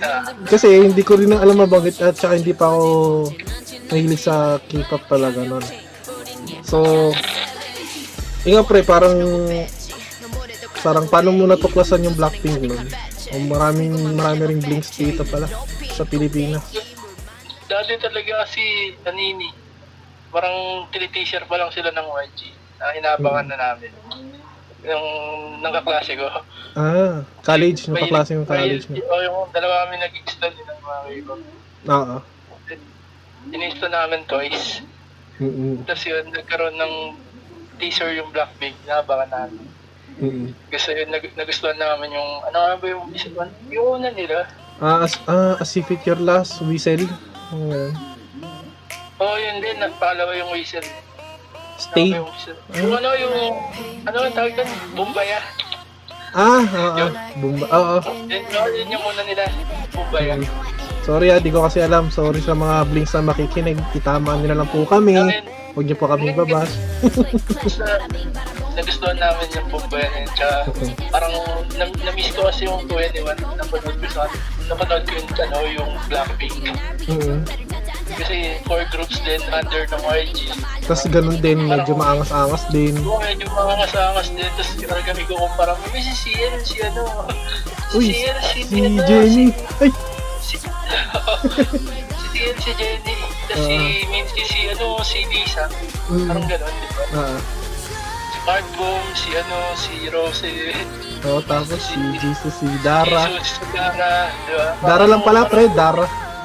Ah, 0.01 0.29
Kasi 0.51 0.69
hindi 0.85 1.01
ko 1.01 1.17
rin 1.17 1.33
na 1.33 1.41
alam 1.41 1.57
mabanggit 1.57 1.97
at 2.05 2.13
saka 2.13 2.37
hindi 2.37 2.53
pa 2.53 2.69
ako 2.69 2.85
mahilig 3.89 4.21
sa 4.21 4.61
K-pop 4.61 5.09
talaga 5.09 5.41
nun. 5.41 5.65
So, 6.61 7.09
yun 8.45 8.61
nga 8.61 8.65
pre, 8.67 8.85
parang 8.85 9.17
parang 10.83 11.05
paano 11.09 11.33
mo 11.33 11.49
natuklasan 11.49 12.05
yung 12.05 12.17
Blackpink 12.17 12.61
nun? 12.61 12.85
O 13.33 13.41
maraming 13.49 13.93
marami 14.13 14.53
ring 14.53 14.61
blinks 14.61 14.93
dito 14.93 15.25
pala 15.25 15.49
sa 15.89 16.05
Pilipinas. 16.05 16.61
dati 17.65 17.97
talaga 17.97 18.45
kasi 18.45 18.93
Nanini, 19.01 19.49
parang 20.29 20.85
tili-teaser 20.93 21.49
pa 21.49 21.57
lang 21.57 21.73
sila 21.73 21.89
ng 21.89 22.07
YG 22.29 22.39
na 22.77 22.93
inabangan 22.93 23.47
na 23.49 23.57
namin. 23.57 23.91
Yung 24.83 25.05
nangkaklase 25.63 26.19
ko. 26.19 26.27
Ah, 26.75 27.23
college, 27.45 27.87
nakaklase 27.87 28.35
yung 28.35 28.47
college 28.47 28.85
mo. 28.91 28.95
O 28.99 29.15
yung 29.23 29.37
dalawa 29.55 29.87
kami 29.87 29.95
nag-install 30.03 30.51
din 30.51 30.67
ng 30.67 30.81
mga 30.83 30.99
ko. 31.23 31.33
Oo. 31.87 32.17
In-install 33.53 33.91
namin 33.91 34.23
Toys. 34.27 34.83
Mm-mm. 35.39 35.83
Tapos 35.87 36.03
yun, 36.07 36.25
nagkaroon 36.31 36.77
ng 36.79 36.93
teaser 37.79 38.11
yung 38.15 38.29
Blackpink, 38.31 38.75
inabangan 38.85 39.29
namin. 39.31 39.65
Mm-mm. 40.19 40.47
Gusto 40.69 40.89
yun, 40.93 41.09
nag- 41.09 41.35
nagustuhan 41.35 41.79
namin 41.79 42.13
yung, 42.13 42.31
ano 42.47 42.57
nga 42.59 42.75
ba 42.79 42.85
yung 42.85 43.09
isa? 43.11 43.29
Yung 43.71 43.99
una 43.99 44.09
nila. 44.13 44.47
Ah, 44.79 45.03
as, 45.03 45.15
ah, 45.27 45.55
as 45.59 45.75
if 45.75 45.87
it 45.91 46.03
your 46.03 46.19
last 46.19 46.59
whistle. 46.63 47.03
Oo, 47.53 47.91
oh, 49.19 49.35
yun 49.39 49.63
din, 49.63 49.79
nagpalawa 49.79 50.35
yung 50.37 50.51
whistle. 50.51 50.85
Stay. 51.83 52.15
Yung, 52.15 52.93
ano, 52.95 53.09
yung, 53.19 53.35
ano 54.07 54.17
ang 54.23 54.35
tawag 54.35 54.53
doon? 54.55 54.69
Bumbaya. 54.95 55.39
Ah, 56.33 56.63
oo. 56.65 57.05
Bumba. 57.37 57.65
Oo. 57.69 57.97
Yun, 58.25 58.41
yun, 58.41 58.69
yun 58.73 58.87
yung 58.97 59.03
una 59.05 59.21
nila. 59.21 59.43
Bumbaya. 59.93 60.33
Sorry 61.03 61.27
ah, 61.35 61.37
di 61.43 61.51
ko 61.51 61.67
kasi 61.67 61.83
alam. 61.83 62.07
Sorry 62.07 62.39
sa 62.39 62.55
mga 62.55 62.87
blinks 62.89 63.13
na 63.13 63.29
makikinig. 63.29 63.77
Itamaan 63.91 64.41
na 64.47 64.57
lang 64.57 64.69
po 64.71 64.87
kami. 64.87 65.19
Namin, 65.19 65.43
Huwag 65.73 65.85
niyo 65.89 65.97
po 65.97 66.05
kami 66.05 66.29
babas. 66.37 66.69
sa, 67.77 67.85
nagustuhan 68.77 69.17
namin 69.17 69.47
yung 69.57 69.67
Bumbaya 69.73 70.05
na 70.13 70.17
yun. 70.21 70.31
Tsaka, 70.37 70.57
parang, 71.09 71.33
na, 71.77 71.85
na-miss 72.05 72.29
ko 72.33 72.45
kasi 72.45 72.69
yung 72.69 72.85
21. 72.85 73.41
Napanood 73.57 73.97
ko 73.97 74.07
sa, 74.13 74.29
napanood 74.69 75.03
ko 75.09 75.13
yung, 75.17 75.29
ano, 75.33 75.57
yung 75.65 75.91
Blackpink. 76.05 76.61
Mm. 77.09 77.41
Kasi 78.13 78.61
four 78.69 78.85
groups 78.93 79.17
din 79.25 79.41
under 79.49 79.89
ng 79.89 80.03
YG. 80.05 80.53
Tapos 80.85 81.09
ganun 81.09 81.41
din, 81.41 81.57
medyo 81.65 81.97
maangas-angas 81.97 82.69
din. 82.69 82.93
Oo, 83.01 83.17
medyo 83.17 83.49
mga 83.49 83.73
kasangas 83.87 84.29
din. 84.29 84.51
Tapos 84.53 84.71
kaya 84.77 85.01
kami 85.01 85.23
ko 85.25 85.33
kumpara, 85.41 85.73
may 85.89 86.03
si 86.05 86.13
Ciel, 86.13 86.53
si 86.61 86.77
ano, 86.85 87.25
Uy, 87.97 88.13
si 88.13 88.25
si, 88.25 88.59
Si 88.69 88.77
ano, 88.77 89.01
Jenny. 89.09 89.49
Ay, 89.81 89.89
si 90.45 90.55
Si, 92.33 92.41
si 92.41 92.53
si 92.57 92.71
Jenny. 92.73 93.17
Tapos 93.45 93.61
si 93.61 93.77
Ah. 93.77 94.09
Minzy, 94.09 94.43
si 94.43 94.61
ano, 94.67 94.87
si 94.99 95.19
Lisa. 95.23 95.65
Mm. 96.09 96.27
Parang 96.27 96.47
gano'n, 96.47 96.73
di 96.73 96.87
ba? 96.89 97.03
Ah, 97.13 97.39
Si 98.25 98.39
Mark 98.43 98.65
Boom, 98.73 99.05
si 99.13 99.29
ano, 99.31 99.57
si 99.73 99.93
Rose. 100.09 100.51
oh, 101.23 101.39
tapos 101.39 101.79
si 101.79 101.93
Jesus, 102.17 102.53
si 102.55 102.67
Dara. 102.81 103.29
Jesus, 103.29 103.53
si 103.53 103.65
Dara, 103.69 104.11
di 104.43 104.51
ba? 104.51 104.67
Dara 104.81 105.05
lang 105.05 105.21
pala, 105.21 105.45
pre. 105.45 105.69
Dara. 105.69 106.03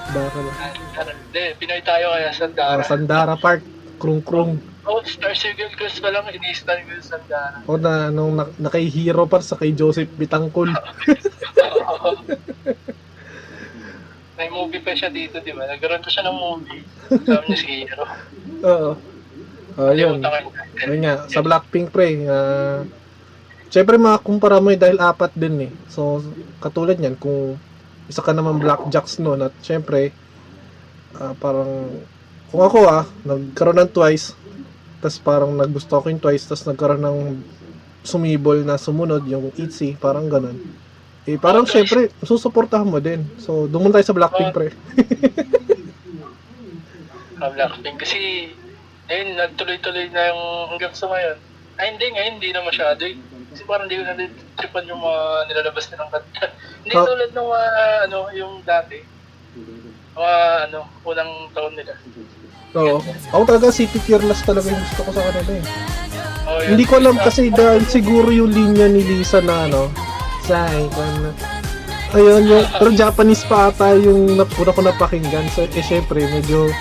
Dara 0.08 0.38
lang. 0.38 0.56
Ah. 0.58 0.72
Hindi, 1.08 1.44
Pinoy 1.56 1.80
tayo 1.82 2.10
kaya 2.10 2.30
sa 2.30 2.44
Ah, 2.44 2.52
Dara. 2.52 2.82
Sandara 2.82 3.34
Park. 3.34 3.62
Krung 3.98 4.20
krung. 4.20 4.60
Oh, 4.84 5.02
Star 5.02 5.34
Circle 5.34 5.68
Cruise 5.74 5.98
pa 5.98 6.08
lang, 6.08 6.24
ini-star 6.28 6.80
ko 6.80 6.96
sa 6.98 7.18
Dara. 7.24 7.60
O 7.64 7.76
na, 7.76 8.08
nung 8.08 8.32
na, 8.34 8.48
na 8.56 8.68
kay 8.68 8.86
Hero 8.86 9.24
pa 9.24 9.38
sa 9.38 9.52
kay 9.54 9.72
Joseph 9.72 10.08
Bitangkol. 10.10 10.68
May 11.58 12.97
movie 14.58 14.82
pa 14.82 14.92
siya 14.98 15.10
dito, 15.14 15.38
di 15.38 15.54
ba? 15.54 15.70
Nagkaroon 15.70 16.02
pa 16.02 16.10
siya 16.10 16.26
ng 16.26 16.38
movie. 16.38 16.82
Sabi 17.30 17.44
niya 17.46 17.58
si 17.58 17.68
Hero. 17.86 18.04
Oo. 18.66 18.90
Oh, 19.78 19.92
yun. 19.94 20.18
Ko. 20.18 20.50
Ayun 20.82 21.00
nga, 21.06 21.14
sa 21.30 21.38
Blackpink 21.38 21.94
pre, 21.94 22.26
ah 22.26 22.82
Siyempre 23.68 24.00
makakumpara 24.00 24.64
mo 24.64 24.72
eh, 24.72 24.80
dahil 24.80 24.96
apat 24.96 25.36
din 25.36 25.68
eh. 25.68 25.72
So, 25.92 26.24
katulad 26.56 26.96
niyan, 26.96 27.20
kung 27.20 27.60
isa 28.08 28.24
ka 28.24 28.32
naman 28.32 28.56
Blackjacks 28.56 29.20
noon 29.20 29.44
at 29.44 29.52
siyempre, 29.60 30.16
ah, 31.20 31.36
parang, 31.36 32.00
kung 32.48 32.64
ako 32.64 32.88
ah, 32.88 33.04
nagkaroon 33.28 33.84
ng 33.84 33.92
twice, 33.92 34.32
tas 35.04 35.20
parang 35.20 35.52
nagusto 35.52 36.00
ko 36.00 36.08
yung 36.08 36.22
twice, 36.22 36.48
tas 36.48 36.64
nagkaroon 36.64 37.04
ng 37.04 37.18
sumibol 38.00 38.56
na 38.64 38.80
sumunod, 38.80 39.28
yung 39.28 39.52
ITZY, 39.52 40.00
parang 40.00 40.32
ganun. 40.32 40.56
Eh, 41.28 41.36
parang 41.36 41.62
Oh, 41.62 41.68
siyempre, 41.68 42.08
susuportahan 42.24 42.88
mo 42.88 42.96
din. 42.98 43.20
So, 43.36 43.68
doon 43.68 43.92
tayo 43.92 44.00
sa 44.00 44.16
Blackpink 44.16 44.50
pre. 44.50 44.68
Ah, 47.38 47.54
Blackpink. 47.54 48.02
Kasi, 48.02 48.50
ayun, 49.06 49.38
nagtuloy-tuloy 49.38 50.10
na 50.10 50.34
yung 50.34 50.42
hanggang 50.74 50.90
sa 50.90 51.06
ngayon. 51.06 51.38
Ay, 51.78 51.94
hindi 51.94 52.06
ngayon, 52.10 52.34
hindi 52.42 52.50
na 52.50 52.66
masyado 52.66 52.98
eh. 53.06 53.14
Kasi 53.54 53.62
parang 53.62 53.86
hindi 53.86 54.02
ko 54.02 54.04
na 54.04 54.26
tripan 54.58 54.90
yung 54.90 54.98
mga 54.98 55.22
nilalabas 55.46 55.86
nilang 55.86 56.10
kanta. 56.10 56.50
hindi 56.82 56.94
Oh. 56.98 57.06
tulad 57.06 57.30
ng 57.30 57.46
mga, 57.46 57.62
ano, 58.08 58.18
yung 58.34 58.52
dati. 58.66 58.98
Mga, 60.18 60.34
ano, 60.66 60.78
unang 61.06 61.30
taon 61.54 61.74
nila. 61.78 61.94
Oo. 62.74 62.98
Ako 63.30 63.42
talaga, 63.46 63.70
City 63.70 64.02
Fearless 64.02 64.42
talaga 64.42 64.66
yung 64.66 64.82
gusto 64.82 65.02
ko 65.06 65.10
sa 65.14 65.22
kanila 65.22 65.52
eh. 65.54 65.64
Oh, 66.48 66.58
yun. 66.58 66.68
Hindi 66.74 66.84
ko 66.88 66.94
alam 66.98 67.16
kasi 67.20 67.54
dahil 67.54 67.86
siguro 67.86 68.34
yung 68.34 68.50
linya 68.50 68.90
ni 68.90 69.04
Lisa 69.04 69.38
na 69.38 69.70
ano, 69.70 69.94
say, 70.48 70.88
kan 70.96 71.14
Ayun, 72.16 72.48
yung, 72.48 72.64
pero 72.80 72.88
Japanese 72.96 73.44
pa 73.44 73.68
ata 73.68 73.92
yung 73.92 74.40
napuna 74.40 74.72
ko 74.72 74.80
napakinggan. 74.80 75.44
So, 75.52 75.68
eh, 75.68 75.84
syempre, 75.84 76.24
medyo 76.24 76.72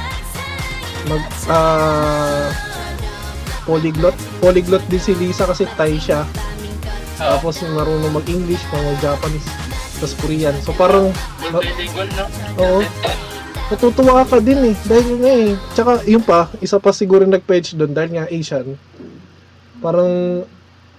mag, 1.11 1.19
ah, 1.51 2.47
polyglot. 3.67 4.15
Polyglot 4.39 4.87
din 4.87 5.03
si 5.03 5.11
Lisa 5.19 5.43
kasi 5.43 5.67
Thai 5.75 5.99
siya. 5.99 6.23
Ah, 7.19 7.35
Tapos 7.35 7.59
marunong 7.59 8.15
mag-English, 8.15 8.63
mag-Japanese, 8.71 9.51
tapos 9.99 10.15
Korean. 10.23 10.55
So, 10.63 10.71
parang, 10.71 11.11
multilingual, 11.51 12.07
no? 12.15 12.25
oo, 12.63 12.79
natutuwa 13.67 14.23
ka 14.23 14.39
din 14.39 14.71
eh. 14.71 14.75
Dahil 14.87 15.07
nga 15.19 15.31
eh. 15.35 15.51
Tsaka 15.75 15.91
yun 16.07 16.23
pa, 16.23 16.47
isa 16.63 16.79
pa 16.79 16.95
siguro 16.95 17.27
nag-page 17.27 17.75
doon 17.75 17.91
dahil 17.91 18.15
nga 18.15 18.31
Asian. 18.31 18.79
Parang 19.83 20.47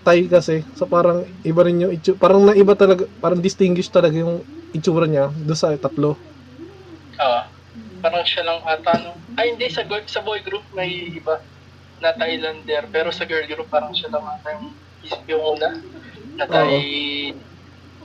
Thai 0.08 0.24
kasi. 0.24 0.64
So 0.72 0.88
parang 0.88 1.28
iba 1.44 1.60
rin 1.68 1.84
yung 1.84 1.92
itsura. 1.92 2.16
Parang 2.16 2.40
naiba 2.48 2.72
talaga, 2.72 3.04
parang 3.20 3.44
distinguished 3.44 3.92
talaga 3.92 4.16
yung 4.24 4.40
itsura 4.72 5.04
niya 5.04 5.28
doon 5.44 5.58
sa 5.58 5.76
tatlo. 5.76 6.16
Ah, 7.20 7.52
parang 8.00 8.24
siya 8.24 8.42
lang 8.48 8.64
ata, 8.64 8.92
no? 9.04 9.12
Ay, 9.36 9.52
hindi, 9.52 9.68
sa, 9.68 9.84
girl, 9.84 10.00
sa 10.08 10.24
boy 10.24 10.40
group 10.40 10.64
may 10.72 10.88
iba 11.12 11.44
na 12.00 12.14
Thailander. 12.16 12.88
Pero 12.88 13.12
sa 13.12 13.28
girl 13.28 13.44
group, 13.44 13.68
parang 13.68 13.92
siya 13.92 14.08
lang 14.14 14.24
ata 14.24 14.48
yung, 14.56 14.68
yung 15.28 15.42
una 15.58 15.68
na 16.38 16.44
Thai, 16.48 16.78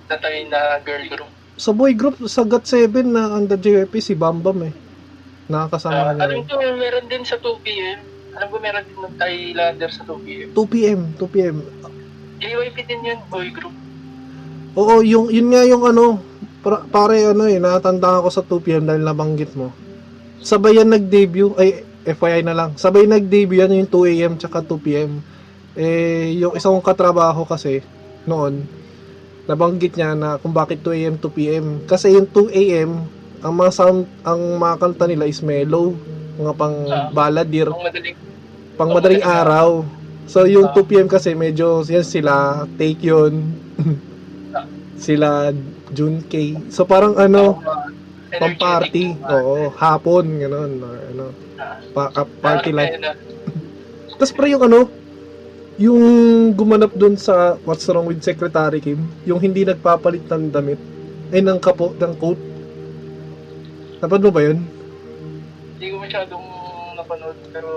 na 0.09 0.15
Thai 0.19 0.37
na 0.49 0.59
girl 0.83 1.05
group. 1.07 1.31
Sa 1.55 1.71
boy 1.71 1.93
group, 1.93 2.17
sa 2.25 2.41
GOT7 2.43 3.05
na 3.05 3.37
under 3.37 3.55
JYP, 3.61 4.01
si 4.01 4.13
Bambam 4.17 4.59
eh. 4.65 4.73
Nakakasama 5.47 6.09
Ah, 6.09 6.13
niya 6.17 6.25
alam 6.25 6.41
ko, 6.49 6.53
meron 6.57 7.05
din 7.07 7.23
sa 7.23 7.37
2PM. 7.37 8.12
Alam 8.33 8.47
ko, 8.49 8.55
meron 8.57 8.83
din 8.89 8.97
ng 8.97 9.15
Thailander 9.17 9.89
sa 9.93 10.01
2PM. 10.09 10.47
2pm, 10.57 11.01
2pm. 11.21 11.57
JYP 12.41 12.77
din 12.89 13.01
yun, 13.05 13.19
boy 13.29 13.47
group. 13.53 13.75
Oo, 14.73 15.05
yung, 15.05 15.29
yun 15.29 15.53
nga 15.53 15.61
yung 15.69 15.85
ano, 15.85 16.17
para, 16.65 16.81
pare 16.89 17.29
ano 17.29 17.45
eh, 17.45 17.61
natanda 17.61 18.17
ako 18.17 18.27
sa 18.33 18.41
2pm 18.41 18.89
dahil 18.89 19.03
nabanggit 19.05 19.53
mo. 19.53 19.69
Sabay 20.41 20.81
yan 20.81 20.89
nag-debut, 20.89 21.53
ay 21.61 21.85
FYI 22.03 22.41
na 22.43 22.57
lang, 22.57 22.75
sabay 22.75 23.05
nag-debut 23.05 23.61
yan 23.61 23.77
yung 23.77 23.91
2am 23.91 24.33
tsaka 24.41 24.65
2pm. 24.65 25.21
Eh, 25.77 26.35
yung 26.41 26.57
isang 26.57 26.73
kong 26.73 26.89
katrabaho 26.89 27.45
kasi, 27.45 27.85
noon, 28.25 28.65
nabanggit 29.45 29.93
niya 29.93 30.17
na 30.17 30.41
kung 30.41 30.51
bakit 30.51 30.81
2am 30.81 31.21
2pm. 31.21 31.85
Kasi 31.85 32.17
yung 32.17 32.27
2am, 32.33 32.91
ang 33.43 33.53
mga 33.53 33.71
sound, 33.71 34.09
ang 34.25 34.41
mga 34.57 34.75
kanta 34.81 35.05
nila 35.05 35.29
is 35.29 35.43
mellow, 35.45 35.93
mga 36.33 36.53
pang 36.53 36.77
Ah. 36.87 37.09
balladir, 37.09 37.69
Ang 37.69 37.83
madaling, 37.83 38.17
pang 38.73 38.89
Pang 38.89 38.89
madaling 38.91 39.23
araw. 39.23 39.67
So 40.25 40.47
yung 40.47 40.71
Ah. 40.71 40.73
2pm 40.73 41.07
kasi 41.07 41.35
medyo 41.35 41.83
yan 41.83 42.01
sila 42.01 42.65
take 42.75 43.03
yun. 43.03 43.53
Ah. 44.53 44.65
sila 44.95 45.51
Junkei. 45.91 46.57
So 46.73 46.85
parang 46.85 47.13
ano, 47.15 47.59
energetic. 47.59 48.39
pang 48.39 48.55
party. 48.55 49.05
Oo, 49.19 49.69
hapon 49.71 50.25
gano'n 50.39 50.71
or 50.79 50.97
ano, 51.11 51.25
pa, 51.93 52.09
party 52.41 52.71
life. 52.71 52.97
Tapos 54.17 54.33
pre 54.33 54.49
yung 54.49 54.65
ano, 54.65 54.89
yung 55.77 56.01
gumanap 56.53 56.93
dun 56.93 57.13
sa 57.13 57.57
What's 57.61 57.85
Wrong 57.89 58.05
with 58.05 58.21
Secretary 58.21 58.77
Kim, 58.77 59.05
yung 59.25 59.37
hindi 59.37 59.65
nagpapalit 59.65 60.25
ng 60.25 60.49
damit, 60.49 60.77
ay 61.29 61.41
ng 61.41 61.57
kapo, 61.57 61.93
ng 61.93 62.13
coat. 62.17 62.37
Napad 63.99 64.21
mo 64.21 64.29
ba 64.29 64.41
yun? 64.41 64.61
Masyadong 66.13 66.45
napanood, 66.93 67.37
pero 67.49 67.69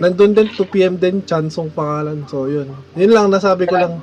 Nandun 0.00 0.32
din 0.32 0.48
2pm 0.56 0.96
din, 0.96 1.20
Chansong 1.28 1.68
pangalan. 1.68 2.24
So 2.24 2.48
yun. 2.48 2.72
Yun 2.96 3.12
lang, 3.12 3.28
nasabi 3.28 3.68
ko 3.68 3.76
lang. 3.76 4.00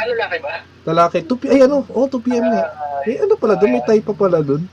ano 0.00 0.12
laki 0.16 0.40
ba? 0.40 0.64
Lalaki. 0.88 1.28
2 1.28 1.52
ay 1.52 1.60
ano? 1.68 1.84
Oh, 1.92 2.08
2 2.08 2.24
p.m. 2.24 2.48
nga. 2.48 2.64
Ah, 2.72 3.04
Eh, 3.04 3.20
ano 3.20 3.36
pala 3.36 3.52
doon? 3.60 3.76
May 3.76 3.84
type 3.84 4.08
pa 4.08 4.16
pala 4.16 4.40
doon. 4.40 4.64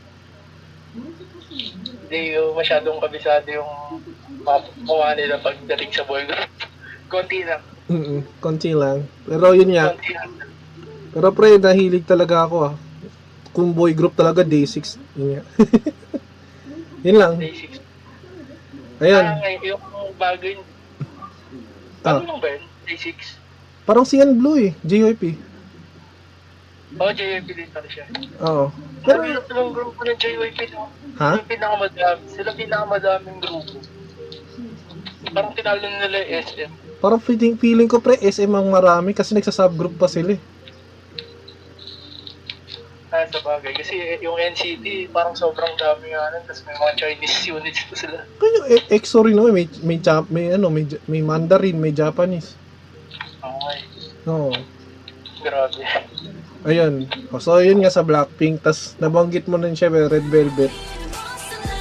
Hindi 2.07 2.21
masyadong 2.55 3.03
kabisado 3.03 3.51
yung 3.51 3.71
mga 4.87 5.11
nila 5.19 5.35
pagdating 5.43 5.91
sa 5.91 6.07
boy 6.07 6.23
group. 6.23 6.47
Konti 7.11 7.43
lang. 7.43 7.59
Mm 7.91 8.23
konti 8.39 8.71
lang. 8.71 9.03
Pero 9.27 9.51
yun 9.51 9.75
nga. 9.75 9.91
Pero 11.11 11.27
pre, 11.35 11.59
nahilig 11.59 12.07
talaga 12.07 12.47
ako 12.47 12.71
ah. 12.71 12.73
Kung 13.51 13.75
boy 13.75 13.91
group 13.91 14.15
talaga, 14.15 14.47
day 14.47 14.63
6. 14.63 14.95
Yun 15.19 15.27
nga. 15.35 15.43
yun 17.11 17.17
lang. 17.19 17.35
Day 17.35 17.51
6. 17.51 17.80
Ayan. 19.02 19.26
Ah, 19.26 19.49
yung 19.66 19.82
bago 20.16 20.45
yun. 20.45 20.62
Ah. 22.06 22.22
Ano 22.22 22.38
lang 22.38 22.39
ba 22.39 22.49
yun? 22.54 22.64
Day 22.86 22.97
6. 22.97 23.41
Parang 23.89 24.06
Ian 24.06 24.38
Blue 24.38 24.58
eh. 24.62 24.72
JYP. 24.86 25.24
Oo, 27.02 27.10
oh, 27.10 27.12
JYP 27.12 27.47
din 27.49 27.70
pala 27.74 27.88
siya. 27.89 28.06
Oo. 28.45 28.70
Pero 29.02 29.26
yung 29.26 29.41
yung 29.49 29.72
grupo 29.74 30.06
ng 30.06 30.18
JYP, 30.22 30.60
no? 30.78 30.93
ha? 31.18 31.41
Yung 31.41 31.49
pinakamadami. 31.49 32.22
Sila 32.30 32.54
pinakamadaming 32.54 33.39
grupo. 33.41 33.82
Parang 35.34 35.54
tinalo 35.58 35.82
nila 35.82 36.18
yung 36.22 36.34
SM. 36.45 36.72
Parang 37.02 37.22
feeling, 37.22 37.58
feeling 37.58 37.89
ko 37.89 37.97
pre, 37.97 38.22
SM 38.22 38.54
ang 38.54 38.70
marami 38.70 39.18
kasi 39.18 39.34
nagsasubgroup 39.34 39.97
pa 39.97 40.06
sila 40.06 40.38
eh. 40.38 40.41
Ah, 43.22 43.30
sa 43.30 43.41
bagay. 43.45 43.72
Kasi 43.78 44.17
yung 44.26 44.38
NCT, 44.41 45.13
parang 45.13 45.38
sobrang 45.38 45.78
dami 45.78 46.09
nga 46.09 46.34
nun. 46.34 46.43
Tapos 46.49 46.65
may 46.65 46.74
mga 46.74 46.93
Chinese 46.97 47.38
units 47.53 47.82
pa 47.86 47.95
sila. 47.95 48.17
Kaya 48.41 48.49
yung 48.57 48.67
EXO 48.89 49.19
rin 49.30 49.38
may, 49.38 49.65
may, 49.86 49.97
may, 50.34 50.45
ano, 50.57 50.67
may, 50.74 50.86
may 51.05 51.22
Mandarin, 51.22 51.78
may 51.78 51.93
Japanese. 51.93 52.57
Okay. 53.41 53.78
Oo. 54.26 54.49
Grabe. 55.41 55.82
Ayun. 56.65 57.09
So, 57.41 57.57
yun 57.61 57.82
nga 57.82 57.93
sa 57.93 58.05
Blackpink. 58.05 58.61
tas 58.61 58.97
nabanggit 59.01 59.49
mo 59.49 59.57
na 59.57 59.74
siya, 59.74 59.89
Red 59.89 60.30
Velvet. 60.30 60.74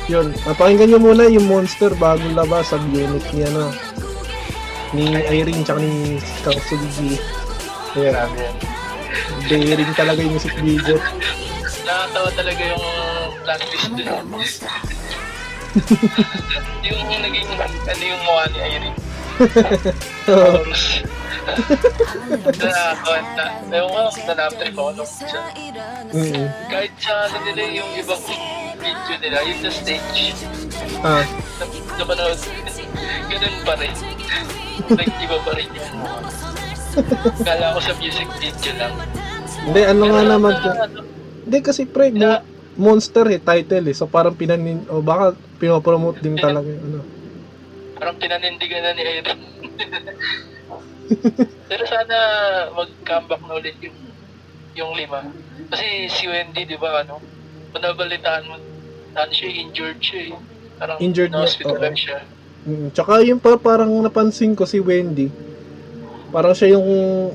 Yun. 0.08 0.32
Napakinggan 0.44 0.90
nyo 0.92 1.00
muna 1.00 1.28
yung 1.28 1.46
Monster 1.46 1.92
bagong 1.96 2.34
labas 2.34 2.72
sa 2.72 2.80
unit 2.80 3.22
ni 3.30 3.46
ano 3.46 3.70
ni 4.90 5.06
Irene 5.14 5.62
tsaka 5.62 5.78
ni 5.78 6.18
Kang 6.42 6.60
Sugi. 6.66 7.14
Ayan. 7.94 8.12
Grabe 8.16 8.38
yan. 8.42 8.79
Daring 9.48 9.94
talaga 9.94 10.20
yung 10.22 10.34
music 10.34 10.54
video. 10.60 10.96
Nakatawa 11.84 12.30
talaga 12.34 12.62
yung 12.62 12.84
plot 13.42 13.60
twist 13.66 13.90
dun. 13.94 14.26
yung 16.86 17.22
naging, 17.22 17.46
ano 17.54 18.02
yung 18.02 18.22
mukha 18.26 18.44
ni 18.50 18.58
Irene. 18.58 18.98
Taurus. 20.26 20.84
Nakakanta. 22.58 23.44
Ewan 23.70 24.10
ko, 24.10 24.20
nanap-trip 24.28 24.76
ako 24.76 24.90
nung 24.92 25.08
isa. 25.08 25.40
Mm. 26.10 26.46
Kahit 26.68 26.92
sa 26.98 27.30
ano 27.30 27.38
nila 27.46 27.62
yung 27.70 27.90
ibang 27.96 28.22
video 28.80 29.16
nila, 29.18 29.38
yung 29.46 29.60
sa 29.62 29.70
stage, 29.70 30.34
Ah, 31.00 31.24
na- 31.56 31.96
napanood, 31.96 32.40
ganun 33.30 33.56
pa 33.64 33.74
rin. 33.80 33.94
like, 34.90 35.12
iba 35.22 35.38
pa 35.44 35.52
rin 35.54 35.68
yung 35.72 35.92
Kala 37.46 37.74
ko 37.74 37.80
sa 37.80 37.94
music 37.96 38.28
video 38.36 38.72
lang. 38.76 38.94
hindi, 39.62 39.80
ano 39.82 40.02
nga 40.06 40.22
naman 40.24 40.52
na- 40.52 40.60
ka. 40.60 40.70
ano, 40.84 40.98
Hindi 41.40 41.58
kasi 41.60 41.82
pre, 41.84 42.10
mo- 42.10 42.44
monster 42.76 43.26
eh, 43.28 43.38
title 43.38 43.86
eh. 43.86 43.96
So 43.96 44.06
parang 44.06 44.34
pinanin, 44.34 44.86
o 44.86 45.00
baka 45.00 45.32
pinopromote 45.58 46.18
din 46.18 46.34
talaga 46.36 46.66
yung 46.66 46.84
ano. 46.84 47.00
Parang 47.94 48.16
pinanindigan 48.16 48.80
na 48.80 48.92
ni 48.92 49.02
Aaron. 49.02 49.40
Pero 51.68 51.82
sana 51.84 52.16
mag-comeback 52.72 53.42
na 53.42 53.54
ulit 53.54 53.76
yung 53.80 53.98
yung 54.72 54.92
lima. 54.94 55.26
Kasi 55.68 56.06
si 56.08 56.26
Wendy, 56.26 56.64
di 56.64 56.78
ba, 56.78 57.02
ano, 57.02 57.18
manabalitaan 57.70 58.46
mo, 58.46 58.54
ano 59.12 59.30
siya, 59.30 59.50
injured 59.50 59.98
siya 59.98 60.20
eh. 60.30 60.34
Parang 60.78 60.96
Injured 60.98 61.30
na, 61.30 61.42
na-hospitalize 61.42 61.92
oo. 61.92 62.02
siya. 62.06 62.18
Mm, 62.60 62.88
tsaka 62.92 63.12
yung 63.22 63.40
pa, 63.40 63.58
parang 63.58 63.90
napansin 64.00 64.54
ko 64.54 64.64
si 64.64 64.78
Wendy, 64.78 65.28
parang 66.30 66.54
siya 66.54 66.78
yung 66.78 66.86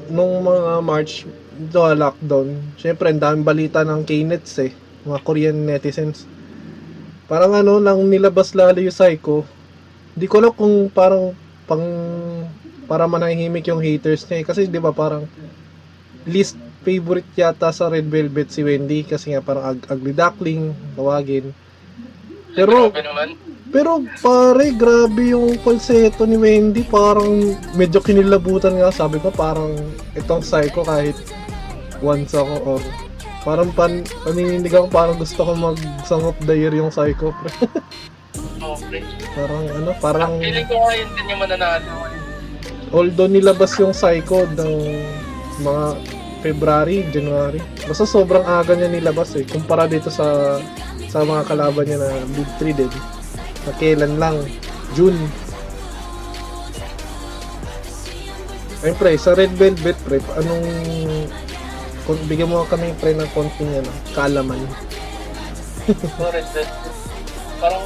nung 0.09 0.41
mga 0.41 0.81
March 0.81 1.27
do 1.55 1.83
lockdown. 1.95 2.75
Syempre, 2.75 3.11
ang 3.11 3.21
daming 3.21 3.47
balita 3.47 3.83
ng 3.83 4.03
Knets 4.03 4.59
eh, 4.59 4.71
mga 5.07 5.19
Korean 5.23 5.55
netizens. 5.63 6.27
Parang 7.31 7.55
ano, 7.55 7.79
lang 7.79 7.99
nilabas 8.07 8.55
lalo 8.55 8.79
yung 8.79 8.93
Psycho. 8.93 9.47
Hindi 10.15 10.25
ko 10.27 10.35
alam 10.39 10.53
kung 10.55 10.75
parang 10.91 11.35
pang 11.65 11.83
para 12.85 13.09
manahimik 13.09 13.65
yung 13.67 13.81
haters 13.81 14.27
niya 14.29 14.41
eh. 14.41 14.45
Kasi 14.45 14.67
'di 14.69 14.79
ba 14.79 14.93
parang 14.93 15.25
least 16.25 16.55
favorite 16.85 17.27
yata 17.33 17.73
sa 17.73 17.89
Red 17.89 18.05
Velvet 18.05 18.53
si 18.53 18.61
Wendy 18.61 19.01
kasi 19.01 19.33
nga 19.33 19.41
parang 19.41 19.73
ug- 19.73 19.87
ugly 19.89 20.13
duckling, 20.13 20.71
tawagin. 20.93 21.49
Pero 22.53 22.93
Grabe 22.93 23.03
naman. 23.03 23.29
Pero 23.75 23.99
pare, 24.23 24.71
grabe 24.71 25.35
yung 25.35 25.59
falsetto 25.59 26.23
ni 26.23 26.39
Wendy. 26.39 26.87
Parang 26.87 27.59
medyo 27.75 27.99
kinilabutan 27.99 28.79
nga. 28.79 28.87
Sabi 28.87 29.19
ko 29.19 29.35
parang 29.35 29.75
itong 30.15 30.39
psycho 30.39 30.87
kahit 30.87 31.19
once 31.99 32.31
ako 32.31 32.55
or 32.63 32.79
parang 33.43 33.67
pan, 33.75 34.07
paninindig 34.23 34.71
ako 34.71 34.87
parang 34.87 35.19
gusto 35.19 35.43
ko 35.43 35.51
mag 35.59 35.75
Song 36.07 36.23
of 36.23 36.39
the 36.47 36.55
Year 36.55 36.71
yung 36.71 36.87
psycho. 36.87 37.35
pre. 37.35 37.51
Okay. 38.55 39.03
parang 39.35 39.63
ano, 39.67 39.91
parang 39.99 40.31
Feeling 40.39 40.67
ko 40.71 40.75
nga 40.79 40.91
yun 40.95 41.09
din 41.11 41.25
yung 41.35 41.41
mananalo. 41.43 41.91
although 42.95 43.27
nilabas 43.27 43.75
yung 43.75 43.91
psycho 43.91 44.47
ng 44.55 44.73
mga 45.59 45.85
February, 46.39 46.97
January. 47.11 47.59
Basta 47.83 48.07
sobrang 48.07 48.45
aga 48.47 48.71
niya 48.71 48.87
nilabas 48.87 49.35
eh. 49.35 49.43
Kumpara 49.43 49.83
dito 49.85 50.07
sa 50.07 50.57
sa 51.11 51.27
mga 51.27 51.43
kalaban 51.43 51.85
niya 51.89 51.99
na 51.99 52.09
Big 52.31 52.49
3 52.61 52.71
din. 52.71 52.91
Na 53.65 53.71
kailan 53.81 54.13
lang? 54.21 54.37
June. 54.93 55.17
Ayun 58.85 58.95
pre, 59.01 59.17
sa 59.17 59.33
Red 59.33 59.57
Velvet 59.57 59.97
pre, 60.05 60.21
anong 60.37 60.65
kung 62.05 62.21
bigyan 62.29 62.53
mo 62.53 62.61
kami 62.69 62.93
pre 63.01 63.17
ng 63.17 63.25
konting 63.33 63.81
ano, 63.81 63.89
kaalaman. 64.13 64.61
So, 65.89 66.29
Red 66.35 66.45
Dead. 66.53 66.69
Parang 67.57 67.81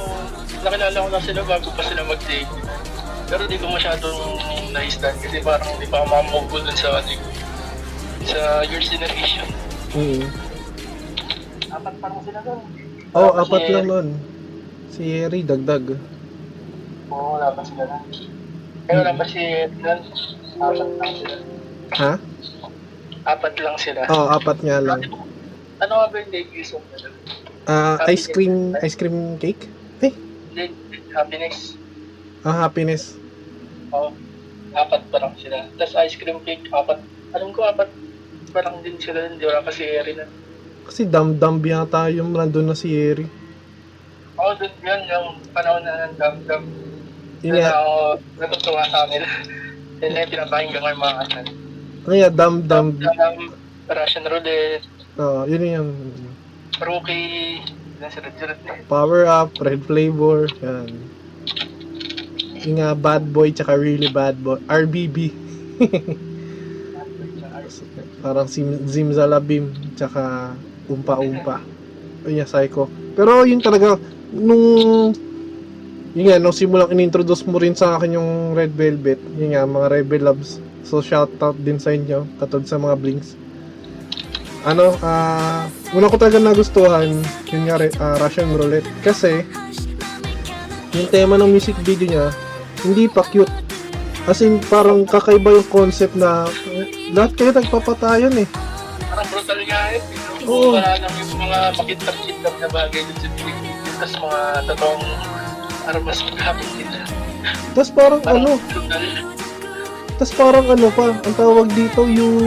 nakilala 0.60 1.00
ko 1.00 1.08
na 1.08 1.20
sila 1.24 1.40
bago 1.48 1.72
pa 1.72 1.82
sila 1.88 2.04
mag-date. 2.04 2.52
Pero 3.32 3.48
di 3.48 3.56
ko 3.56 3.72
masyadong 3.72 4.20
na-stand 4.76 5.16
kasi 5.24 5.40
parang 5.40 5.72
di 5.80 5.88
pa 5.88 6.04
makamove 6.04 6.52
dun 6.52 6.68
sa 6.76 7.00
ano, 7.00 7.16
sa 8.28 8.60
Your 8.68 8.84
Generation. 8.84 9.48
Mm. 9.96 10.28
Apat 11.72 11.94
parang 11.96 12.20
sila 12.28 12.40
dun. 12.44 12.60
Oh, 13.16 13.32
Wala 13.32 13.40
pa 13.40 13.56
apat 13.56 13.62
lang 13.72 13.86
nun. 13.88 14.08
Si 14.90 15.02
Eri, 15.06 15.46
dagdag. 15.46 15.94
Oo, 17.10 17.38
wala 17.38 17.54
pa 17.54 17.62
sila 17.62 17.86
dun. 17.86 18.02
Kaya 18.86 18.96
wala 19.06 19.12
pa 19.14 19.24
si 19.24 19.38
Ednan. 19.38 19.98
Apat 20.60 20.90
lang 20.98 21.14
sila. 21.14 21.36
Ha? 21.94 22.12
Apat 23.24 23.54
lang 23.62 23.76
sila. 23.78 24.00
Oh, 24.10 24.26
apat 24.28 24.58
nga 24.66 24.78
lang. 24.82 25.00
Ano 25.80 25.92
nga 25.94 26.06
ba 26.10 26.16
yung 26.18 26.30
debut 26.34 26.66
song 26.66 26.84
nila? 26.90 27.08
Ah, 27.70 27.96
ice 28.10 28.26
cream, 28.28 28.74
ice 28.82 28.98
cream 28.98 29.38
cake? 29.38 29.70
Eh, 30.02 30.12
Hindi, 30.50 30.74
Happiness. 31.14 31.78
ah, 32.42 32.66
happiness. 32.66 33.14
Oo. 33.94 34.10
Apat 34.74 35.02
pa 35.10 35.18
lang 35.22 35.34
sila. 35.38 35.70
Tapos 35.78 35.94
ice 36.02 36.18
cream 36.18 36.42
cake, 36.42 36.66
apat. 36.70 36.98
Alam 37.30 37.54
ko 37.54 37.62
apat 37.62 37.90
pa 38.50 38.60
lang 38.66 38.82
din 38.82 38.98
sila. 38.98 39.22
Hindi 39.22 39.46
wala 39.46 39.62
pa 39.62 39.70
si 39.70 39.86
Erin 39.86 40.18
na. 40.18 40.26
Kasi 40.82 41.06
dam-dam 41.06 41.62
yata 41.62 42.10
yung 42.10 42.34
nandun 42.34 42.66
na 42.66 42.74
si 42.74 42.90
Eri. 42.90 43.39
Oo, 44.40 44.56
dun 44.56 44.72
yun, 44.80 45.00
yung 45.04 45.26
panahon 45.52 45.84
na 45.84 46.08
ng 46.08 46.16
dam-dam. 46.16 46.64
Yun 47.44 47.60
nga, 47.60 47.76
ako 47.76 47.92
natutuwa 48.40 48.82
sa 48.88 49.04
kanila. 49.04 49.28
Yun 50.00 50.16
na 50.16 50.24
yung 50.24 50.32
pinapakinggan 50.32 50.80
ko 50.80 50.88
yung 50.88 51.04
mga 51.04 51.16
kanan. 51.28 51.46
kaya 52.00 52.28
dam-dam, 52.32 52.86
Dam, 52.96 53.36
Russian 53.84 54.24
Roulette, 54.24 54.88
oh, 55.20 55.44
yun 55.44 55.68
yung 55.68 55.90
Rookie, 56.80 57.60
sunod-sunod 58.00 58.58
na 58.64 58.80
power 58.88 59.28
up, 59.28 59.52
red 59.60 59.84
flavor, 59.84 60.48
yan. 60.64 60.88
Yung 62.64 62.80
nga, 62.80 62.96
bad 62.96 63.28
boy, 63.28 63.52
tsaka 63.52 63.76
really 63.76 64.08
bad 64.08 64.40
boy, 64.40 64.56
RBB. 64.64 65.28
Parang 68.24 68.48
si 68.48 68.64
Zimzalabim, 68.88 69.68
tsaka 70.00 70.56
umpa-umpa. 70.88 71.60
Yun 72.24 72.40
yung 72.40 72.48
psycho. 72.48 72.88
Pero 73.12 73.44
yun 73.44 73.60
talaga, 73.60 74.00
nung 74.34 74.64
yun 76.10 76.26
nga, 76.26 76.42
nung 76.42 76.54
simulang 76.54 76.90
in-introduce 76.90 77.46
mo 77.46 77.62
rin 77.62 77.78
sa 77.78 77.94
akin 77.94 78.18
yung 78.18 78.30
Red 78.58 78.74
Velvet, 78.74 79.20
yun 79.38 79.54
nga, 79.54 79.62
mga 79.62 79.86
Rebel 79.94 80.26
Loves. 80.26 80.58
So, 80.82 80.98
shoutout 80.98 81.54
din 81.62 81.78
sa 81.78 81.94
inyo, 81.94 82.26
katulad 82.42 82.66
sa 82.66 82.82
mga 82.82 82.98
Blinks. 82.98 83.38
Ano, 84.66 84.98
ah, 85.06 85.70
una 85.94 86.10
ko 86.10 86.18
talaga 86.18 86.42
nagustuhan, 86.42 87.14
yun 87.54 87.62
nga, 87.70 87.78
ah, 88.02 88.18
Russian 88.18 88.50
Roulette. 88.58 88.90
Kasi, 89.06 89.46
yung 90.98 91.08
tema 91.14 91.38
ng 91.38 91.46
music 91.46 91.78
video 91.86 92.10
niya, 92.10 92.26
hindi 92.82 93.06
pa 93.06 93.22
cute. 93.22 93.52
As 94.26 94.42
in, 94.42 94.58
parang 94.66 95.06
kakaiba 95.06 95.62
yung 95.62 95.70
concept 95.70 96.18
na 96.18 96.50
lahat 97.14 97.38
kayo 97.38 97.50
nagpapatayan 97.54 98.34
eh. 98.34 98.48
Parang 99.06 99.26
brutal 99.30 99.60
nga 99.62 99.80
eh. 99.94 100.00
Oo. 100.50 100.74
Wala 100.74 100.98
lang 100.98 101.14
yung 101.22 101.32
mga 101.38 101.58
makintap-kintap 101.78 102.54
na 102.58 102.68
bagay 102.68 103.00
dun 103.06 103.16
sa 103.22 103.28
Tapos 104.00 104.16
mga 104.16 104.40
totoong 104.64 105.04
armas 105.84 106.20
gamit 106.24 106.68
nila. 106.80 107.04
Tapos 107.76 107.90
parang 107.92 108.20
Parang 108.24 108.48
ano. 108.48 108.52
Tapos 110.16 110.32
parang 110.36 110.66
ano 110.72 110.88
pa, 110.92 111.12
ang 111.12 111.36
tawag 111.36 111.68
dito 111.76 112.08
yung 112.08 112.40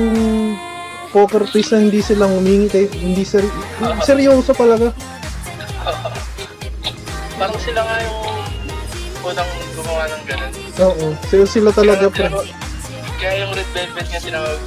poker 1.13 1.45
face 1.45 1.77
na 1.77 1.85
hindi 1.85 2.01
sila 2.01 2.25
humingi 2.25 2.69
kay 2.73 2.85
hindi 2.89 3.21
ser 3.21 3.45
seryoso 4.01 4.57
talaga. 4.57 4.89
Parang 7.37 7.59
sila 7.61 7.85
nga 7.85 7.97
yung 8.01 8.19
unang 9.29 9.51
gumawa 9.77 10.03
ng 10.09 10.23
ganun. 10.25 10.51
Oo, 10.81 11.05
sila, 11.29 11.45
sila 11.45 11.69
talaga 11.69 12.09
pre. 12.09 12.33
Kaya, 12.33 12.49
kaya 13.21 13.33
yung 13.45 13.51
Red 13.53 13.69
Velvet 13.77 14.07
nga 14.09 14.19
tinawag 14.21 14.57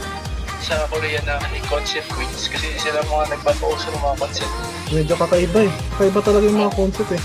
sa 0.67 0.83
Korea 0.91 1.23
na 1.23 1.39
ano, 1.39 1.55
yung 1.55 1.71
concept 1.71 2.11
queens 2.11 2.51
kasi 2.51 2.75
sila 2.83 2.99
mga 3.07 3.39
nagpapauso 3.39 3.87
ng 3.95 4.03
mga 4.03 4.17
concept. 4.19 4.55
Medyo 4.91 5.15
kakaiba 5.15 5.61
eh. 5.63 5.73
Kakaiba 5.95 6.21
talaga 6.27 6.45
yung 6.51 6.59
mga 6.59 6.75
concept 6.75 7.11
eh. 7.15 7.23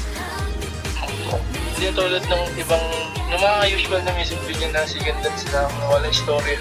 Hindi 1.73 1.87
tulad 1.97 2.21
ng 2.21 2.43
ibang, 2.61 2.85
ng 3.33 3.41
mga 3.41 3.57
usual 3.73 4.01
na 4.05 4.13
music 4.13 4.37
video 4.45 4.69
na 4.69 4.85
sigandan 4.85 5.33
sila 5.33 5.65
ng 5.65 5.89
walang 5.89 6.13
story. 6.13 6.55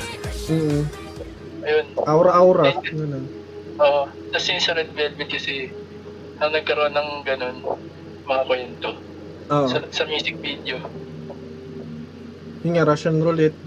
Mm 0.49 0.83
Ayun. 1.61 1.87
Aura-aura. 2.09 2.73
Ganun. 2.81 3.29
Oo. 3.77 4.09
Tapos 4.33 4.47
yung 4.49 4.65
sa 4.65 4.73
Red 4.73 4.97
Velvet 4.97 5.29
kasi, 5.29 5.69
ang 6.41 6.57
nagkaroon 6.57 6.97
ng 6.97 7.11
ganun, 7.29 7.57
mga 8.25 8.43
kwento. 8.49 8.97
Oo. 9.53 9.69
Sa, 9.69 9.85
sa 9.93 10.09
music 10.09 10.41
video. 10.41 10.81
Yung 12.65 12.73
nga, 12.73 12.89
Russian 12.89 13.21
Roulette. 13.21 13.61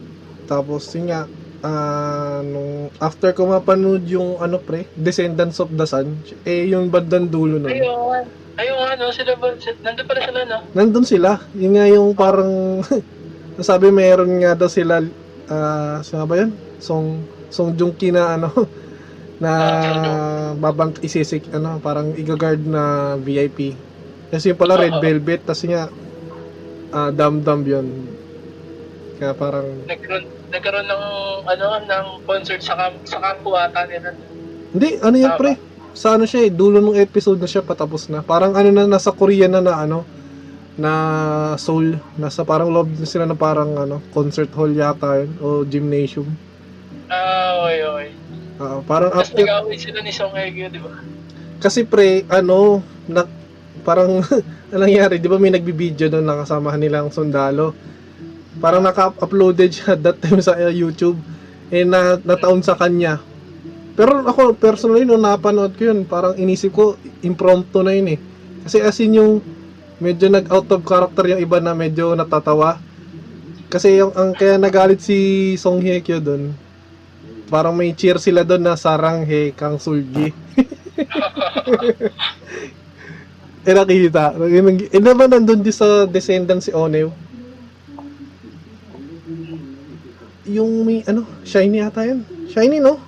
Tapos 0.50 0.90
yun 0.98 1.14
nga, 1.14 1.30
ah, 1.64 2.44
nung 2.44 2.92
after 3.00 3.32
ko 3.32 3.48
mapanood 3.48 4.04
yung 4.06 4.38
ano 4.38 4.60
pre, 4.60 4.86
Descendants 4.94 5.58
of 5.64 5.72
the 5.74 5.88
Sun, 5.88 6.20
eh 6.44 6.70
yung 6.70 6.92
bandang 6.92 7.32
dulo 7.32 7.58
nun. 7.58 7.72
Ayun. 7.72 8.44
Ayun 8.54 8.78
ano, 8.86 9.10
sila 9.10 9.34
ba? 9.34 9.50
Nandun 9.58 10.06
pala 10.06 10.22
sila, 10.22 10.40
no? 10.46 10.58
Nandun 10.78 11.06
sila. 11.10 11.30
Yun 11.58 11.74
nga 11.74 11.86
yung 11.90 12.14
parang 12.14 12.86
sabi 13.70 13.90
meron 13.94 14.30
nga 14.42 14.58
daw 14.58 14.70
sila 14.70 15.02
ah 15.50 16.02
sino 16.06 16.26
ba 16.30 16.38
yun? 16.42 16.54
Song 16.78 17.22
Song 17.54 17.74
Joong-ki 17.78 18.14
na 18.14 18.38
ano 18.38 18.50
na 19.44 19.52
babang 20.58 20.94
isisik 21.02 21.50
ano 21.50 21.82
parang 21.82 22.14
igagard 22.14 22.62
na 22.62 23.16
VIP. 23.18 23.74
Kasi 24.30 24.54
yung 24.54 24.62
pala 24.62 24.78
Red. 24.78 25.02
Velvet 25.02 25.42
tas 25.50 25.62
nga 25.66 25.90
ah 26.94 27.10
Dam 27.10 27.42
Dam 27.42 27.66
yun. 27.66 28.13
Kaya 29.24 29.40
parang, 29.40 29.64
Nagkaroon, 29.88 30.26
nagkaroon 30.52 30.88
ng, 30.92 31.04
ano, 31.48 31.66
ng 31.80 32.06
concert 32.28 32.60
sa, 32.60 32.76
camp, 32.76 33.00
sa 33.08 33.24
campo 33.24 33.56
ata 33.56 33.88
nila. 33.88 34.12
hindi, 34.76 35.00
ano 35.00 35.16
yan 35.16 35.40
pre? 35.40 35.56
Sa 35.96 36.20
ano 36.20 36.28
siya 36.28 36.44
eh, 36.44 36.52
dulo 36.52 36.84
ng 36.84 37.00
episode 37.00 37.40
na 37.40 37.48
siya 37.48 37.64
patapos 37.64 38.12
na. 38.12 38.20
Parang 38.20 38.52
ano 38.52 38.68
na, 38.68 38.84
nasa 38.84 39.16
Korea 39.16 39.48
na 39.48 39.64
na 39.64 39.80
ano, 39.80 40.04
na 40.76 40.92
Seoul. 41.56 41.96
Nasa 42.20 42.44
parang 42.44 42.68
loob 42.68 42.92
na 43.00 43.08
sila 43.08 43.24
na 43.24 43.32
parang 43.40 43.80
ano, 43.80 44.04
concert 44.12 44.52
hall 44.60 44.76
yata 44.76 45.24
yun, 45.24 45.32
o 45.40 45.64
gymnasium. 45.64 46.28
Ah, 47.08 47.64
okay, 47.64 47.80
okay. 47.80 48.10
Ah, 48.60 48.84
parang 48.84 49.08
Tapos 49.16 49.32
after, 49.32 49.40
nag-away 49.40 49.80
sila 49.80 50.04
ni 50.04 50.12
Song 50.12 50.36
Hye 50.36 50.52
Kyo, 50.52 50.68
di 50.68 50.84
ba? 50.84 50.92
kasi 51.64 51.88
pre, 51.88 52.28
ano, 52.28 52.84
na, 53.08 53.24
parang, 53.88 54.20
ano 54.76 54.80
nangyari, 54.84 55.16
di 55.16 55.32
ba 55.32 55.40
may 55.40 55.56
nagbibideo 55.56 56.12
doon 56.12 56.28
nakasamahan 56.28 56.76
nilang 56.76 57.08
sundalo. 57.08 57.72
Parang 58.64 58.80
naka-uploaded 58.80 59.76
siya 59.76 60.00
that 60.08 60.24
time 60.24 60.40
sa 60.40 60.56
YouTube. 60.72 61.20
Eh, 61.68 61.84
na, 61.84 62.16
nataon 62.16 62.64
sa 62.64 62.80
kanya. 62.80 63.20
Pero 64.00 64.24
ako, 64.24 64.56
personally, 64.56 65.04
nung 65.04 65.20
napanood 65.20 65.76
ko 65.76 65.92
yun, 65.92 66.08
parang 66.08 66.40
inisip 66.40 66.72
ko, 66.72 66.96
impromptu 67.20 67.84
na 67.84 67.92
yun 67.92 68.16
eh. 68.16 68.20
Kasi 68.64 68.80
as 68.80 68.96
in 69.04 69.20
yung, 69.20 69.44
medyo 70.00 70.32
nag-out 70.32 70.72
of 70.72 70.88
character 70.88 71.28
yung 71.28 71.44
iba 71.44 71.60
na 71.60 71.76
medyo 71.76 72.16
natatawa. 72.16 72.80
Kasi 73.68 74.00
yung, 74.00 74.16
ang 74.16 74.32
kaya 74.32 74.56
nagalit 74.56 75.04
si 75.04 75.52
Song 75.60 75.84
Hye 75.84 76.00
Kyo 76.00 76.24
doon, 76.24 76.56
parang 77.52 77.76
may 77.76 77.92
cheer 77.94 78.18
sila 78.18 78.48
doon 78.48 78.64
na 78.64 78.80
sarang 78.80 79.28
he 79.28 79.52
kang 79.54 79.78
sulgi. 79.78 80.30
eh 83.68 83.74
nakita. 83.74 84.34
Eh 84.94 85.02
naman 85.02 85.30
nandun 85.30 85.62
din 85.62 85.76
sa 85.76 86.10
Descendant 86.10 86.64
si 86.64 86.74
Onew. 86.74 87.12
Yung 90.44 90.84
may 90.84 91.04
ano, 91.08 91.24
shiny 91.44 91.80
ata 91.80 92.04
yun. 92.04 92.28
Shiny 92.52 92.84
no? 92.84 93.00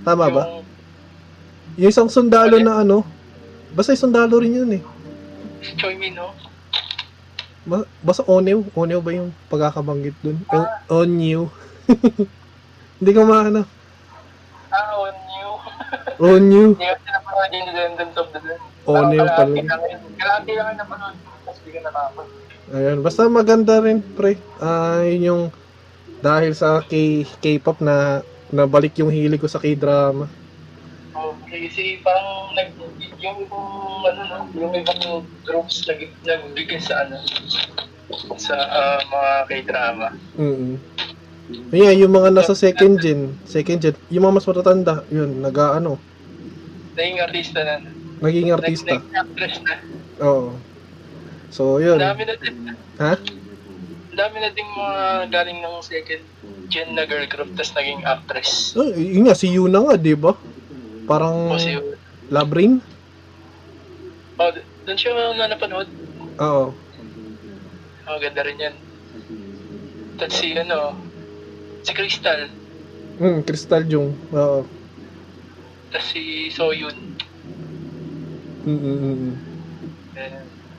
Tama 0.00 0.30
ba? 0.30 0.44
Yung 1.76 1.90
isang 1.90 2.08
sundalo 2.08 2.56
na 2.56 2.80
ano, 2.80 3.04
basta 3.76 3.92
yung 3.92 4.08
sundalo 4.08 4.40
rin 4.40 4.56
yun 4.56 4.70
eh. 4.80 4.82
Choi 5.76 5.98
Min, 5.98 6.14
no? 6.14 6.30
Ba- 7.66 7.88
Basta 8.00 8.22
Onew, 8.24 8.62
Onew 8.72 9.02
ba 9.02 9.10
yung 9.10 9.34
pagkakabanggit 9.50 10.14
dun? 10.22 10.38
O- 10.46 11.02
Onyu. 11.02 11.50
Hindi 13.02 13.10
ko 13.10 13.26
maano. 13.26 13.66
Ah, 14.70 14.94
on 14.94 15.16
you. 15.34 15.50
Onyu. 16.22 16.64
Hindi 16.72 16.86
ka 16.86 16.96
pinapanood 17.02 17.50
yung 17.50 17.66
Descendants 17.66 18.16
of 18.16 18.28
the 18.30 18.40
Dead. 18.40 18.60
Onew 18.86 19.26
Parang 19.26 19.52
pala. 19.58 19.74
Kalahati 20.16 20.52
lang 20.54 20.66
yung 20.70 20.80
napanood. 20.80 21.16
Tapos 21.42 21.58
di 21.60 21.70
ka 21.74 21.80
nakapag. 21.82 22.28
Ayun, 22.74 22.98
basta 22.98 23.30
maganda 23.30 23.78
rin, 23.78 24.02
pre. 24.18 24.34
Ah, 24.58 24.98
yun 25.06 25.22
yung 25.22 25.42
dahil 26.18 26.50
sa 26.56 26.82
K 26.82 27.22
K-pop 27.38 27.78
na 27.78 28.26
nabalik 28.50 28.98
yung 28.98 29.12
hilig 29.12 29.38
ko 29.38 29.46
sa 29.46 29.62
K-drama. 29.62 30.26
Okay, 31.16 31.70
kasi 31.70 31.82
parang 32.02 32.50
nag, 32.58 32.74
yung 33.22 33.38
ano, 34.02 34.22
no, 34.26 34.38
yung 34.58 34.72
ibang 34.74 35.22
groups 35.46 35.86
nag, 35.86 36.10
nagbigay 36.26 36.82
sa 36.82 37.06
ano, 37.06 37.22
sa 38.36 38.54
ah, 38.58 38.98
mga 39.00 39.30
k-drama. 39.46 40.08
Mm. 40.34 40.74
Yeah, 41.70 41.94
yung 41.94 42.18
mga 42.18 42.34
nasa 42.34 42.58
second 42.58 42.98
gen, 42.98 43.38
second 43.46 43.78
gen, 43.78 43.94
yung 44.10 44.26
mga 44.26 44.42
mas 44.42 44.46
matatanda, 44.50 44.94
yun, 45.14 45.38
nag-ano, 45.38 46.02
Naging 46.96 47.20
artista 47.22 47.60
na. 47.62 47.76
naging 48.24 48.48
Nag, 48.50 48.56
artista. 48.58 48.94
naging 48.98 49.14
actress 49.14 49.56
na. 49.62 49.74
Oo. 50.26 50.50
So, 51.56 51.80
yun. 51.80 51.96
Dami 51.96 52.28
na 52.28 52.36
din. 52.36 52.52
Ha? 53.00 53.16
Dami 54.12 54.36
na 54.44 54.52
din 54.52 54.68
mga 54.76 55.32
galing 55.32 55.64
ng 55.64 55.76
second 55.80 56.24
gen 56.68 56.92
na 56.92 57.08
girl 57.08 57.24
group 57.24 57.48
tapos 57.56 57.72
naging 57.80 58.04
actress. 58.04 58.76
Oh, 58.76 58.92
yun 58.92 59.24
nga, 59.24 59.32
si 59.32 59.48
Yuna 59.56 59.80
nga, 59.80 59.96
di 59.96 60.12
ba? 60.12 60.36
Parang 61.08 61.48
O 61.48 61.56
si 61.56 61.72
Labrin? 62.28 62.76
Oh, 64.36 64.52
doon 64.84 64.98
siya 65.00 65.16
na 65.32 65.48
napanood. 65.48 65.88
Oo. 66.44 66.76
Oh, 68.04 68.18
ganda 68.20 68.44
rin 68.44 68.60
yan. 68.60 68.76
Tapos 70.20 70.36
si 70.36 70.52
ano, 70.52 70.92
si 71.80 71.92
Crystal. 71.96 72.52
Hmm, 73.16 73.40
Crystal 73.48 73.80
Jung. 73.88 74.12
Oo. 74.36 74.60
Tapos 75.88 76.08
si 76.12 76.52
Soyun. 76.52 77.16
Mm, 78.68 78.76
mm, 78.76 78.96
mm, 79.00 79.16
mm. 79.16 79.34
Eh, 79.38 79.55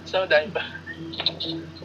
so, 0.08 0.24
dahil 0.24 0.48
ba? 0.56 0.64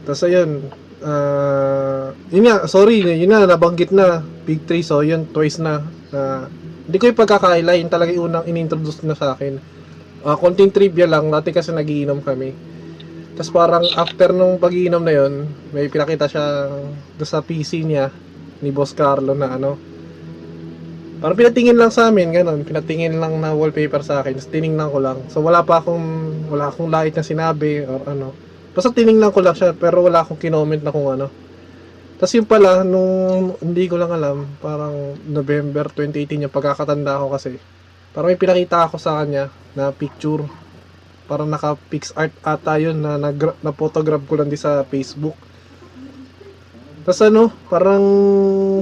Tapos 0.07 0.23
ayun, 0.23 0.71
ah, 1.03 2.15
yun 2.31 2.47
nga, 2.47 2.71
sorry, 2.71 3.03
yun 3.03 3.35
nga, 3.35 3.51
nabanggit 3.51 3.91
na, 3.91 4.23
Big 4.47 4.63
3, 4.65 4.81
so 4.87 5.03
yun, 5.03 5.27
twice 5.35 5.59
na, 5.59 5.83
na 6.15 6.47
hindi 6.87 6.97
ko 6.99 7.11
yung 7.11 7.19
pagkakaila, 7.19 7.75
yun 7.75 7.91
talaga 7.91 8.15
yung 8.15 8.31
unang 8.31 8.47
inintroduce 8.47 9.03
na 9.03 9.19
sa 9.19 9.35
akin. 9.35 9.59
Ah, 10.23 10.39
konting 10.39 10.71
trivia 10.71 11.11
lang, 11.11 11.27
dati 11.29 11.51
kasi 11.51 11.75
nagiinom 11.75 12.23
kami. 12.23 12.55
Tapos 13.35 13.51
parang 13.51 13.85
after 13.99 14.31
nung 14.31 14.63
pagiinom 14.63 15.03
na 15.03 15.15
yun, 15.15 15.51
may 15.75 15.91
pinakita 15.91 16.31
siya 16.31 16.71
sa 17.27 17.43
PC 17.43 17.83
niya, 17.83 18.13
ni 18.63 18.71
Boss 18.71 18.95
Carlo 18.95 19.35
na 19.35 19.59
ano, 19.59 19.92
parang 21.23 21.39
pinatingin 21.39 21.79
lang 21.79 21.95
sa 21.95 22.11
amin, 22.11 22.35
ganun, 22.35 22.67
pinatingin 22.67 23.23
lang 23.23 23.39
na 23.39 23.55
wallpaper 23.55 24.03
sa 24.03 24.21
akin, 24.21 24.35
tapos 24.35 24.51
tiningnan 24.51 24.91
ko 24.91 24.99
lang. 24.99 25.19
So 25.31 25.39
wala 25.39 25.63
pa 25.63 25.79
akong, 25.79 26.05
wala 26.51 26.69
akong 26.69 26.91
light 26.91 27.15
na 27.15 27.23
sinabi, 27.23 27.87
or 27.87 28.03
ano, 28.11 28.35
Basta 28.73 28.89
tiningnan 28.89 29.37
ko 29.37 29.45
lang 29.45 29.53
siya 29.53 29.77
pero 29.77 30.01
wala 30.01 30.25
akong 30.25 30.41
kinoment 30.41 30.81
na 30.81 30.93
kung 30.93 31.05
ano. 31.13 31.29
Tapos 32.17 32.33
yung 32.33 32.49
pala, 32.49 32.81
nung 32.87 33.53
hindi 33.61 33.85
ko 33.85 34.01
lang 34.01 34.09
alam, 34.09 34.49
parang 34.65 35.19
November 35.29 35.93
2018 35.93 36.49
yung 36.49 36.55
pagkakatanda 36.55 37.21
ko 37.21 37.27
kasi. 37.37 37.61
Parang 38.17 38.33
may 38.33 38.41
pinakita 38.41 38.89
ako 38.89 38.97
sa 38.97 39.21
kanya 39.21 39.53
na 39.77 39.93
picture. 39.93 40.49
Parang 41.29 41.49
naka 41.53 41.77
pix 41.93 42.17
art 42.17 42.33
ata 42.41 42.81
yun 42.81 42.97
na, 42.97 43.21
na, 43.21 43.31
na 43.35 43.73
photograph 43.77 44.25
ko 44.25 44.41
lang 44.41 44.49
di 44.49 44.57
sa 44.57 44.87
Facebook. 44.89 45.37
Tapos 47.03 47.21
ano, 47.25 47.51
parang 47.67 48.05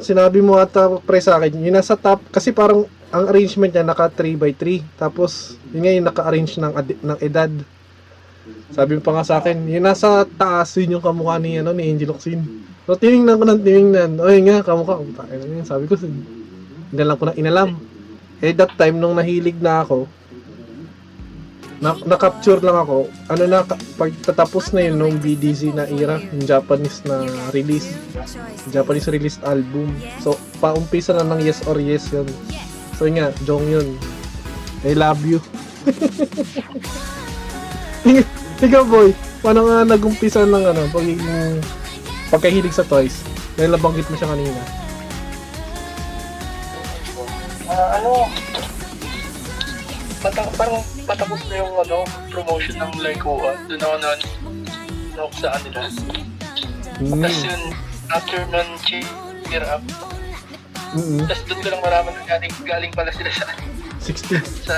sinabi 0.04 0.44
mo 0.44 0.60
ata 0.60 1.00
pre 1.00 1.24
sa 1.24 1.40
akin, 1.40 1.56
yung 1.56 1.72
nasa 1.72 1.96
top, 1.96 2.20
kasi 2.28 2.52
parang 2.52 2.84
ang 3.10 3.24
arrangement 3.26 3.72
niya 3.72 3.82
naka 3.82 4.06
3 4.12 4.38
by 4.38 4.52
3 4.54 4.84
Tapos, 4.94 5.58
yun 5.74 5.82
nga 5.82 5.92
yung 5.96 6.06
naka-arrange 6.06 6.54
ng, 6.62 6.72
adi- 6.78 7.00
ng 7.02 7.18
edad. 7.18 7.50
Sabi 8.70 8.94
mo 8.94 9.02
pa 9.02 9.18
nga 9.18 9.24
sa 9.26 9.42
akin, 9.42 9.66
yung 9.66 9.82
nasa 9.82 10.22
taas 10.38 10.70
yun 10.78 11.00
yung 11.00 11.04
kamukha 11.04 11.42
ni, 11.42 11.58
ano, 11.58 11.74
ni 11.74 11.90
Angel 11.90 12.14
Oxin. 12.14 12.44
So, 12.86 12.94
tinignan 12.94 13.40
ko 13.40 13.44
ng 13.48 13.60
tinignan. 13.66 14.10
O, 14.20 14.30
yun 14.30 14.46
nga, 14.46 14.62
kamukha. 14.62 15.02
Yun. 15.02 15.66
Sabi 15.66 15.90
ko, 15.90 15.98
hindi 15.98 17.02
lang 17.02 17.18
ko 17.18 17.24
na 17.30 17.34
inalam. 17.34 17.74
Eh, 18.40 18.54
that 18.54 18.72
time, 18.78 18.96
nung 18.96 19.18
nahilig 19.18 19.58
na 19.58 19.82
ako, 19.82 20.06
na, 21.80 21.96
na-capture 22.04 22.60
lang 22.60 22.76
ako, 22.76 23.08
ano 23.32 23.44
na, 23.48 23.64
pagtatapos 23.96 24.76
na 24.76 24.84
yun 24.84 25.00
nung 25.00 25.16
BDC 25.16 25.72
na 25.72 25.88
era, 25.88 26.20
yung 26.20 26.44
Japanese 26.44 27.00
na 27.08 27.24
release, 27.56 27.96
Japanese 28.68 29.08
released 29.08 29.40
album. 29.48 29.96
So, 30.20 30.36
paumpisa 30.60 31.16
na 31.16 31.24
ng 31.24 31.40
Yes 31.40 31.64
or 31.64 31.80
Yes 31.80 32.12
yun. 32.12 32.28
So, 33.00 33.08
yun 33.08 33.24
nga, 33.24 33.32
Jong. 33.48 33.64
I 34.84 34.92
love 34.92 35.24
you. 35.24 35.40
Ikaw 38.60 38.84
boy, 38.84 39.16
paano 39.40 39.64
nga 39.64 39.88
nagumpisa 39.88 40.44
ng 40.44 40.64
ano, 40.68 40.84
pagiging 40.92 41.64
pagkahilig 42.28 42.76
sa 42.76 42.84
toys? 42.84 43.24
Dahil 43.56 43.72
nabanggit 43.72 44.04
mo 44.12 44.16
siya 44.20 44.28
kanina. 44.28 44.60
Ah, 47.72 47.96
ano, 47.96 48.28
pata- 50.20 50.52
parang 50.60 50.84
patapos 51.10 51.42
na 51.50 51.58
yung 51.58 51.74
ano, 51.74 52.06
promotion 52.30 52.78
ng 52.78 53.02
Laikoa. 53.02 53.58
Doon 53.66 53.82
ako 53.82 53.94
nun, 53.98 54.20
knock 55.18 55.32
sa 55.34 55.58
kanila. 55.58 55.90
Mm. 57.02 57.18
Tapos 57.26 57.40
yun, 57.42 57.62
after 58.14 58.40
nun, 58.46 58.68
cheer 58.86 59.64
up. 59.66 59.82
Mm-mm. 60.94 61.26
Tapos 61.26 61.42
doon 61.50 61.58
ko 61.66 61.68
lang 61.74 61.82
malaman 61.82 62.14
na 62.14 62.22
galing, 62.30 62.54
galing 62.62 62.92
pala 62.94 63.10
sila 63.10 63.26
sa, 63.34 63.50
60. 64.06 64.38
sa, 64.70 64.76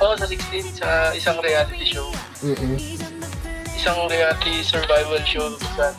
oh, 0.00 0.16
sa 0.16 0.24
16, 0.24 0.80
sa 0.80 1.12
isang 1.12 1.36
reality 1.44 1.84
show. 1.84 2.08
Mm-mm. 2.40 2.80
Isang 3.76 4.08
reality 4.08 4.64
survival 4.64 5.20
show. 5.28 5.52
Sa, 5.76 5.92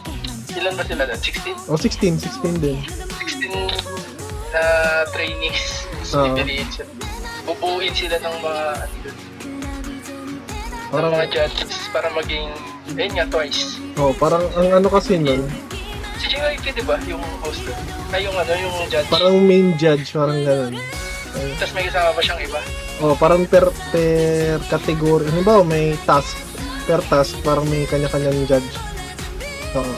ilan 0.57 0.73
ba 0.73 0.81
sila 0.81 1.05
doon? 1.05 1.21
16? 1.21 1.69
Oh, 1.69 1.77
16. 1.77 2.25
16 2.25 2.57
din. 2.57 2.81
16 3.21 3.53
na 4.49 4.63
trainees. 5.13 5.85
Tapos 6.01 6.13
Oo. 6.17 6.25
pipiliin 6.33 6.69
sila. 6.73 8.17
Ng 8.17 8.37
mga, 8.41 8.63
ano 8.81 9.32
Parang, 10.93 11.11
mga 11.11 11.25
judges 11.27 11.73
para 11.89 12.07
maging, 12.13 12.47
ayun 12.93 13.13
nga, 13.17 13.25
twice. 13.25 13.81
oh, 13.97 14.13
parang 14.13 14.45
ang 14.53 14.69
ano 14.71 14.87
kasi 14.87 15.17
nun, 15.17 15.41
Si 16.15 16.29
JYP, 16.29 16.71
di 16.71 16.83
ba? 16.85 16.95
Yung 17.03 17.19
host 17.41 17.65
doon. 17.65 17.75
Ay, 18.13 18.23
yung 18.23 18.37
ano, 18.37 18.53
yung 18.53 18.75
judge. 18.87 19.09
parang 19.09 19.35
main 19.41 19.73
judge, 19.75 20.13
parang 20.13 20.39
ganun. 20.39 20.77
Ay, 21.33 21.51
Tapos 21.57 21.73
may 21.73 21.83
kasama 21.83 22.13
pa 22.13 22.21
siyang 22.21 22.41
iba. 22.45 22.59
Oh, 23.01 23.17
parang 23.17 23.43
per, 23.43 23.65
per 23.89 24.61
category. 24.69 25.27
Ano 25.27 25.41
ba, 25.41 25.65
may 25.65 25.97
task. 26.05 26.37
Per 26.85 27.01
task, 27.03 27.35
parang 27.41 27.65
may 27.67 27.83
kanya-kanyang 27.83 28.45
judge. 28.45 28.71
Oo. 29.73 29.95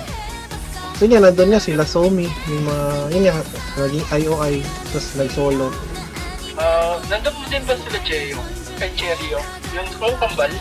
So 0.95 1.03
yun 1.03 1.19
nandun 1.19 1.51
nga 1.51 1.59
sila 1.59 1.83
Somi, 1.83 2.25
yung 2.47 2.63
mga, 2.63 2.85
yun 3.11 3.23
nga, 3.27 3.35
naging 3.77 4.05
IOI, 4.15 4.55
tapos 4.89 5.07
nag-solo. 5.19 5.67
Ah, 6.55 6.95
nandun 7.05 7.35
din 7.45 7.61
ba 7.67 7.75
sila 7.75 7.99
Cheo? 8.01 8.39
Kay 8.75 8.91
Cherio? 8.99 9.39
Yung 9.71 9.87
oh, 10.03 10.15
kambal? 10.19 10.51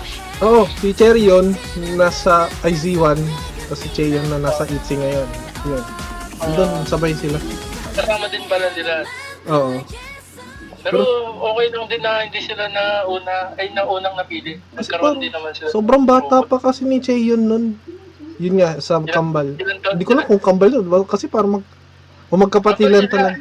Oo, 0.43 0.63
si 0.83 0.91
Cherry 0.95 1.31
yun, 1.31 1.55
nasa 1.95 2.51
IZ1, 2.67 3.19
tapos 3.67 3.81
si 3.81 3.89
Che 3.95 4.11
na 4.31 4.39
nasa 4.39 4.67
ITZY 4.67 4.95
ngayon. 4.99 5.29
Yun. 5.67 5.85
Nandun, 6.43 6.71
sabay 6.87 7.15
sila. 7.15 7.39
Kasama 7.95 8.27
din 8.31 8.45
pala 8.51 8.67
nila. 8.75 9.07
Oo. 9.51 9.79
Pero 10.85 11.01
okay 11.41 11.67
lang 11.73 11.87
din 11.89 12.03
na 12.05 12.13
hindi 12.27 12.41
sila 12.45 12.69
na 12.69 13.09
una, 13.09 13.57
ay 13.57 13.73
na 13.73 13.89
unang 13.89 14.19
napili. 14.19 14.61
Nagkaroon 14.77 15.17
parang 15.17 15.23
din 15.23 15.33
naman 15.33 15.51
sila. 15.57 15.73
Sobrang 15.73 16.05
bata 16.05 16.45
pa 16.45 16.61
kasi 16.61 16.85
ni 16.85 17.01
Che 17.01 17.17
yun 17.17 17.47
nun. 17.47 17.65
Yun 18.37 18.59
nga, 18.59 18.83
sa 18.83 18.99
Ilan- 18.99 19.09
kambal. 19.09 19.49
Hindi 19.57 20.05
ko 20.05 20.13
sila? 20.19 20.29
kung 20.29 20.43
kambal 20.43 20.71
yun. 20.71 20.87
Kasi 21.07 21.31
para 21.31 21.47
mag... 21.47 21.65
O 22.29 22.37
magkapatilan 22.37 23.07
talaga. 23.07 23.39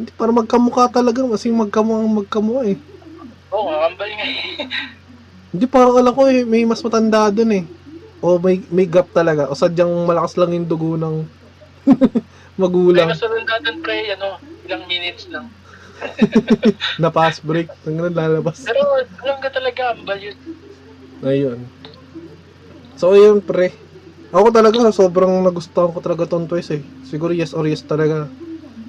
Hindi, 0.00 0.10
para 0.16 0.32
magkamukha 0.32 0.88
talaga. 0.90 1.20
Kasi 1.30 1.52
magkamukha 1.52 2.26
magkamukha 2.26 2.62
eh. 2.72 2.80
Oo, 3.52 3.68
nga, 3.68 3.88
kambal 3.88 4.10
nga 4.12 4.26
eh. 4.26 4.68
Hindi, 5.48 5.64
parang 5.64 5.96
alam 5.96 6.12
ko 6.12 6.28
eh, 6.28 6.44
may 6.44 6.68
mas 6.68 6.84
matanda 6.84 7.32
dun 7.32 7.52
eh. 7.56 7.64
O 8.20 8.36
may, 8.36 8.60
may 8.68 8.84
gap 8.84 9.08
talaga. 9.14 9.48
O 9.48 9.56
sadyang 9.56 10.04
malakas 10.04 10.36
lang 10.36 10.52
yung 10.52 10.68
dugo 10.68 10.98
ng 10.98 11.24
May 12.58 12.66
magulang 12.66 13.08
mas 13.08 13.22
doon 13.22 13.78
pre, 13.80 14.12
ano, 14.12 14.36
ilang 14.66 14.84
minutes 14.90 15.30
lang. 15.30 15.46
na 17.02 17.08
pass 17.10 17.40
break. 17.40 17.70
Hanggang 17.86 18.14
lalabas. 18.14 18.66
Pero 18.66 18.82
alam 19.24 19.38
ka 19.40 19.50
talaga, 19.50 19.94
kambal 19.94 20.18
yun. 20.18 20.36
Ayun. 21.22 21.58
So, 22.98 23.14
ayun, 23.14 23.38
pre. 23.42 23.70
Ako 24.34 24.52
talaga, 24.52 24.92
sobrang 24.92 25.40
nagustuhan 25.40 25.94
ko 25.94 26.02
talaga 26.02 26.28
tong 26.28 26.50
twice 26.50 26.76
eh. 26.76 26.82
Siguro 27.06 27.32
yes 27.32 27.54
or 27.56 27.64
yes 27.64 27.86
talaga. 27.86 28.28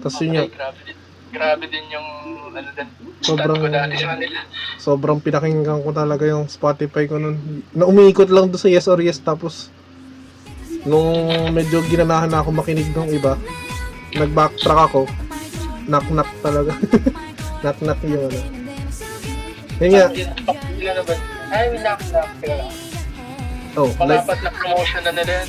Tapos 0.03 0.20
yun 0.20 0.36
nga, 0.36 0.43
Okay, 0.43 0.57
grabe 0.57 0.80
din. 0.84 0.97
Grabe 1.30 1.66
din 1.70 1.86
yung, 1.93 2.07
ano 2.52 2.70
din, 2.72 2.88
Sobrang- 3.20 3.60
ko 3.60 3.68
dati 3.68 3.95
sa 3.95 4.16
kanila. 4.16 4.39
sobrang 4.78 5.20
pinakinggan 5.20 5.80
ko 5.82 5.89
talaga 5.91 6.24
yung 6.24 6.47
Spotify 6.47 7.04
ko 7.06 7.18
nun. 7.18 7.36
Na 7.72 7.84
umiikot 7.84 8.30
lang 8.30 8.47
doon 8.47 8.58
sa 8.58 8.68
yes 8.68 8.88
or 8.88 9.00
yes 9.00 9.20
tapos 9.20 9.68
nung 10.82 11.12
medyo 11.52 11.84
ginanahan 11.86 12.32
na 12.32 12.39
ako 12.39 12.56
makinig 12.56 12.88
ng 12.89 13.12
iba, 13.12 13.36
nag-backtrack 14.16 14.82
ako. 14.88 15.02
Knock-knock 15.86 16.30
talaga. 16.39 16.72
knock-knock 17.64 18.00
yung 18.04 18.24
ano. 18.26 18.39
Yun 19.80 19.91
nga? 19.91 20.08
Ay, 21.50 21.76
knock 21.80 22.02
knock. 22.08 22.30
Teka 22.39 22.56
lang. 22.56 22.72
oh, 23.76 23.89
like, 24.02 24.22
Pang-apat 24.24 24.39
na 24.39 24.52
promotion 24.52 25.02
na 25.04 25.12
nila 25.12 25.32
yan. 25.43 25.47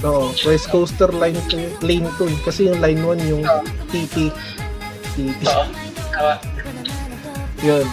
Oo, 0.00 0.32
West 0.44 0.68
Coaster 0.68 1.10
line 1.12 1.38
2, 1.48 1.80
lane 1.80 2.08
2 2.16 2.26
eh. 2.26 2.38
Kasi 2.42 2.60
yung 2.66 2.80
line 2.80 3.00
1 3.00 3.30
yung 3.30 3.42
TT. 3.88 4.32
TT. 5.12 5.42
Tama. 6.20 6.36
Yun. 7.64 7.86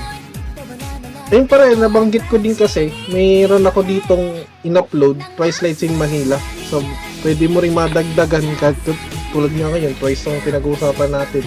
Ayun 1.31 1.47
pa 1.47 1.63
rin, 1.63 1.79
nabanggit 1.79 2.27
ko 2.27 2.35
din 2.39 2.55
kasi, 2.55 2.91
mayroon 3.07 3.63
ako 3.63 3.87
ditong 3.87 4.43
in-upload, 4.67 5.19
Twice 5.39 5.63
Lights 5.63 5.83
in 5.87 5.95
Manila. 5.95 6.35
So, 6.67 6.83
pwede 7.23 7.47
mo 7.47 7.63
rin 7.63 7.71
madagdagan 7.71 8.43
kahit 8.59 8.75
tu- 8.83 8.99
tulad 9.31 9.51
nga 9.55 9.71
ngayon, 9.71 9.95
twice 9.99 10.27
ang 10.27 10.43
pinag-uusapan 10.43 11.11
natin. 11.11 11.43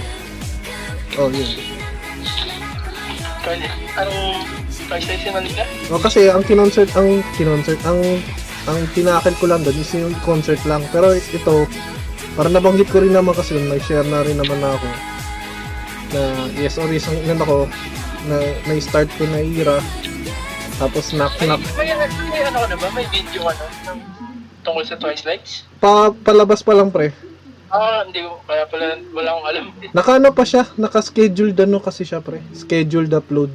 Oh, 1.20 1.28
yun. 1.28 1.48
Kaya, 3.40 3.68
anong 4.00 4.44
price 4.88 5.08
yung 5.24 5.36
Manila? 5.36 5.62
O 5.92 6.00
kasi 6.00 6.28
ang 6.32 6.44
kinonsert, 6.44 6.92
ang 6.96 7.24
kinonsert, 7.36 7.80
ang 7.84 8.00
ang 8.68 8.78
tinakil 8.92 9.32
ko 9.40 9.48
lang 9.48 9.64
doon 9.64 9.80
is 9.80 9.92
yung 9.96 10.12
concert 10.20 10.60
lang. 10.68 10.84
Pero 10.92 11.16
ito, 11.16 11.64
parang 12.36 12.52
nabanggit 12.52 12.88
ko 12.92 13.00
rin 13.00 13.16
naman 13.16 13.32
kasi 13.32 13.56
yun, 13.56 13.72
nag-share 13.72 14.04
na 14.04 14.20
rin 14.20 14.36
naman 14.36 14.60
ako 14.60 15.09
na 16.10 16.22
yes 16.54 16.76
or 16.76 16.86
yes 16.86 17.06
ang 17.06 17.18
inan 17.20 17.38
ako 17.38 17.66
na 18.26 18.36
na-start 18.64 19.08
ko 19.14 19.24
na 19.26 19.40
era 19.40 19.78
tapos 20.76 21.12
knock 21.12 21.32
May, 21.36 21.46
knock 21.46 21.62
may, 21.74 21.90
may, 22.26 22.42
ano 22.42 22.58
ka 22.58 22.66
na 22.66 22.76
ba? 22.76 22.88
May 22.90 23.06
video 23.08 23.42
ano? 23.42 23.64
ng- 23.86 24.04
Tungkol 24.60 24.84
sa 24.84 24.94
Twice 24.94 25.24
Lights? 25.24 25.64
pa, 25.76 26.12
palabas 26.12 26.60
pa 26.60 26.72
lang 26.72 26.88
pre 26.88 27.12
Ah, 27.70 28.02
hindi 28.02 28.18
ko. 28.20 28.42
Kaya 28.44 28.66
pala 28.66 28.98
wala 29.14 29.28
akong 29.30 29.46
alam. 29.46 29.64
nakaano 29.96 30.28
pa 30.30 30.42
siya 30.42 30.66
naka-scheduled 30.74 31.54
ano 31.56 31.78
kasi 31.78 32.02
siya 32.02 32.18
pre 32.18 32.42
scheduled 32.52 33.08
upload 33.10 33.48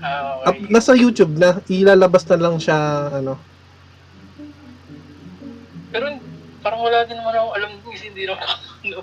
Ah, 0.00 0.44
Up, 0.44 0.56
okay. 0.56 0.66
nasa 0.66 0.92
YouTube 0.92 1.36
na 1.36 1.60
ilalabas 1.66 2.24
na 2.24 2.36
lang 2.36 2.56
siya 2.56 2.76
ano 3.14 3.36
Pero 5.90 6.06
parang 6.60 6.80
wala 6.80 7.04
din 7.04 7.16
naman 7.16 7.32
akong 7.32 7.54
alam 7.54 7.70
kasi 7.82 8.04
hindi 8.06 8.22
naman 8.24 8.40
ako 8.40 8.54
ano. 8.80 8.98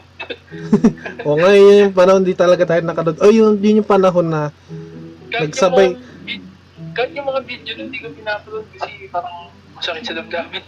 o 1.27 1.35
nga 1.35 1.51
yun 1.51 1.83
yung 1.83 1.95
panahon 1.95 2.21
di 2.21 2.33
talaga 2.33 2.63
tayo 2.63 2.81
nakanood 2.81 3.17
oh 3.17 3.29
yun, 3.29 3.53
yun 3.57 3.81
yung 3.81 3.89
panahon 3.89 4.25
na 4.25 4.41
Kahit 5.27 5.51
Nagsabay- 5.51 5.91
Yung 5.91 5.99
mga, 5.99 6.23
vid- 6.23 6.47
kahit 6.93 7.11
yung 7.11 7.27
mga 7.27 7.41
video 7.43 7.71
nun, 7.73 7.85
hindi 7.87 7.99
ko 7.99 8.07
pinapanood 8.09 8.65
kasi 8.71 8.91
parang 9.07 9.35
masakit 9.73 10.03
sa 10.03 10.15
damdamin. 10.15 10.63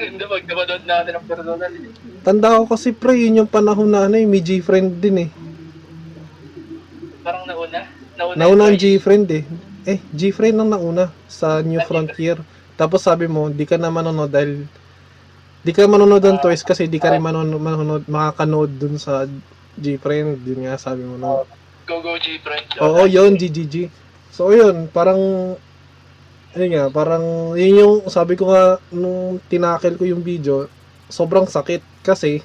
Hindi 0.00 0.24
pag 0.32 0.44
napanood 0.44 0.84
natin 0.84 1.12
ang 1.12 1.24
personal. 1.24 1.60
eh. 1.62 1.92
Tanda 2.20 2.56
ko 2.56 2.64
kasi 2.66 2.90
pre, 2.90 3.14
yun 3.14 3.38
yung 3.38 3.50
panahon 3.50 3.86
na 3.86 4.08
ano 4.08 4.16
eh, 4.16 4.24
may 4.24 4.40
G-friend 4.40 4.98
din 4.98 5.16
eh. 5.20 5.30
Parang 7.20 7.44
nauna. 7.44 7.80
Nauna, 8.14 8.34
Nauna 8.34 8.64
ang. 8.68 8.76
G-friend 8.76 9.26
eh. 9.30 9.44
Eh, 9.84 9.98
G-friend 10.10 10.56
ang 10.56 10.70
nauna 10.70 11.12
sa 11.26 11.60
New 11.60 11.80
Frontier. 11.82 12.40
Tapos 12.74 13.04
sabi 13.04 13.26
mo, 13.26 13.46
di 13.48 13.62
ka 13.62 13.76
na 13.76 13.88
manonood 13.88 14.28
dahil 14.28 14.64
di 15.64 15.72
ka 15.72 15.88
manonood 15.88 16.20
ng 16.20 16.40
Twice 16.44 16.62
kasi 16.62 16.86
di 16.86 17.00
ka 17.00 17.08
rin 17.08 17.24
manonood, 17.24 17.58
manonood 17.58 18.04
makakanood 18.04 18.70
dun 18.76 19.00
sa 19.00 19.24
G-friend. 19.80 20.44
Yun 20.44 20.68
nga 20.68 20.76
sabi 20.76 21.02
mo 21.02 21.16
no. 21.16 21.48
Go 21.84 22.00
Go 22.00 22.16
G 22.16 22.40
friend. 22.40 22.64
Oo, 22.80 23.04
yun, 23.04 23.36
GGG. 23.36 23.92
So, 24.32 24.48
yun, 24.56 24.88
parang, 24.88 25.52
ayun 26.56 26.70
nga, 26.72 26.84
parang, 26.88 27.52
yun 27.60 27.80
yung, 27.80 27.94
sabi 28.08 28.40
ko 28.40 28.48
nga, 28.48 28.80
nung 28.88 29.36
tinakil 29.52 30.00
ko 30.00 30.04
yung 30.08 30.24
video, 30.24 30.64
sobrang 31.12 31.44
sakit 31.44 31.84
kasi, 32.00 32.40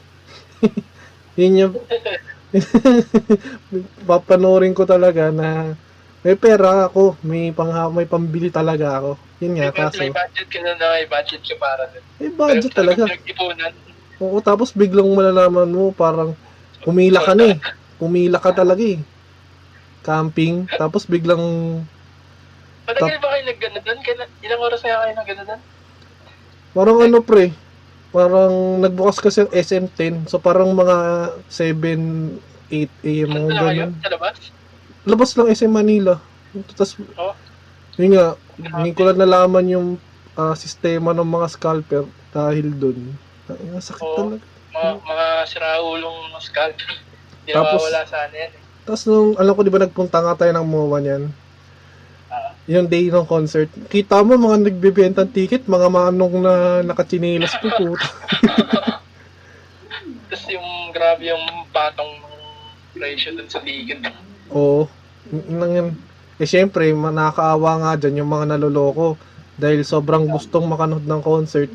yun 1.39 1.55
yung, 1.55 1.73
papanoorin 4.09 4.75
ko 4.75 4.83
talaga 4.83 5.31
na, 5.31 5.77
may 6.19 6.35
pera 6.35 6.85
ako, 6.85 7.15
may 7.23 7.51
pang 7.51 7.71
may 7.91 8.03
pambili 8.03 8.51
talaga 8.51 8.99
ako. 8.99 9.11
Yun 9.39 9.55
nga, 9.55 9.71
May, 9.71 9.77
kaso, 9.77 9.99
may 10.03 10.11
budget 10.11 10.47
ka 10.51 10.59
na 10.59 10.71
may 10.75 11.07
budget 11.07 11.41
ka 11.41 11.55
para 11.55 11.83
dun. 11.87 12.03
may 12.19 12.31
budget 12.35 12.71
talaga. 12.75 13.03
Pinag-ipunan. 13.07 13.73
Oo, 14.19 14.37
tapos 14.43 14.75
biglang 14.75 15.07
malalaman 15.15 15.71
mo, 15.71 15.95
parang, 15.95 16.35
kumila 16.83 17.23
ka 17.23 17.31
na 17.31 17.55
eh. 17.55 17.57
Kumila 17.95 18.35
ka 18.35 18.51
talaga 18.51 18.83
eh. 18.83 18.99
Camping, 20.03 20.67
tapos 20.75 21.07
biglang 21.07 21.39
Matagal 22.83 23.21
ba 23.21 23.27
kayo 23.31 23.43
nag-gano? 23.45 23.77
Kailan- 23.79 24.33
Ilang 24.41 24.61
oras 24.65 24.81
na 24.83 24.99
kayo 24.99 25.13
nag-gano 25.15 25.43
dun? 25.45 25.61
Parang 26.69 26.97
ano 26.99 27.17
pre, 27.23 27.53
parang 28.11 28.53
nagbukas 28.81 29.23
kasi 29.23 29.45
ang 29.45 29.51
SM10, 29.53 30.27
so 30.27 30.35
parang 30.35 30.73
mga 30.75 30.97
7, 31.47 32.35
8 32.67 32.91
a.m. 33.07 33.29
Mga 33.47 33.55
ganun. 33.55 33.93
Sa 34.03 34.09
labas? 34.11 34.37
Labas 35.09 35.33
lang 35.33 35.49
SM 35.49 35.71
Manila. 35.71 36.21
Tapos, 36.69 36.93
Oh. 37.15 37.33
yun 37.95 38.13
nga, 38.13 38.37
hindi 38.75 38.91
ko 38.91 39.01
lang 39.03 39.17
nalaman 39.17 39.65
yung 39.67 39.87
ah, 40.33 40.55
sistema 40.55 41.11
ng 41.11 41.27
mga 41.27 41.47
scalper 41.49 42.03
dahil 42.29 42.71
dun. 42.71 43.11
Ang 43.49 43.81
sakit 43.81 43.99
Oo. 43.99 44.15
talaga. 44.15 44.45
Mga, 44.69 44.89
mga 45.03 45.25
siraulong 45.45 46.17
scalp. 46.39 46.77
Hindi 46.79 47.51
Tapos- 47.57 47.81
nawawala 47.83 48.01
sa 48.05 48.17
ano 48.23 48.35
yan. 48.37 48.51
eh. 48.53 48.61
Tapos 48.81 49.03
nung, 49.03 49.35
alam 49.35 49.51
ko 49.51 49.61
di 49.61 49.69
ba 49.69 49.83
nagpunta 49.83 50.17
nga 50.17 50.33
tayo 50.35 50.51
ng 50.51 50.63
MOA 50.63 50.97
niyan, 50.99 51.23
Ah. 52.29 52.53
yung 52.65 52.85
day 52.85 53.09
ng 53.09 53.25
concert, 53.25 53.67
kita 53.85 54.21
mo 54.21 54.37
mga 54.39 54.63
nagbibenta 54.63 55.21
ng 55.21 55.33
ticket, 55.35 55.65
mga 55.65 55.87
manong 55.87 56.35
na 56.39 56.53
nakachinelas 56.83 57.57
po 57.57 57.67
puta. 57.71 58.07
Tapos 60.29 60.43
yung 60.47 60.69
grabe 60.89 61.25
yung 61.25 61.41
patong 61.67 62.09
ng 62.15 62.35
presyo 62.93 63.33
dun 63.33 63.49
sa 63.49 63.59
ticket. 63.59 64.07
Oo. 64.49 64.85
Yun 65.31 65.75
yan. 65.75 65.87
Eh 66.39 66.47
syempre, 66.47 66.89
nakakaawa 66.91 67.71
nga 67.83 67.91
dyan 67.99 68.23
yung 68.23 68.31
mga 68.31 68.55
naloloko. 68.55 69.19
Dahil 69.59 69.83
sobrang 69.83 70.23
gustong 70.25 70.65
makanood 70.65 71.03
ng 71.03 71.21
concert. 71.21 71.67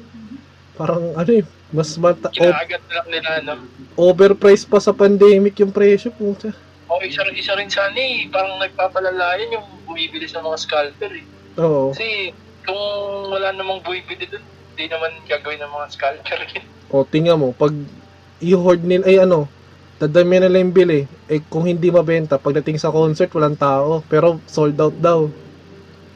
Parang 0.75 1.13
ano 1.15 1.31
eh, 1.31 1.45
mas 1.71 1.95
mata- 2.01 2.33
Kinaagat 2.33 2.83
na 2.89 2.95
lang 2.99 3.09
nila, 3.13 3.31
no? 3.45 3.55
overpriced 3.95 4.67
pa 4.67 4.83
sa 4.83 4.91
pandemic 4.91 5.55
yung 5.63 5.71
presyo 5.71 6.11
puta. 6.11 6.51
O 6.91 6.99
isa, 7.01 7.23
isa 7.31 7.55
rin 7.55 7.71
sana 7.71 7.95
eh, 7.95 8.27
parang 8.27 8.59
nagpapalalayan 8.59 9.55
yung 9.55 9.67
bumibili 9.87 10.27
sa 10.27 10.43
mga 10.43 10.59
scalper 10.59 11.13
eh. 11.15 11.25
Oo. 11.63 11.95
Kasi 11.95 12.35
kung 12.67 12.81
wala 13.31 13.55
namang 13.55 13.85
bumibili 13.87 14.27
dun, 14.27 14.43
hindi 14.75 14.91
naman 14.91 15.15
gagawin 15.31 15.63
ng 15.63 15.73
mga 15.73 15.87
scalper 15.95 16.41
yun. 16.51 16.67
O 16.91 17.07
tingnan 17.07 17.39
mo, 17.39 17.49
pag 17.55 17.71
i-hoard 18.43 18.83
nila, 18.83 19.05
ay 19.07 19.23
ano, 19.23 19.47
dadami 20.05 20.37
nila 20.37 20.61
yung 20.61 20.71
bili. 20.71 21.01
Eh 21.27 21.41
kung 21.43 21.65
hindi 21.65 21.89
mabenta, 21.89 22.37
pagdating 22.37 22.77
sa 22.77 22.89
concert, 22.89 23.33
walang 23.33 23.57
tao. 23.57 24.05
Pero 24.05 24.39
sold 24.45 24.77
out 24.77 24.97
daw. 24.97 25.27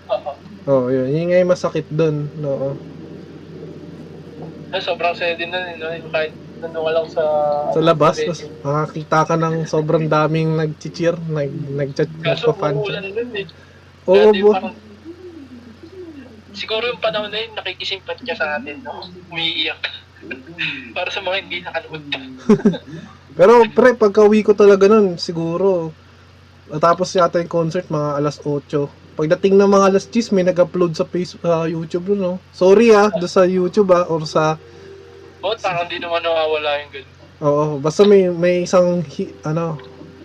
Oo. 0.09 0.30
Oo, 0.68 0.86
yun. 0.89 1.09
Yun 1.09 1.26
nga 1.26 1.41
yung 1.41 1.51
masakit 1.51 1.89
dun. 1.89 2.28
No. 2.36 2.76
Eh, 4.68 4.82
sobrang 4.84 5.16
saya 5.16 5.32
din 5.32 5.49
nun, 5.49 5.64
eh, 5.64 5.76
no? 5.76 5.89
Kahit 6.12 6.32
nandun 6.61 6.84
ka 6.84 6.93
lang 6.93 7.09
sa... 7.09 7.24
Sa 7.72 7.80
labas, 7.80 8.20
tapos 8.20 8.45
makakita 8.61 9.18
ka 9.24 9.34
ng 9.34 9.57
sobrang 9.64 10.05
daming 10.05 10.61
nag-cheer, 10.61 11.16
nag 11.24 11.49
nag-chat, 11.72 12.11
Kaso 12.20 12.53
nagpa-fan 12.53 12.74
umuulan 12.76 13.01
chat. 13.01 13.14
nun 13.16 13.30
eh. 13.32 13.47
Oo, 14.05 14.28
bo. 14.34 14.49
parang- 14.53 14.76
Siguro 16.53 16.84
yung 16.84 17.01
panahon 17.01 17.30
na 17.30 17.39
yun, 17.39 17.55
nakikisimpat 17.55 18.20
ka 18.20 18.34
sa 18.34 18.59
atin, 18.59 18.82
no? 18.82 19.01
Umiiyak. 19.30 19.80
Para 20.97 21.09
sa 21.09 21.22
mga 21.22 21.36
hindi 21.41 21.62
nakanood. 21.62 22.05
Pero 23.39 23.62
pre, 23.70 23.95
pagka 23.95 24.26
uwi 24.26 24.43
ko 24.43 24.51
talaga 24.51 24.91
nun, 24.91 25.14
siguro, 25.14 25.95
natapos 26.66 27.14
yata 27.14 27.39
yung 27.39 27.47
concert 27.47 27.86
mga 27.86 28.18
alas 28.18 28.43
8. 28.43 28.91
Pagdating 29.14 29.55
ng 29.55 29.70
mga 29.70 29.95
alas 29.95 30.05
10, 30.11 30.34
may 30.34 30.43
nag-upload 30.43 30.99
sa 30.99 31.07
Facebook, 31.07 31.47
sa 31.47 31.62
YouTube 31.64 32.11
nun, 32.11 32.18
no? 32.18 32.32
Sorry 32.51 32.91
ah, 32.91 33.14
do 33.14 33.30
sa 33.30 33.47
YouTube 33.47 33.95
ah, 33.95 34.11
or 34.11 34.26
sa, 34.26 34.59
Oo, 35.39 35.55
parang 35.55 35.86
hindi 35.86 36.03
naman 36.03 36.18
nawawala 36.18 36.82
yung 36.82 36.91
ganun. 36.91 37.14
oo, 37.39 37.64
basta 37.78 38.03
may, 38.03 38.26
may 38.26 38.66
isang, 38.66 39.07
hi- 39.07 39.30
ano, 39.47 39.78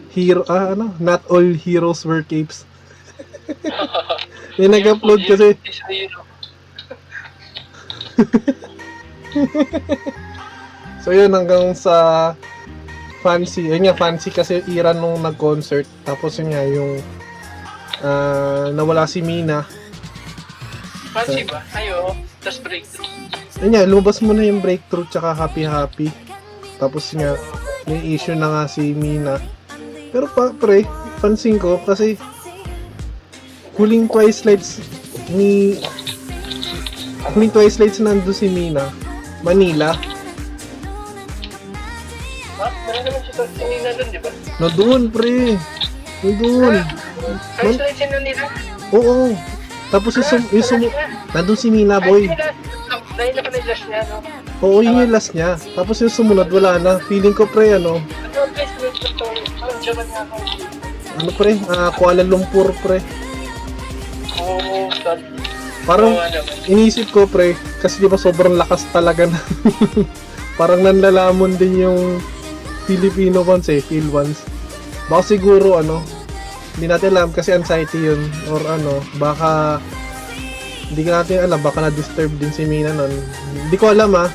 hero, 0.10 0.42
ah, 0.50 0.74
ano, 0.74 0.98
not 0.98 1.22
all 1.30 1.46
heroes 1.54 2.02
wear 2.02 2.26
capes. 2.26 2.66
may 4.58 4.66
nag-upload 4.66 5.22
kasi. 5.22 5.54
So 11.04 11.12
yun 11.12 11.36
hanggang 11.36 11.76
sa 11.76 12.32
fancy. 13.24 13.72
Ayun 13.72 13.88
nga 13.88 13.96
fancy 13.96 14.30
kasi 14.36 14.60
era 14.68 14.92
nung 14.92 15.24
nag-concert. 15.24 15.88
Tapos 16.04 16.36
yun 16.38 16.52
nga 16.52 16.64
yung 16.68 17.00
ah, 18.04 18.68
nawala 18.76 19.08
si 19.08 19.24
Mina. 19.24 19.64
Fancy 21.16 21.48
ba? 21.48 21.64
Ayo. 21.80 22.12
Tapos 22.44 22.60
breakthrough. 22.60 23.08
Ayun 23.64 23.72
nga, 23.72 23.88
lumabas 23.88 24.20
mo 24.20 24.36
na 24.36 24.44
yung 24.44 24.60
breakthrough 24.60 25.08
tsaka 25.08 25.32
happy 25.32 25.64
happy. 25.64 26.12
Tapos 26.76 27.08
yun 27.16 27.24
nga, 27.24 27.34
may 27.88 28.04
issue 28.12 28.36
na 28.36 28.52
nga 28.52 28.64
si 28.68 28.92
Mina. 28.92 29.40
Pero 30.12 30.28
pa, 30.28 30.52
pre, 30.52 30.84
pansin 31.24 31.56
ko 31.56 31.80
kasi 31.88 32.20
huling 33.80 34.06
twice 34.12 34.46
lights 34.46 34.84
ni 35.34 35.80
huling 37.34 37.50
twice 37.50 37.80
lights 37.82 37.98
nando 37.98 38.30
si 38.30 38.52
Mina 38.52 38.92
Manila 39.42 39.98
naman 43.04 43.22
si 43.22 43.32
Tonina 43.36 43.90
dun, 43.94 44.08
di 44.10 44.20
ba? 44.20 44.30
no 44.60 44.68
doon 44.72 45.02
pre 45.12 45.60
no 46.24 46.30
doon 46.40 46.76
First 47.56 47.80
line 47.80 47.96
sino 47.96 48.18
nila? 48.20 48.44
Oo. 48.92 49.32
Tapos 49.94 50.18
yung, 50.18 50.28
sum, 50.28 50.42
yung 50.52 50.66
sum, 50.66 50.82
nandun 51.32 51.54
si 51.54 51.70
Mina 51.70 52.02
boy. 52.02 52.26
Dahil 53.14 53.34
na 53.38 53.42
pa 53.46 53.50
na 53.54 53.62
last 53.62 53.86
niya, 53.86 54.02
no? 54.10 54.18
Oo, 54.66 54.82
yun 54.82 55.06
yung 55.06 55.14
last 55.14 55.32
niya. 55.38 55.54
Tapos 55.78 56.02
yung 56.02 56.10
sumunod, 56.10 56.50
wala 56.50 56.82
na. 56.82 56.92
Feeling 57.06 57.38
ko 57.38 57.46
pre, 57.46 57.78
ano, 57.78 58.02
Ano, 58.02 58.42
guys, 58.58 58.74
wait, 58.82 58.98
wait, 58.98 59.22
wait. 59.22 60.74
Ano 61.22 61.30
pre, 61.38 61.62
ah, 61.70 61.94
Kuala 61.94 62.26
Lumpur 62.26 62.74
pre. 62.82 63.06
Oo, 64.42 64.90
dad. 65.06 65.22
Parang 65.86 66.18
Oo, 66.18 66.26
inisip 66.66 67.14
ko 67.14 67.30
pre, 67.30 67.54
kasi 67.80 68.02
di 68.02 68.10
ba 68.10 68.18
sobrang 68.18 68.58
lakas 68.58 68.90
talaga 68.90 69.30
na. 69.30 69.38
Parang 70.60 70.82
nanlalamon 70.82 71.54
din 71.54 71.86
yung 71.86 72.00
Filipino 72.84 73.44
ones 73.44 73.68
eh, 73.72 73.80
Phil 73.80 74.08
ones. 74.12 74.44
Baka 75.08 75.36
siguro 75.36 75.80
ano, 75.80 76.04
hindi 76.76 76.90
natin 76.90 77.14
alam 77.14 77.30
kasi 77.30 77.54
anxiety 77.54 78.02
yun 78.02 78.22
or 78.50 78.60
ano, 78.66 79.00
baka 79.22 79.78
hindi 80.90 81.10
ka 81.10 81.24
natin 81.24 81.38
alam, 81.42 81.60
baka 81.64 81.80
na-disturb 81.90 82.30
din 82.38 82.54
si 82.54 82.68
Mina 82.70 82.94
nun. 82.94 83.10
Hindi 83.54 83.78
ko 83.80 83.90
alam 83.90 84.14
ah. 84.14 84.30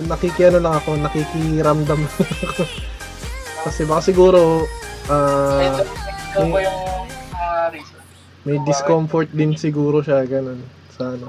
Nakikiano 0.00 0.56
lang 0.56 0.80
ako, 0.80 0.96
nakikiramdam 0.96 2.00
ako. 2.08 2.64
kasi 3.68 3.84
baka 3.84 4.00
siguro 4.08 4.64
ah, 5.12 5.84
yung 6.40 6.56
mga 6.56 6.68
reason? 7.76 8.00
may 8.48 8.56
discomfort 8.64 9.28
din 9.36 9.52
siguro 9.52 10.00
siya 10.00 10.24
ganun 10.24 10.64
sa 10.96 11.12
ano. 11.12 11.28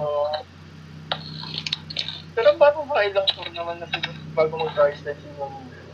Pero 2.32 2.55
parang 2.55 2.88
ba 2.88 3.03
ilang 3.03 3.28
tour 3.36 3.51
naman 3.51 3.84
na 3.84 3.88
siguro 3.91 4.15
bago 4.32 4.53
mag-price 4.55 5.03
na 5.03 5.11
siya. 5.11 5.32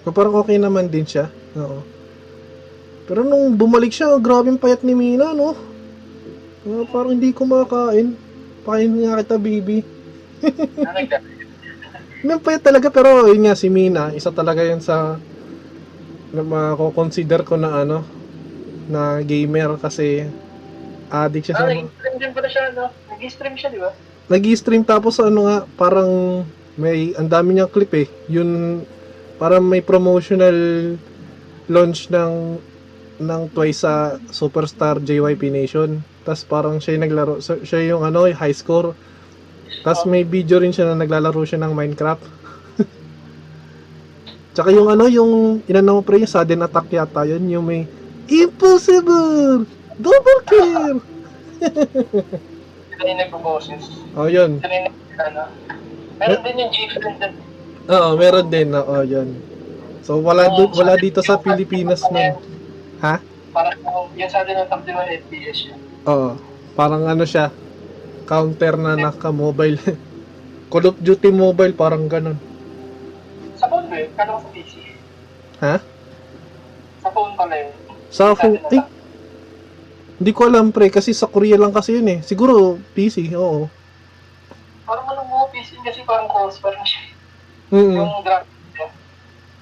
So, 0.08 0.16
parang 0.16 0.40
okay 0.40 0.56
naman 0.56 0.88
din 0.88 1.04
siya. 1.04 1.28
Oo. 1.60 1.84
Pero 3.12 3.28
nung 3.28 3.60
bumalik 3.60 3.92
siya, 3.92 4.16
grabe 4.24 4.48
yung 4.48 4.56
payat 4.56 4.80
ni 4.88 4.96
Mina, 4.96 5.36
no? 5.36 5.52
Ah, 6.64 6.88
parang 6.88 7.12
hindi 7.12 7.36
kumakain. 7.36 8.16
Pakain 8.64 8.88
nga 9.04 9.20
kita, 9.20 9.36
baby. 9.36 9.84
Ano? 10.80 11.00
May 12.24 12.40
payat 12.40 12.64
talaga, 12.64 12.88
pero 12.88 13.28
yun 13.28 13.52
nga, 13.52 13.60
si 13.60 13.68
Mina, 13.68 14.16
isa 14.16 14.32
talaga 14.32 14.64
yun 14.64 14.80
sa 14.80 15.20
na 16.32 16.40
mako-consider 16.40 17.44
ko 17.44 17.60
na 17.60 17.84
ano, 17.84 18.08
na 18.88 19.20
gamer 19.28 19.76
kasi 19.76 20.24
addict 21.12 21.52
siya 21.52 21.56
Ah, 21.60 21.68
sa... 21.68 21.72
nag-stream 21.76 22.16
din 22.16 22.32
pala 22.32 22.48
siya, 22.48 22.64
no? 22.72 22.88
Nag-stream 23.12 23.56
siya, 23.60 23.70
di 23.76 23.80
ba? 23.84 23.92
nag-stream 24.32 24.88
tapos 24.88 25.20
ano 25.20 25.52
nga, 25.52 25.68
parang 25.76 26.08
may 26.80 27.12
ang 27.20 27.28
dami 27.28 27.60
niyang 27.60 27.68
clip 27.68 27.92
eh. 27.92 28.08
Yun 28.32 28.80
parang 29.38 29.64
may 29.66 29.86
promotional 29.86 30.58
launch 31.70 32.10
ng 32.10 32.58
ng 33.18 33.42
Twice 33.50 33.82
sa 33.82 34.22
Superstar 34.30 35.02
JYP 35.02 35.50
Nation. 35.50 36.02
Tapos 36.22 36.44
parang 36.46 36.76
siya 36.78 36.98
yung 36.98 37.04
naglaro, 37.08 37.34
siya 37.42 37.82
yung 37.88 38.06
ano, 38.06 38.30
high 38.30 38.54
score. 38.54 38.94
Tapos 39.82 40.06
may 40.06 40.22
video 40.22 40.62
rin 40.62 40.74
siya 40.74 40.94
na 40.94 41.02
naglalaro 41.02 41.42
siya 41.42 41.62
ng 41.64 41.74
Minecraft. 41.74 42.26
Tsaka 44.54 44.70
yung 44.70 44.90
ano, 44.92 45.10
yung 45.10 45.64
inano 45.66 46.00
mo 46.00 46.02
pre, 46.06 46.22
yung 46.22 46.30
sudden 46.30 46.66
attack 46.66 46.94
yata 46.94 47.26
yun, 47.26 47.46
yung 47.50 47.66
may 47.66 47.82
Impossible! 48.28 49.64
Double 49.98 50.42
kill! 50.46 51.00
Sila 52.92 53.04
yung 53.08 53.20
nag-boses. 53.24 53.84
Oh, 54.20 54.28
yun. 54.28 54.60
Yung 54.60 54.92
ano. 55.16 55.48
Meron 56.20 56.42
din 56.44 56.56
yung 56.60 56.72
G-Friend 56.76 57.18
din. 57.24 57.34
Oo, 57.88 58.20
meron 58.20 58.48
din. 58.52 58.70
Oo, 58.76 59.00
yun. 59.04 59.32
So, 60.04 60.20
wala, 60.20 60.52
du- 60.52 60.72
wala 60.76 61.00
dito 61.00 61.24
sa 61.24 61.40
Pilipinas 61.40 62.04
nun. 62.12 62.36
Ha? 63.00 63.20
Parang 63.56 63.76
yung 64.16 64.32
sa 64.32 64.44
atin 64.44 64.64
ng 64.64 64.70
ng 64.70 65.10
FPS 65.28 65.72
yun. 65.72 65.80
Oo. 66.04 66.36
Parang 66.76 67.08
ano 67.08 67.24
siya, 67.24 67.50
counter 68.28 68.76
na 68.76 69.00
naka-mobile. 69.00 69.80
Call 70.72 70.84
of 70.84 71.00
Duty 71.00 71.32
mobile, 71.32 71.72
parang 71.72 72.12
ganun. 72.12 72.36
Sa 73.56 73.72
phone 73.72 73.88
ba 73.88 73.96
yun? 73.96 74.12
Kala 74.20 74.36
sa 74.36 74.50
PC. 74.52 74.74
Ha? 75.64 75.76
Sa 77.02 77.10
phone 77.10 77.34
pala 77.40 77.56
yun. 77.56 77.72
Sa 78.12 78.36
phone, 78.36 78.60
eh, 78.72 78.84
hindi 80.18 80.32
ko 80.36 80.50
alam 80.50 80.76
pre, 80.76 80.92
kasi 80.92 81.16
sa 81.16 81.32
Korea 81.32 81.56
lang 81.56 81.72
kasi 81.72 81.96
yun 81.96 82.08
eh. 82.10 82.20
Siguro, 82.20 82.76
PC, 82.94 83.32
oo. 83.32 83.72
Parang 84.84 85.08
anong 85.08 85.30
mo 85.30 85.48
PC 85.52 85.80
kasi 85.84 86.04
parang 86.04 86.28
calls 86.28 86.60
pa 86.60 86.72
rin 86.72 86.84
siya. 86.84 87.17
Mm 87.68 88.00
Yung 88.00 88.24
graphics. 88.24 88.96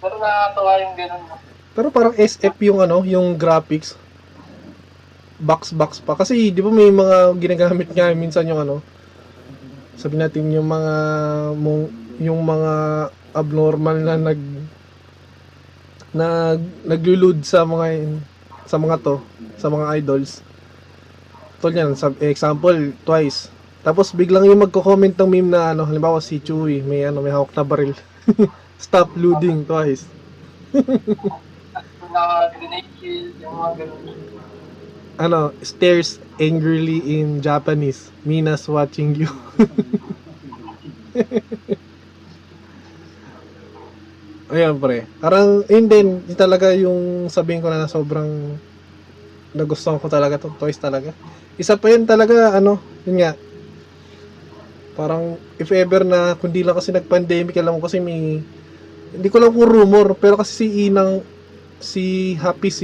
Pero 0.01 0.15
nakakatawa 0.21 0.71
yung 0.81 0.95
ganun. 0.97 1.21
Pero 1.75 1.87
parang 1.91 2.15
SF 2.15 2.55
yung 2.69 2.79
ano, 2.79 3.01
yung 3.03 3.35
graphics. 3.35 3.97
Box 5.35 5.75
box 5.75 5.99
pa 5.99 6.15
kasi 6.15 6.47
'di 6.47 6.63
ba 6.63 6.71
may 6.71 6.87
mga 6.87 7.35
ginagamit 7.35 7.91
nga 7.91 8.13
minsan 8.15 8.47
yung 8.47 8.63
ano. 8.63 8.79
Sabi 9.99 10.15
natin 10.15 10.47
yung 10.53 10.67
mga 10.67 10.93
yung 12.23 12.39
mga 12.39 12.73
abnormal 13.35 13.97
na 13.99 14.15
nag 14.15 14.41
nag 16.15 16.61
naglulud 16.87 17.43
sa 17.43 17.67
mga 17.67 18.07
sa 18.63 18.79
mga 18.79 18.95
to, 19.03 19.19
sa 19.59 19.67
mga 19.67 19.99
idols. 19.99 20.39
Tulad 21.59 21.75
yan, 21.75 21.91
sa 21.97 22.11
example, 22.23 22.93
twice. 23.03 23.51
Tapos 23.85 24.09
biglang 24.17 24.49
yung 24.49 24.65
magko-comment 24.65 25.13
ng 25.13 25.29
meme 25.29 25.53
na 25.53 25.77
ano, 25.77 25.85
halimbawa 25.85 26.17
si 26.17 26.41
Chewie, 26.41 26.81
may 26.81 27.05
ano, 27.05 27.21
may 27.21 27.29
hawak 27.29 27.53
na 27.53 27.61
baril. 27.61 27.93
Stop 28.81 29.13
loading 29.13 29.61
twice. 29.61 30.09
Ano, 35.15 35.55
stares 35.63 36.19
angrily 36.39 37.19
in 37.19 37.39
Japanese. 37.39 38.11
Mina's 38.27 38.67
watching 38.67 39.15
you. 39.15 39.31
Ayan, 44.51 44.75
pre. 44.79 45.07
Parang, 45.19 45.63
yun 45.71 45.87
din, 45.87 46.07
yun 46.23 46.37
talaga 46.37 46.71
yung 46.75 47.27
sabihin 47.31 47.63
ko 47.63 47.67
na, 47.71 47.83
na 47.83 47.91
sobrang 47.91 48.55
nagustuhan 49.55 49.99
ko 50.03 50.07
talaga 50.11 50.35
to 50.39 50.51
toys 50.59 50.79
talaga. 50.79 51.15
Isa 51.55 51.79
pa 51.79 51.91
yun 51.91 52.03
talaga, 52.03 52.55
ano, 52.55 52.79
yun 53.07 53.23
nga, 53.23 53.31
parang, 54.95 55.35
if 55.59 55.69
ever 55.75 56.07
na, 56.07 56.33
kundi 56.39 56.63
lang 56.63 56.73
kasi 56.73 56.95
nag-pandemic, 56.95 57.53
alam 57.59 57.77
ko 57.77 57.85
kasi 57.91 57.99
may, 57.99 58.39
hindi 59.11 59.27
ko 59.29 59.37
lang 59.37 59.51
kung 59.51 59.67
rumor, 59.67 60.15
pero 60.15 60.39
kasi 60.39 60.65
si 60.65 60.67
Inang, 60.87 61.21
si 61.83 62.33
Happy 62.39 62.71
C, 62.71 62.79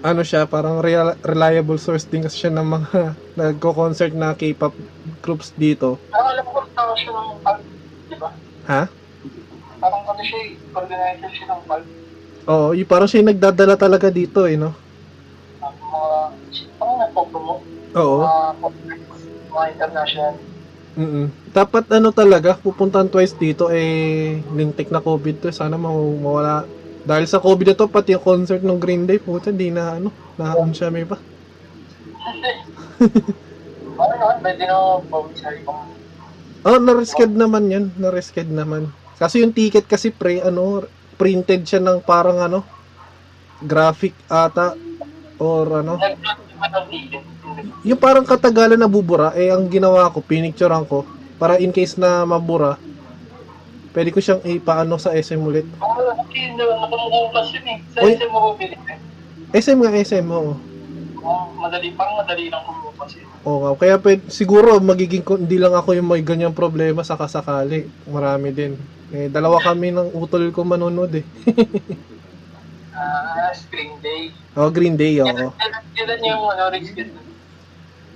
ano 0.00 0.22
siya, 0.24 0.48
parang 0.48 0.80
real, 0.80 1.14
reliable 1.24 1.76
source 1.76 2.08
din 2.08 2.24
kasi 2.24 2.46
siya 2.46 2.52
ng 2.56 2.66
mga 2.66 3.00
nagko-concert 3.38 4.12
na 4.16 4.32
K-pop 4.32 4.72
groups 5.20 5.52
dito. 5.54 6.00
Pero 6.08 6.26
alam 6.26 6.46
ko, 6.48 6.64
tao 6.72 6.92
siya 6.96 7.12
ng 7.12 7.28
di 8.06 8.16
ba? 8.16 8.30
Ha? 8.70 8.82
Parang 9.76 10.02
ano 10.08 10.22
siya 10.22 10.38
eh, 10.46 10.50
coordinator 10.72 11.30
siya 11.36 11.46
ng 11.52 11.62
Valve. 11.68 11.90
Oo, 12.46 12.68
yung 12.78 12.88
parang 12.88 13.08
siya 13.10 13.20
yung 13.20 13.30
nagdadala 13.34 13.74
talaga 13.74 14.08
dito 14.08 14.46
eh, 14.46 14.54
no? 14.54 14.70
Ang 15.60 15.74
mga, 15.74 16.02
parang 16.78 16.98
nagpo-promote. 17.02 17.64
Oo. 17.98 18.18
Mga, 18.22 18.68
mga 19.56 19.68
international. 19.72 20.32
mm 20.96 21.26
Dapat 21.56 21.88
ano 21.96 22.12
talaga, 22.12 22.52
pupuntahan 22.60 23.08
twice 23.08 23.32
dito 23.32 23.72
eh, 23.72 24.44
lintik 24.52 24.92
na 24.92 25.00
COVID 25.00 25.40
to. 25.40 25.48
Sana 25.48 25.80
mau- 25.80 26.20
mawala. 26.20 26.68
Dahil 27.08 27.24
sa 27.24 27.40
COVID 27.40 27.72
na 27.72 27.80
to, 27.80 27.88
pati 27.88 28.12
yung 28.12 28.20
concert 28.20 28.60
ng 28.60 28.76
Green 28.76 29.08
Day, 29.08 29.16
puta, 29.16 29.48
di 29.48 29.72
na 29.72 29.96
ano, 29.96 30.12
na 30.36 30.52
siya 30.76 30.92
may 30.92 31.08
pa. 31.08 31.16
Ano 33.96 34.12
naman, 34.12 34.36
pwede 34.44 34.68
na 34.68 35.00
pawisari 35.08 35.64
kung 35.64 35.96
Oh, 36.66 36.82
na-risked 36.82 37.32
naman 37.32 37.70
yan. 37.70 37.84
Na-risked 37.96 38.50
naman. 38.50 38.90
Kasi 39.16 39.40
yung 39.40 39.54
ticket 39.54 39.86
kasi 39.86 40.10
pre, 40.10 40.42
ano, 40.42 40.84
printed 41.16 41.64
siya 41.64 41.80
ng 41.80 42.04
parang 42.04 42.42
ano, 42.42 42.66
graphic 43.62 44.12
ata, 44.28 44.74
or 45.38 45.80
ano. 45.80 45.96
ticket. 46.90 47.35
Yung 47.86 48.00
parang 48.00 48.26
katagalan 48.26 48.78
na 48.78 48.90
bubura, 48.90 49.32
eh 49.38 49.52
ang 49.52 49.66
ginawa 49.70 50.10
ko, 50.10 50.18
pinicturean 50.20 50.84
ko, 50.84 51.06
para 51.36 51.60
in 51.60 51.70
case 51.70 52.00
na 52.00 52.24
mabura, 52.24 52.80
pwede 53.92 54.12
ko 54.12 54.20
siyang 54.20 54.42
ipaano 54.44 54.96
sa 54.96 55.12
SM 55.16 55.40
ulit. 55.40 55.64
Kung 55.76 55.94
wala, 55.96 56.12
kasi 56.16 56.52
nakumukupas 56.56 57.46
yun 57.52 57.66
eh. 57.68 57.78
Sa 57.92 57.98
Uy. 58.04 58.12
SM 58.16 58.30
mo 58.32 58.38
bumili 58.52 58.76
eh. 58.76 58.98
SM 59.56 59.78
nga 59.80 59.92
SM, 59.92 60.26
oo. 60.28 60.54
Kung 61.16 61.56
madali, 61.60 61.92
parang 61.96 62.20
madali 62.20 62.52
lang 62.52 62.62
kumukupas 62.64 63.10
yun. 63.16 63.26
Oo 63.46 63.58
nga. 63.62 63.70
Kaya 63.78 63.96
pwede, 64.02 64.26
siguro 64.28 64.76
magiging, 64.82 65.24
hindi 65.24 65.56
lang 65.56 65.72
ako 65.72 65.96
yung 65.96 66.08
may 66.12 66.20
ganyang 66.20 66.56
problema 66.56 67.06
sa 67.06 67.16
kasakali. 67.16 67.88
Marami 68.10 68.50
din. 68.52 68.76
Eh, 69.14 69.30
dalawa 69.30 69.62
kami 69.62 69.94
ng 69.94 70.12
utol 70.18 70.50
ko 70.50 70.66
manonood 70.66 71.14
eh. 71.14 71.24
Ah, 72.96 73.52
Spring 73.52 73.92
Day. 74.00 74.32
Oh, 74.56 74.72
Green 74.72 74.96
Day, 74.96 75.20
oo. 75.20 75.52
Kailan 75.52 75.84
kailan 75.92 76.20
yung 76.24 76.48
ano, 76.48 76.72
Skid? 76.80 77.12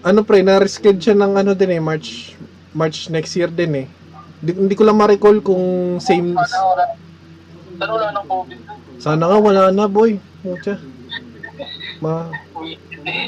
Ano 0.00 0.24
pre, 0.24 0.40
na-reschedule 0.40 1.00
siya 1.00 1.16
ng 1.16 1.32
ano 1.44 1.52
din 1.52 1.76
eh, 1.76 1.82
March, 1.82 2.34
March 2.72 3.12
next 3.12 3.36
year 3.36 3.52
din 3.52 3.84
eh. 3.84 3.86
Di, 4.40 4.56
hindi 4.56 4.72
ko 4.72 4.88
lang 4.88 4.96
ma-recall 4.96 5.44
kung 5.44 5.96
same, 6.00 6.32
Sana 6.32 6.64
wala. 6.64 6.84
Sana 7.76 7.90
wala 7.92 8.08
ng 8.16 8.26
COVID 8.28 8.60
sana 9.00 9.32
nga 9.32 9.38
wala 9.40 9.72
na 9.72 9.88
boy. 9.88 10.20
Mucha. 10.44 10.76
Ma, 12.04 12.28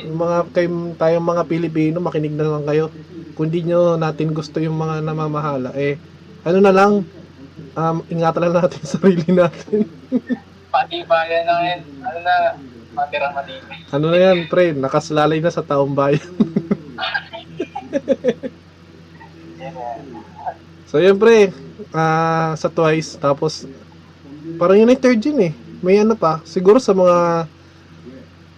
mga 0.05 0.37
kay 0.53 0.68
tayong 1.01 1.25
mga 1.25 1.49
Pilipino, 1.49 1.97
makinig 2.05 2.37
na 2.37 2.45
lang 2.45 2.68
kayo. 2.68 2.93
Kung 3.33 3.49
di 3.49 3.64
nyo 3.64 3.97
natin 3.97 4.37
gusto 4.37 4.61
yung 4.61 4.77
mga 4.77 5.01
namamahala, 5.01 5.73
eh, 5.73 5.97
ano 6.45 6.61
na 6.61 6.73
lang, 6.77 7.09
um, 7.73 7.97
ingatan 8.12 8.53
lang 8.53 8.55
natin 8.61 8.85
sarili 8.93 9.25
natin. 9.33 9.89
Pati-bayan 10.68 11.49
na 11.49 11.55
yun. 11.64 11.81
Ano 12.05 12.18
na, 12.20 12.35
matirang 12.93 13.33
matibay. 13.33 13.81
ano 13.89 14.07
na 14.12 14.18
yan, 14.20 14.39
pre, 14.53 14.77
nakaslalay 14.77 15.41
na 15.41 15.49
sa 15.49 15.64
taong 15.64 15.97
bayan. 15.97 16.20
So, 20.93 21.01
yun, 21.01 21.17
pre, 21.17 21.49
ah, 21.97 22.53
sa 22.53 22.69
Twice, 22.69 23.17
tapos, 23.17 23.65
parang 24.61 24.77
yun 24.77 24.93
ay 24.93 25.01
third 25.01 25.25
gen 25.25 25.41
eh. 25.41 25.53
May 25.81 26.05
ano 26.05 26.13
pa, 26.21 26.45
siguro 26.45 26.77
sa 26.77 26.93
mga 26.93 27.49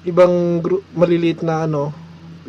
ibang 0.02 0.58
group, 0.58 0.82
maliliit 0.98 1.46
na 1.46 1.62
ano, 1.62 1.94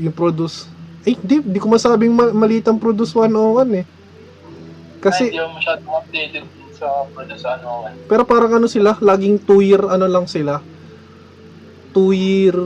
yung 0.02 0.18
produce. 0.18 0.66
Eh, 1.06 1.14
di, 1.22 1.38
di 1.46 1.62
ko 1.62 1.70
masabing 1.70 2.18
ma- 2.18 2.34
maliit 2.34 2.66
ang 2.66 2.82
produce 2.82 3.14
101 3.14 3.70
eh. 3.78 3.86
Kasi, 5.06 5.30
hindi 5.30 5.38
ako 5.38 5.54
masyadong 5.54 5.94
updated 6.02 6.46
sa 6.74 6.88
produce 7.14 7.46
ano. 7.46 7.86
pero 8.10 8.26
parang 8.26 8.58
ano 8.58 8.66
sila, 8.66 8.98
laging 9.00 9.38
2 9.46 9.62
year 9.62 9.86
ano 9.86 10.10
lang 10.10 10.26
sila. 10.26 10.66
2 11.94 12.10
year 12.12 12.58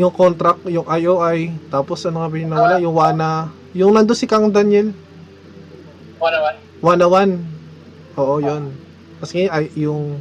yung 0.00 0.14
contract, 0.16 0.64
yung 0.64 0.88
IOI, 0.88 1.52
tapos 1.68 2.00
ano 2.08 2.24
nga 2.24 2.30
ba 2.32 2.36
yung 2.40 2.50
nawala, 2.50 2.76
yung 2.80 2.96
WANA, 2.96 3.52
yung 3.76 3.92
nando 3.92 4.16
si 4.16 4.24
Kang 4.24 4.48
Daniel, 4.48 4.96
Ano 6.20 6.36
naman? 6.36 6.54
WANA 6.80 7.06
1. 7.08 8.16
Oo, 8.20 8.40
yun. 8.40 8.72
Ngayon, 9.20 9.50
ay, 9.52 9.64
yung 9.76 10.20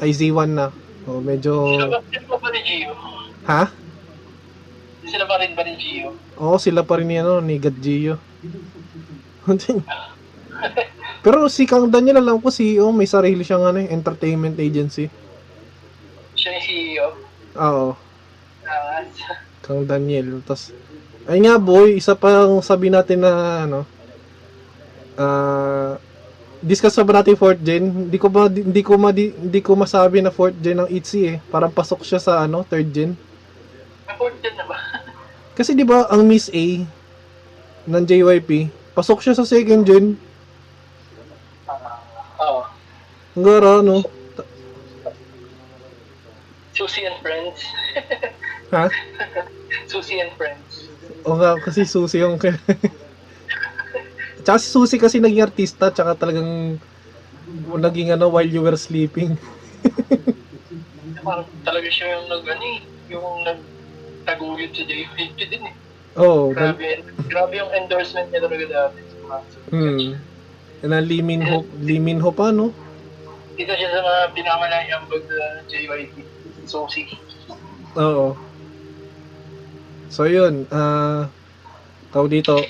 IZ1 0.00 0.50
na. 0.52 0.72
Oh, 1.04 1.20
medyo... 1.20 1.52
Sila 1.76 1.88
ba, 1.92 2.48
ni 2.48 2.60
Gio? 2.64 2.92
Ha? 3.48 3.64
Sila 5.04 5.24
ba 5.28 5.36
rin 5.40 5.52
ba 5.52 5.62
ni 5.64 5.76
Gio? 5.76 6.16
Oo, 6.40 6.56
sila 6.56 6.84
pa 6.84 6.96
rin 7.00 7.08
ni, 7.08 7.16
ano, 7.20 7.40
ni 7.40 7.56
God 7.60 7.76
Gio. 7.80 8.16
Pero 11.24 11.48
si 11.48 11.64
Kang 11.68 11.88
Daniel, 11.88 12.20
alam 12.20 12.40
ko, 12.40 12.52
CEO, 12.52 12.92
may 12.92 13.08
sarili 13.08 13.44
siyang 13.44 13.68
ano, 13.68 13.78
eh, 13.80 13.88
entertainment 13.92 14.56
agency. 14.60 15.08
Siya 16.36 16.50
yung 16.56 16.64
CEO. 16.64 17.08
Oo, 17.56 17.88
Kang 19.62 19.86
Daniel. 19.86 20.42
Tapos, 20.42 20.74
ay 21.30 21.38
nga 21.38 21.54
boy, 21.56 21.94
isa 21.98 22.18
pang 22.18 22.58
sabi 22.58 22.90
natin 22.90 23.22
na, 23.22 23.32
ano, 23.66 23.80
ah, 25.14 25.94
discuss 26.62 26.94
pa 26.94 27.06
ba 27.06 27.20
natin 27.20 27.38
fourth 27.38 27.62
gen? 27.62 27.90
Hindi 28.06 28.18
ko 28.18 28.30
ba 28.30 28.46
hindi 28.46 28.82
ko 28.82 28.94
ma, 28.94 29.10
hindi 29.10 29.60
ko 29.62 29.74
masabi 29.74 30.22
na 30.22 30.30
fourth 30.34 30.58
gen 30.62 30.82
ng 30.82 30.90
ITZY 30.90 31.20
eh. 31.26 31.36
Parang 31.50 31.74
pasok 31.74 32.06
siya 32.06 32.22
sa 32.22 32.46
ano, 32.46 32.62
third 32.62 32.88
gen. 32.94 33.12
important 34.06 34.54
na 34.54 34.64
ba? 34.70 34.78
Kasi 35.58 35.74
'di 35.74 35.82
ba 35.82 36.06
ang 36.06 36.22
Miss 36.26 36.48
A 36.54 36.66
ng 37.82 38.04
JYP, 38.06 38.70
pasok 38.94 39.18
siya 39.20 39.34
sa 39.34 39.42
second 39.42 39.82
gen. 39.82 40.14
Ah, 41.66 41.98
Oo. 42.46 42.62
Ang 43.34 43.42
gara, 43.42 43.82
no? 43.82 44.06
Susie 46.72 47.04
and 47.04 47.18
Friends. 47.20 47.58
Ha? 48.72 48.88
Susie 49.84 50.24
and 50.24 50.32
Friends. 50.40 50.88
O 51.28 51.36
nga, 51.36 51.60
kasi 51.60 51.84
Susi 51.84 52.24
yung... 52.24 52.40
tsaka 54.44 54.58
si 54.58 54.68
Susi 54.72 54.96
kasi 54.96 55.20
naging 55.20 55.44
artista, 55.44 55.92
tsaka 55.92 56.16
talagang 56.16 56.80
naging 57.78 58.16
ano, 58.16 58.32
while 58.32 58.48
you 58.48 58.64
were 58.64 58.80
sleeping. 58.80 59.36
Parang 61.26 61.46
talaga 61.62 61.86
siya 61.92 62.18
yung 62.18 62.26
nag, 62.32 62.42
ano 62.48 62.64
eh, 62.64 62.80
yung 63.12 63.26
nag 63.46 63.60
taguyod 64.24 64.72
sa 64.72 64.82
JYP 64.88 65.16
din 65.36 65.62
eh. 65.68 65.74
Oo, 66.18 66.50
oh, 66.50 66.52
Grabe, 66.52 67.00
grabe 67.28 67.54
yung 67.56 67.72
endorsement 67.76 68.28
niya 68.32 68.44
talaga 68.44 68.64
dati. 68.68 69.00
hmm. 69.72 70.12
Na 70.82 70.98
Limin 70.98 71.46
Ho, 71.46 71.62
Limin 71.78 72.18
Ho 72.20 72.34
pa, 72.34 72.50
no? 72.50 72.74
Isa 73.54 73.76
siya 73.76 73.92
sa 73.92 74.02
mga 74.02 74.22
pinakamalaki 74.34 74.90
bag 75.12 75.24
sa 75.28 75.44
JYP. 75.70 76.16
Susie. 76.66 77.06
Oo. 77.98 78.34
So, 80.12 80.28
yun. 80.28 80.68
ah 80.68 81.32
tao 82.12 82.28
dito. 82.28 82.60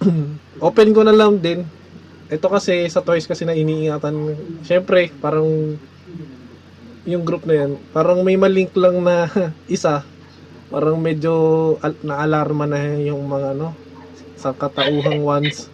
open 0.68 0.92
ko 0.92 1.00
na 1.00 1.16
lang 1.16 1.40
din. 1.40 1.64
Ito 2.28 2.52
kasi 2.52 2.84
sa 2.92 3.00
Toys 3.00 3.24
kasi 3.24 3.48
na 3.48 3.56
iniingatan. 3.56 4.36
Siyempre, 4.62 5.08
parang 5.18 5.80
yung 7.08 7.24
group 7.24 7.48
na 7.48 7.64
yan, 7.64 7.80
parang 7.96 8.20
may 8.20 8.36
malink 8.36 8.76
lang 8.76 9.00
na 9.00 9.26
isa. 9.72 10.04
Parang 10.68 11.00
medyo 11.00 11.74
al- 11.80 11.98
na-alarma 12.04 12.68
na 12.68 12.94
yung 13.00 13.24
mga 13.26 13.56
ano, 13.56 13.72
sa 14.36 14.52
katauhang 14.52 15.24
ones. 15.24 15.66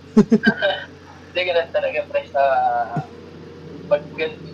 Hindi 1.35 1.41
ganun 1.43 1.71
talaga 1.75 2.01
pre 2.09 2.25
sa 2.33 2.43
pag, 3.91 4.03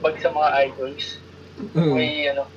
pag 0.03 0.17
sa 0.19 0.29
mga 0.35 0.49
idols. 0.67 1.23
Mm. 1.77 1.93
May 1.95 2.13
ano, 2.33 2.49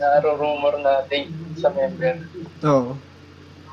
naro-rumor 0.00 0.80
na 0.80 1.04
date 1.10 1.34
sa 1.60 1.68
member. 1.68 2.24
Oo. 2.64 2.96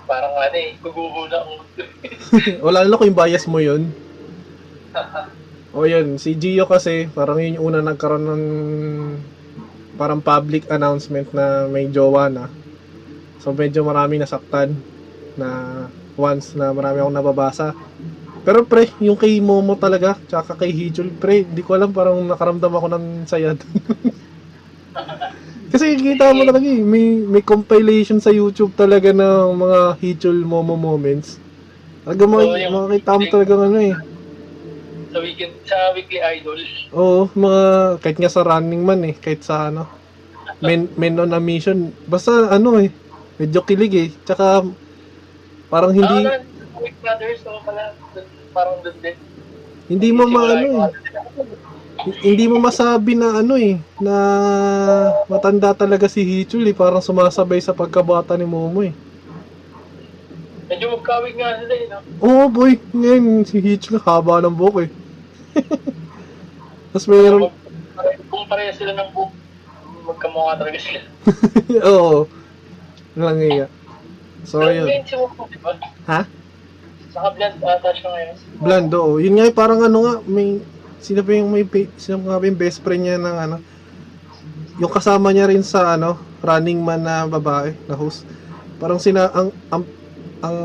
Parang 0.07 0.33
ano 0.35 0.57
eh, 0.57 0.75
guguho 0.79 1.27
na 1.31 1.39
mundo. 1.47 1.83
Wala 2.65 2.83
na 2.83 2.97
ko 2.99 3.03
yung 3.07 3.17
bias 3.17 3.45
mo 3.47 3.59
yun. 3.63 3.87
O 5.73 5.89
yun, 5.89 6.21
si 6.21 6.37
Gio 6.37 6.69
kasi, 6.69 7.09
parang 7.17 7.41
yun 7.41 7.57
yung 7.57 7.73
una 7.73 7.81
nagkaroon 7.81 8.29
ng 8.29 8.43
parang 9.97 10.21
public 10.21 10.69
announcement 10.69 11.25
na 11.33 11.65
may 11.65 11.89
jowa 11.89 12.29
na. 12.29 12.45
So 13.41 13.57
medyo 13.57 13.81
marami 13.81 14.21
nasaktan 14.21 14.77
na 15.33 15.49
once 16.13 16.53
na 16.53 16.69
marami 16.77 17.01
akong 17.01 17.17
nababasa. 17.17 17.73
Pero 18.45 18.69
pre, 18.69 18.85
yung 19.01 19.17
kay 19.17 19.41
Momo 19.41 19.73
talaga, 19.73 20.13
tsaka 20.29 20.53
kay 20.61 20.69
Hijul, 20.69 21.09
pre, 21.17 21.41
di 21.41 21.65
ko 21.65 21.73
alam, 21.73 21.89
parang 21.89 22.21
nakaramdam 22.21 22.69
ako 22.75 22.87
ng 22.93 23.05
saya. 23.25 23.57
Kasi 25.73 25.97
kita 25.97 26.37
mo 26.37 26.45
talaga 26.45 26.69
eh, 26.69 26.85
may, 26.85 27.17
may 27.25 27.41
compilation 27.41 28.21
sa 28.21 28.29
YouTube 28.29 28.77
talaga 28.77 29.09
ng 29.09 29.57
mga 29.57 29.79
Hijul 29.97 30.45
Momo 30.45 30.77
moments. 30.77 31.41
Talaga 32.05 32.29
mga, 32.29 32.45
yung- 32.61 32.73
makikita 32.77 33.17
mo 33.17 33.25
talaga 33.25 33.53
ano 33.57 33.79
eh. 33.81 33.93
sa 35.09 35.17
weekend, 35.17 35.53
sa 35.65 35.77
weekly 35.97 36.21
idol. 36.21 36.61
Oo, 36.93 37.25
mga 37.33 37.61
kahit 38.05 38.17
nga 38.21 38.29
sa 38.29 38.45
Running 38.45 38.85
Man 38.85 39.01
eh, 39.01 39.17
kahit 39.17 39.41
sa 39.41 39.73
ano, 39.73 39.89
men, 40.61 40.93
men 40.93 41.17
on 41.17 41.33
a 41.33 41.41
mission, 41.41 41.89
basta 42.05 42.53
ano 42.53 42.77
eh, 42.77 42.93
medyo 43.41 43.65
kilig 43.65 43.93
eh. 43.97 44.09
Tsaka 44.21 44.61
parang 45.73 45.89
hindi 45.89 46.21
Ah, 46.21 46.37
Week 46.85 46.97
Brothers, 47.01 47.41
so 47.41 47.49
pala, 47.65 47.97
parang 48.53 48.77
dun 48.85 48.97
din. 49.01 49.17
Hindi 49.89 50.09
mo 50.13 50.29
maano 50.29 50.85
eh. 50.85 50.93
Hindi 52.03 52.51
mo 52.51 52.59
masabi 52.59 53.15
na 53.15 53.39
ano 53.39 53.55
eh, 53.55 53.79
na 54.03 54.15
matanda 55.31 55.71
talaga 55.71 56.11
si 56.11 56.19
Hichul 56.19 56.67
eh. 56.67 56.75
Parang 56.75 56.99
sumasabay 56.99 57.63
sa 57.63 57.71
pagkabata 57.71 58.35
ni 58.35 58.43
Momo 58.43 58.83
eh. 58.83 58.91
Medyo 60.67 60.99
magkawig 60.99 61.39
nga 61.39 61.63
sila 61.63 61.73
eh, 61.73 61.85
no? 61.87 61.97
Oo 62.19 62.45
boy, 62.51 62.75
ngayon 62.91 63.47
si 63.47 63.63
Hichul 63.63 64.03
haba 64.03 64.43
ng 64.43 64.51
buhok 64.51 64.83
eh. 64.83 64.89
Tapos 66.91 67.07
mayroon, 67.07 67.47
Pare- 67.95 68.19
Kung 68.27 68.43
pareha 68.51 68.73
sila 68.75 68.91
ng 68.99 69.09
book, 69.15 69.31
magkamukha 70.03 70.59
talaga 70.59 70.79
sila. 70.83 70.99
oo. 71.93 72.27
Lang 73.15 73.39
iya. 73.39 73.67
So 74.43 74.59
Pero 74.59 74.75
yun. 74.75 75.07
si 75.07 75.15
Momo, 75.15 75.47
di 75.47 75.57
ba? 75.63 75.71
Ha? 76.11 76.21
Saka 77.15 77.27
blood 77.31 77.55
ata 77.63 77.89
siya 77.95 78.09
ngayon. 78.11 78.35
Blando, 78.59 78.97
oh. 78.99 79.15
Yun 79.23 79.39
nga, 79.39 79.45
eh, 79.47 79.55
parang 79.55 79.79
ano 79.85 79.97
nga, 80.03 80.13
may, 80.27 80.59
sino 81.03 81.19
ba 81.19 81.35
yung 81.35 81.51
may, 81.51 81.67
sino 81.99 82.23
nga 82.23 82.39
ba 82.39 82.47
yung 82.47 82.55
best 82.55 82.79
friend 82.79 83.03
niya 83.03 83.19
ng 83.19 83.35
ano, 83.35 83.59
yung 84.79 84.89
kasama 84.89 85.35
niya 85.35 85.51
rin 85.51 85.61
sa 85.61 85.99
ano, 85.99 86.15
running 86.39 86.79
man 86.79 87.03
na 87.03 87.27
babae, 87.27 87.75
na 87.85 87.99
host. 87.99 88.23
Parang 88.79 89.03
sina, 89.03 89.27
ang, 89.35 89.51
ang, 89.67 89.83
ang, 90.39 90.57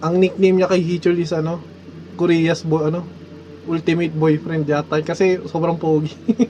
ang 0.00 0.14
nickname 0.16 0.64
niya 0.64 0.72
kay 0.72 0.80
Hichul 0.80 1.20
is 1.20 1.36
ano, 1.36 1.60
Korea's 2.16 2.64
bo, 2.64 2.88
ano, 2.88 3.04
ultimate 3.68 4.16
boyfriend 4.16 4.64
yata. 4.64 5.04
Kasi 5.04 5.44
sobrang 5.46 5.76
pogi. 5.76 6.16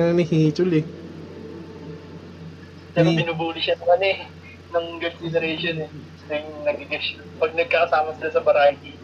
Yan 0.00 0.16
ni 0.16 0.24
Hichul 0.24 0.80
eh. 0.80 0.84
Pero 2.90 3.14
binubuli 3.14 3.62
siya 3.62 3.78
ng 3.78 3.86
ano 3.86 4.04
eh, 4.04 4.18
ng 4.74 4.86
girls 4.98 5.20
generation 5.22 5.86
eh. 5.86 5.90
Yung 6.30 6.66
nag-guess. 6.66 7.14
Pag 7.38 7.54
nagkakasama 7.54 8.10
sila 8.18 8.30
sa 8.34 8.42
variety, 8.42 8.99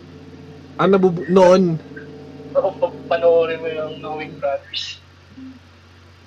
Ah, 0.76 0.84
nabubu- 0.84 1.24
noon. 1.26 1.80
ako 2.52 2.68
pag 2.80 2.94
panoorin 3.08 3.60
mo 3.60 3.68
yung 3.68 3.92
Knowing 4.00 4.32
Brothers. 4.36 5.00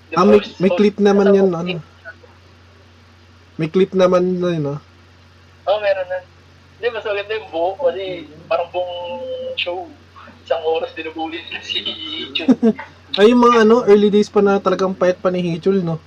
Di 0.09 0.13
Ah, 0.13 0.25
may, 0.25 0.41
may 0.57 0.69
clip 0.69 0.97
naman 0.97 1.29
opening. 1.29 1.81
ano. 1.81 1.81
May 3.57 3.69
clip 3.69 3.93
naman 3.93 4.37
na 4.37 4.49
yun, 4.53 4.65
ah. 4.69 4.79
Oo, 5.65 5.73
oh, 5.73 5.79
meron 5.81 6.05
na. 6.05 6.21
Hindi, 6.77 6.87
mas 6.89 7.05
maganda 7.05 7.33
yung 7.33 7.49
buo 7.49 7.73
kasi 7.75 8.29
parang 8.45 8.69
buong 8.69 9.21
show. 9.53 9.85
Isang 10.45 10.63
oras 10.65 10.93
dinubuli 10.93 11.41
nila 11.45 11.61
si 11.61 11.81
Chun. 12.33 12.47
Ay, 13.17 13.33
yung 13.33 13.41
mga 13.41 13.65
ano, 13.65 13.85
early 13.85 14.09
days 14.09 14.29
pa 14.29 14.39
na 14.39 14.57
talagang 14.57 14.93
payat 14.93 15.17
pa 15.17 15.29
ni 15.29 15.41
Hichul, 15.43 15.81
no? 15.81 15.97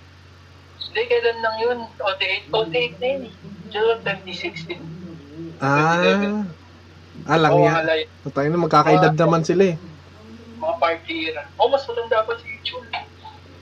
Hindi, 0.82 1.02
kailan 1.06 1.38
lang 1.42 1.56
yun? 1.58 1.78
OT8, 1.98 2.42
OT8 2.48 2.94
na 2.98 3.06
yun 3.06 3.22
eh. 3.26 3.32
June 3.70 4.00
2016. 4.02 4.80
Ah, 5.58 6.42
alang 7.26 7.52
Oo, 7.54 7.64
yan. 7.64 7.74
alay. 7.78 8.00
Tayo 8.24 8.48
na 8.48 8.58
magkakaedad 8.60 9.14
naman 9.14 9.42
sila 9.42 9.64
eh. 9.68 9.76
Mga 10.56 10.74
party 10.78 11.14
era. 11.28 11.42
Oh, 11.58 11.68
mas 11.68 11.82
maganda 11.84 12.22
pa 12.22 12.32
si 12.38 12.48
Chun. 12.62 12.84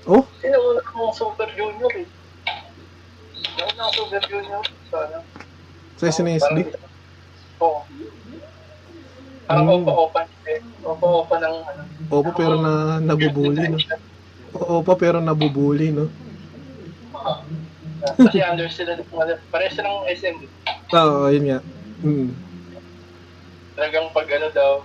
Oh, 0.09 0.25
Sino 0.41 0.57
una 0.57 0.81
kong 0.83 1.13
Super 1.13 1.49
Junior 1.53 1.93
eh. 1.97 2.07
Una 3.57 3.83
kong 3.85 3.93
Super 3.95 4.23
Junior. 4.27 4.63
Sana. 4.89 5.19
sa 5.97 6.09
SNSD. 6.09 6.59
Oo. 7.61 7.85
Parang 9.45 9.67
Mm. 9.69 9.85
opa-opa 9.85 10.21
eh. 10.47 10.61
Opa-opa 10.81 11.37
ng 11.37 11.57
ano. 11.61 11.83
Opo, 12.11 12.31
pero 12.33 12.55
na 12.57 12.99
nabubuli, 12.99 13.69
no? 13.69 13.79
Opo, 14.51 14.93
pero 14.97 15.21
nabubuli, 15.21 15.93
no? 15.93 16.09
Kasi 18.17 18.41
under 18.41 18.73
sila, 18.73 18.97
pares 19.53 19.77
silang 19.77 20.09
SM. 20.09 20.37
Oo, 20.91 21.29
yun 21.29 21.45
nga. 21.47 21.59
Mm. 22.01 22.50
Talagang 23.81 24.13
pag 24.13 24.29
ano 24.29 24.53
daw, 24.53 24.85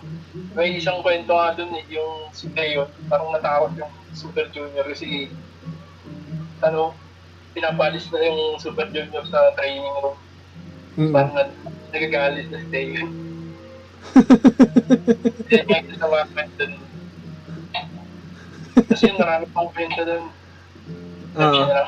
may 0.56 0.80
isang 0.80 1.04
kwento 1.04 1.36
nga 1.36 1.52
dun 1.52 1.68
eh, 1.76 1.84
yung 1.92 2.32
si 2.32 2.48
Cleo, 2.48 2.88
parang 3.12 3.28
natakot 3.36 3.76
yung 3.76 3.92
Super 4.16 4.48
Junior 4.56 4.88
kasi 4.88 5.28
ano, 6.64 6.96
pinapalis 7.52 8.08
na 8.08 8.24
yung 8.24 8.56
Super 8.56 8.88
Junior 8.96 9.20
sa 9.28 9.52
training 9.60 9.84
room. 10.00 10.16
Mm. 10.96 11.12
Parang 11.12 11.36
nag- 11.36 11.60
nagagalit 11.92 12.48
na 12.48 12.64
si 12.64 12.68
Cleo. 12.72 13.04
Kaya 15.52 15.64
nga 15.68 15.78
ito 15.84 15.94
sa 16.00 16.08
mga 16.08 16.26
kwento 16.32 16.64
dun. 16.64 16.84
Kasi 18.96 19.04
yun, 19.12 19.20
marami 19.20 19.44
pang 19.52 19.70
kwento 19.76 20.02
dun. 20.08 20.26
Ah, 21.36 21.84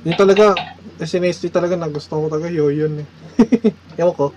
yun 0.00 0.16
talaga, 0.16 0.56
SNSD 0.96 1.52
talaga 1.52 1.76
na 1.76 1.92
gusto 1.92 2.16
ko 2.16 2.32
talaga 2.32 2.48
yun 2.48 2.72
yun 2.72 2.94
eh. 3.04 3.08
Ewan 4.00 4.16
ko. 4.16 4.32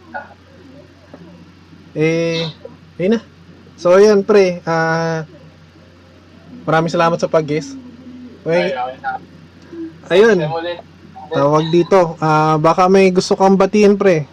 Eh, 1.92 2.48
ayun 2.96 3.18
na. 3.18 3.22
So, 3.76 3.98
ayan, 3.98 4.24
pre. 4.24 4.64
Ah, 4.64 5.28
maraming 6.64 6.94
salamat 6.94 7.20
sa 7.20 7.32
pag-guest. 7.32 7.76
Ay, 8.48 8.72
Okay, 8.72 10.22
ayun. 10.22 10.38
Tawag 11.32 11.68
dito. 11.72 12.16
Ah, 12.20 12.56
baka 12.60 12.88
may 12.92 13.12
gusto 13.12 13.36
kang 13.36 13.60
batiin, 13.60 14.00
pre. 14.00 14.28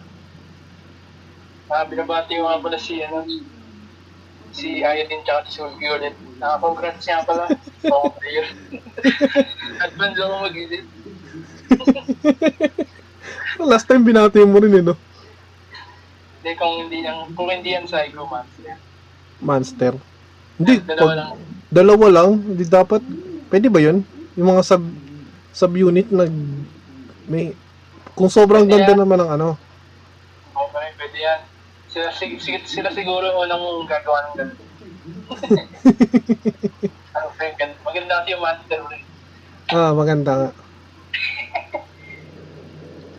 Ah, 1.68 1.84
binabati 1.86 2.38
ko 2.38 2.46
nga 2.46 2.62
pala 2.62 2.78
si, 2.80 3.02
ano, 3.02 3.22
si 4.54 4.82
Ayatin 4.82 5.22
tsaka 5.22 5.46
si 5.46 5.58
Sulgi 5.58 5.86
ulit. 5.86 6.14
Nakakongrats 6.38 7.02
niya 7.06 7.26
pala. 7.26 7.46
Mga 7.82 8.10
player. 8.18 8.46
Advance 9.82 10.18
ako 10.18 10.34
mag-edit. 10.42 10.84
Last 13.70 13.86
time 13.90 14.06
binati 14.06 14.42
mo 14.46 14.58
rin 14.62 14.78
eh, 14.78 14.82
no? 14.82 14.94
Hindi, 16.48 16.56
kung 16.56 16.74
hindi 16.80 17.04
yan, 17.04 17.16
kung 17.36 17.48
hindi 17.52 17.76
yan 17.76 17.84
Psycho 17.84 18.24
Monster. 18.24 18.72
Monster. 19.38 19.92
Hindi, 20.56 20.80
Dalawa 20.80 21.04
pag- 21.04 21.18
lang. 21.20 21.32
dalawa 21.68 22.06
lang. 22.08 22.30
Hindi 22.40 22.64
dapat, 22.64 23.04
pwede 23.52 23.68
ba 23.68 23.84
yun? 23.84 24.00
Yung 24.32 24.48
mga 24.48 24.64
sub, 24.64 24.80
sub-unit 25.52 26.08
nag, 26.08 26.32
may, 27.28 27.52
kung 28.16 28.32
sobrang 28.32 28.64
Pwede 28.64 28.80
ganda 28.80 28.96
yan. 28.96 29.00
naman 29.04 29.20
ng 29.20 29.30
ano. 29.30 29.48
Okay, 30.56 30.88
pwede 30.96 31.18
yan. 31.20 31.40
Sila, 31.92 32.08
sig- 32.16 32.40
sila 32.64 32.88
siguro 32.96 33.28
unang 33.36 33.84
gagawa 33.84 34.32
ng 34.32 34.34
ganito. 34.34 34.64
ano, 37.12 37.26
maganda 37.84 38.24
kasi 38.24 38.32
yung 38.32 38.40
Monster 38.40 38.78
ulit. 38.80 39.04
Ah, 39.68 39.92
maganda 39.92 40.32
nga. 40.32 40.50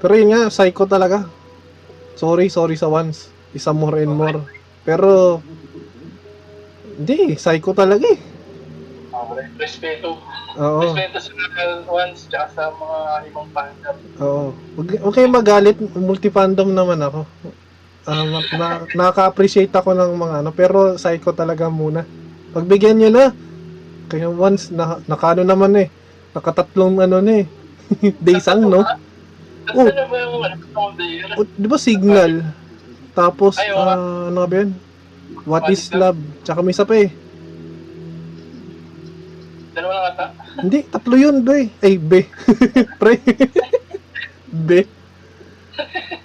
Pero 0.02 0.14
yun 0.18 0.34
nga, 0.34 0.50
psycho 0.50 0.90
talaga. 0.90 1.30
Sorry, 2.20 2.52
sorry 2.52 2.76
sa 2.76 2.92
once. 2.92 3.32
Isa 3.56 3.72
more 3.72 4.04
and 4.04 4.12
more. 4.12 4.44
Pero, 4.84 5.40
hindi, 6.84 7.40
psycho 7.40 7.72
talaga 7.72 8.04
eh. 8.04 8.20
Okay, 9.10 9.46
respeto. 9.56 10.20
Oo, 10.60 10.84
Respeto 10.84 11.18
sa 11.24 11.32
mga 11.32 11.64
ones 11.88 12.20
tsaka 12.28 12.48
sa 12.52 12.64
mga 12.76 13.00
ibang 13.32 13.48
fandom. 13.56 13.96
oo. 14.20 14.48
Huwag 14.76 15.16
kayong 15.16 15.38
magalit, 15.40 15.78
multi-fandom 15.96 16.76
naman 16.76 17.00
ako. 17.00 17.24
Ah, 18.04 18.26
na, 18.26 18.40
na, 18.58 18.68
nakaka-appreciate 18.96 19.72
ako 19.72 19.96
ng 19.96 20.12
mga 20.20 20.36
ano, 20.44 20.50
pero 20.52 21.00
psycho 21.00 21.32
talaga 21.32 21.72
muna. 21.72 22.04
Pagbigyan 22.52 23.00
nyo 23.00 23.10
na. 23.16 23.26
Kaya 24.10 24.28
once, 24.28 24.74
na, 24.76 25.00
nakano 25.08 25.46
naman 25.46 25.78
eh. 25.78 25.88
Nakatatlong 26.36 27.00
ano 27.00 27.22
na 27.24 27.34
eh. 27.44 27.46
Daysang, 28.26 28.66
no? 28.68 28.84
Ano 29.70 29.86
Oh. 29.86 29.86
na 29.86 30.06
ba 30.10 30.18
yung 30.18 30.36
ano, 30.42 30.56
of 30.58 30.94
the 30.98 31.06
year? 31.06 31.30
O, 31.38 31.46
di 31.46 31.68
ba 31.70 31.78
signal? 31.78 32.34
Tapos, 33.14 33.54
Ay, 33.62 33.70
ah, 33.70 34.34
ano 34.34 34.42
ba 34.50 34.56
yun? 34.66 34.72
What 35.46 35.66
What 35.66 35.74
is 35.74 35.90
is 35.90 35.94
love? 35.94 36.18
Tsaka 36.42 36.66
may 36.66 36.74
isa 36.74 36.90
pa 36.90 36.96
eh. 36.98 37.10
Dalawa 39.78 39.94
lang 39.94 40.06
ata. 40.10 40.26
Hindi, 40.60 40.80
tatlo 40.90 41.16
yun, 41.16 41.36
be. 41.46 41.70
Ay, 41.86 41.96
be. 42.02 42.26
Pre. 43.00 43.14
be. 44.50 44.80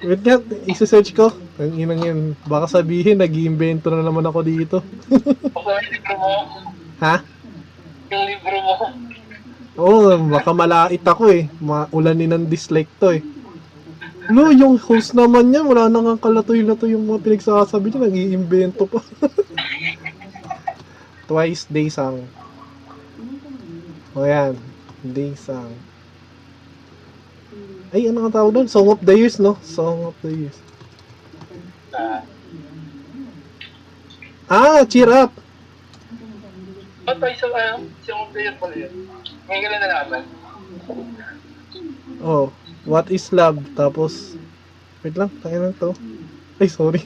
Wait 0.04 0.20
nga, 0.24 0.36
isa-search 0.64 1.12
ko. 1.12 1.30
Ang 1.60 1.76
inang 1.78 2.00
yun. 2.00 2.18
Baka 2.48 2.80
sabihin, 2.80 3.20
nag-iimbento 3.20 3.92
na 3.92 4.02
naman 4.02 4.24
ako 4.24 4.40
dito. 4.40 4.76
Yung 5.64 5.84
libro 5.92 6.14
mo. 6.16 6.32
Ha? 7.04 7.16
Yung 8.10 8.24
libro 8.26 8.56
mo. 8.58 8.74
Oo, 9.74 10.14
oh, 10.14 10.18
baka 10.30 10.50
malait 10.54 11.02
ako 11.02 11.34
eh. 11.34 11.50
Maulanin 11.58 12.30
ng 12.30 12.44
dislike 12.46 12.90
to 13.02 13.10
eh. 13.10 13.22
No, 14.32 14.48
yung 14.48 14.80
host 14.80 15.12
naman 15.12 15.52
niya, 15.52 15.60
wala 15.60 15.92
na 15.92 16.00
nga 16.00 16.28
kalatoy-latoy 16.28 16.96
yung 16.96 17.04
mga 17.04 17.20
pinagsasabi 17.20 17.92
niya, 17.92 18.08
nag-iimbento 18.08 18.88
pa. 18.88 19.04
Twice 21.28 21.68
day 21.68 21.92
sang. 21.92 22.24
O 24.16 24.24
yan, 24.24 24.56
day 25.04 25.36
sang. 25.36 25.76
Ay, 27.92 28.08
ano 28.08 28.24
nga 28.24 28.40
tawag 28.40 28.56
doon? 28.56 28.68
Song 28.70 28.88
of 28.88 29.04
the 29.04 29.12
Years, 29.12 29.36
no? 29.36 29.60
Song 29.60 30.08
of 30.08 30.16
the 30.24 30.32
Years. 30.32 30.56
Ah, 34.48 34.84
cheer 34.88 35.08
up! 35.08 35.32
Ba't 37.04 37.20
tayo 37.20 37.36
sa 37.36 37.48
ano? 37.52 37.84
Siyang 38.00 38.32
player 38.32 38.56
pala 38.56 38.74
yun. 38.76 38.92
Ngayon 39.44 39.60
ka 39.60 39.68
lang 39.68 39.82
nalaman. 39.84 40.22
Oh, 42.24 42.48
what 42.84 43.08
is 43.10 43.32
love? 43.32 43.60
Tapos, 43.74 44.36
wait 45.00 45.16
lang, 45.16 45.32
tayo 45.40 45.56
lang 45.68 45.74
to. 45.76 45.90
Ay, 46.60 46.68
sorry. 46.70 47.02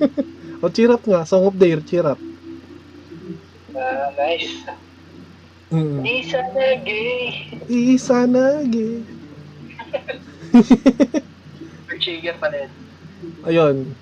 o, 0.62 0.68
cheer 0.68 0.92
up 0.92 1.02
nga. 1.06 1.24
Song 1.24 1.48
of 1.48 1.56
the 1.56 1.66
year, 1.66 1.82
cheer 1.82 2.04
up. 2.04 2.20
Ah, 3.72 4.12
nice. 4.18 4.68
Mm. 5.72 6.04
Isa 6.04 6.40
na 6.52 6.66
gay. 6.84 7.16
Isa 7.66 8.18
na, 8.28 8.60
gay. 8.68 9.00
Trigger 12.02 12.36
pa 12.36 12.50
rin. 12.52 12.68
Ayun. 13.46 13.94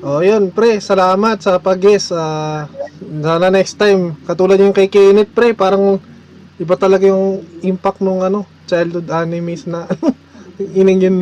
O, 0.00 0.24
yun, 0.24 0.48
pre. 0.54 0.80
Salamat 0.80 1.42
sa 1.42 1.60
pag-guess. 1.60 2.14
Ah, 2.16 2.70
sana 3.02 3.52
next 3.52 3.76
time. 3.76 4.16
Katulad 4.24 4.56
yung 4.62 4.72
kay 4.72 4.88
Kenneth, 4.88 5.34
pre. 5.36 5.52
Parang 5.52 6.00
iba 6.56 6.74
talaga 6.80 7.04
yung 7.04 7.44
impact 7.60 8.00
nung 8.00 8.24
ano, 8.24 8.48
childhood 8.64 9.12
animes 9.12 9.68
na 9.68 9.84
ining 10.60 11.00
yun. 11.02 11.16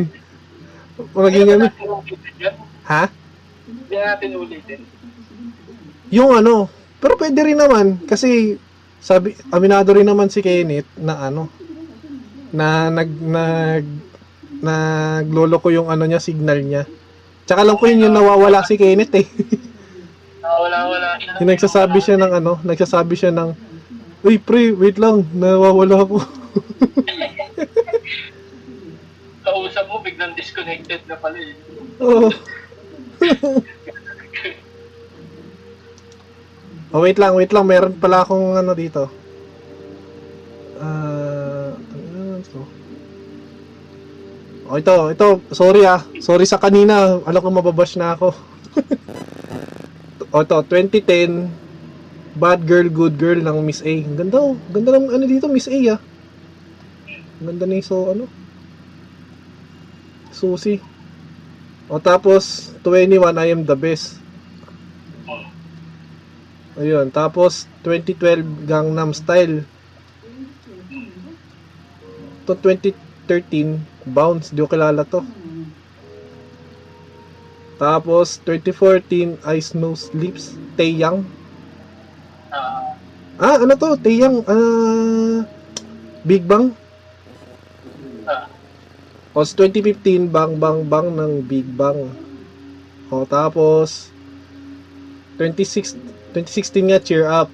Maging 1.11 1.47
yan. 1.47 1.61
Ha? 2.87 3.03
Hindi 3.65 3.95
natin 3.97 4.29
ulitin. 4.39 4.81
Yung 6.13 6.31
ano, 6.37 6.69
pero 7.01 7.17
pwede 7.19 7.39
rin 7.43 7.59
naman 7.59 7.99
kasi 8.05 8.55
sabi 9.01 9.37
aminado 9.53 9.93
rin 9.93 10.07
naman 10.07 10.31
si 10.31 10.41
Kenneth 10.41 10.89
na 10.97 11.29
ano 11.29 11.49
na 12.49 12.89
nag 12.89 13.09
nag 13.09 13.85
nagloloko 14.63 15.69
yung 15.69 15.91
ano 15.91 16.07
niya 16.07 16.23
signal 16.23 16.63
niya. 16.63 16.87
Tsaka 17.45 17.61
lang 17.61 17.77
ko 17.77 17.85
yun 17.85 18.09
yung 18.09 18.15
nawawala 18.15 18.65
si 18.65 18.79
Kenneth 18.79 19.13
eh. 19.17 19.27
Ah, 20.45 20.61
wala, 20.61 20.77
wala. 20.85 21.07
yung 21.41 21.49
nagsasabi 21.49 21.97
siya 21.99 22.21
ng 22.21 22.31
ano, 22.37 22.61
nagsasabi 22.61 23.17
siya 23.17 23.33
ng 23.33 23.49
Uy, 24.25 24.41
pre, 24.41 24.73
wait 24.73 24.97
lang, 24.97 25.21
nawawala 25.37 26.01
ako. 26.01 26.17
Kausap 29.45 29.85
mo, 29.85 30.01
biglang 30.01 30.33
disconnected 30.33 31.05
na 31.05 31.21
pala 31.21 31.37
eh. 31.37 31.53
Oo. 32.01 32.33
oh, 36.97 37.01
wait 37.05 37.21
lang, 37.21 37.37
wait 37.37 37.53
lang. 37.53 37.69
Meron 37.69 37.93
pala 38.01 38.25
akong 38.25 38.57
ano 38.57 38.73
dito. 38.73 39.05
Ah, 40.81 41.77
to? 42.49 42.65
Oh, 44.65 44.81
ito, 44.81 45.13
ito. 45.13 45.27
Sorry 45.53 45.85
ah. 45.85 46.01
Sorry 46.17 46.49
sa 46.49 46.57
kanina. 46.57 47.21
Alam 47.21 47.41
ko 47.41 47.49
mababash 47.53 48.01
na 48.01 48.17
ako. 48.17 48.33
oh, 50.33 50.41
ito. 50.41 50.57
2010. 50.57 51.65
Bad 52.35 52.67
Girl, 52.67 52.91
Good 52.91 53.15
Girl 53.15 53.39
ng 53.39 53.63
Miss 53.63 53.79
A. 53.85 53.93
Ganda 54.03 54.41
oh. 54.41 54.57
Ganda 54.73 54.97
ng 54.97 55.13
ano 55.13 55.23
dito, 55.29 55.47
Miss 55.47 55.71
A 55.71 55.77
ah. 55.95 55.99
Ang 57.39 57.47
ganda 57.53 57.65
ni 57.69 57.79
so 57.79 58.11
ano. 58.11 58.27
Susi. 60.35 60.83
O 61.87 61.95
tapos 61.95 62.75
21 62.83 63.39
I 63.39 63.55
am 63.55 63.63
the 63.63 63.77
best. 63.79 64.19
Ayun, 66.75 67.07
tapos 67.07 67.71
2012 67.87 68.67
Gangnam 68.67 69.15
Style. 69.15 69.63
To 72.43 72.51
2013 72.59 73.79
Bounce, 74.03 74.51
di 74.51 74.59
ko 74.59 74.67
kilala 74.67 75.07
to. 75.07 75.23
Tapos 77.79 78.43
2014 78.43 79.39
I 79.39 79.57
Snow 79.63 79.95
Sleeps 79.95 80.59
Taeyang. 80.75 81.23
Ah, 82.51 82.95
Ah, 83.35 83.59
ano 83.59 83.75
to? 83.75 83.99
Taeyang 83.99 84.43
ah 84.47 85.43
Big 86.23 86.43
Bang. 86.47 86.71
Tapos 89.35 89.51
2015 89.59 90.31
Bang 90.31 90.55
Bang 90.55 90.87
Bang 90.87 91.11
ng 91.11 91.43
Big 91.43 91.67
Bang. 91.75 92.07
O 93.11 93.27
tapos 93.27 94.07
26 95.35 95.99
2016 96.31 96.87
nga 96.87 97.03
Cheer 97.03 97.27
Up. 97.27 97.51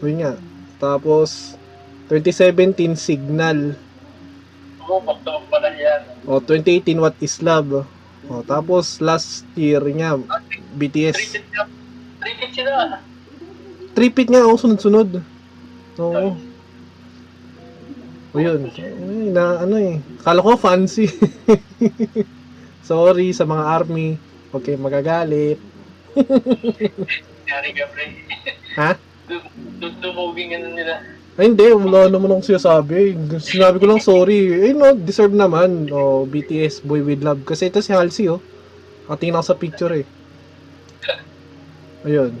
Yun 0.00 0.24
nga. 0.24 0.32
Tapos 0.80 1.60
2017 2.08 2.96
Signal. 2.96 3.76
Oo, 4.88 5.04
bakto 5.04 5.44
pala 5.52 5.68
yan. 5.76 6.08
O 6.24 6.40
2018 6.40 7.04
What 7.04 7.20
is 7.20 7.36
Love. 7.44 7.84
O 8.32 8.40
tapos 8.48 9.04
last 9.04 9.44
year 9.60 9.84
nga 9.92 10.16
BTS. 10.72 11.36
Treated 12.16 12.50
sila. 12.56 13.04
Tripit 13.92 14.32
nga 14.32 14.40
oh 14.40 14.56
sunod-sunod. 14.56 15.20
Oo. 16.00 16.32
O 16.32 16.47
yun. 18.40 18.60
Ay, 18.70 19.28
na 19.34 19.62
ano 19.62 19.76
eh. 19.78 19.98
Kala 20.22 20.42
ko 20.42 20.56
fancy. 20.56 21.06
Sorry 22.88 23.34
sa 23.36 23.44
mga 23.44 23.64
army. 23.68 24.16
Huwag 24.48 24.64
kayong 24.64 24.86
magagalit. 24.86 25.58
Yari 27.48 27.70
ka, 27.76 27.84
pre. 27.92 28.04
Ha? 28.80 28.90
Dum- 29.28 29.98
Dumuging 30.00 30.56
ano 30.56 30.68
nila. 30.72 31.04
Ay, 31.38 31.52
hindi. 31.52 31.68
Wala 31.70 32.10
naman 32.10 32.32
akong 32.32 32.48
sinasabi. 32.50 33.14
Sinabi 33.38 33.76
ko 33.78 33.86
lang 33.86 34.02
sorry. 34.02 34.68
Eh, 34.68 34.74
no, 34.74 34.96
deserve 34.96 35.36
naman. 35.36 35.86
O, 35.92 36.24
BTS, 36.26 36.82
Boy 36.82 37.04
With 37.04 37.22
Love. 37.22 37.44
Kasi 37.44 37.68
ito 37.70 37.78
si 37.78 37.94
Halsey, 37.94 38.26
oh. 38.26 38.42
Nakatingin 39.06 39.38
ako 39.38 39.46
sa 39.46 39.60
picture, 39.60 39.94
eh. 40.02 40.06
Ayun. 42.06 42.32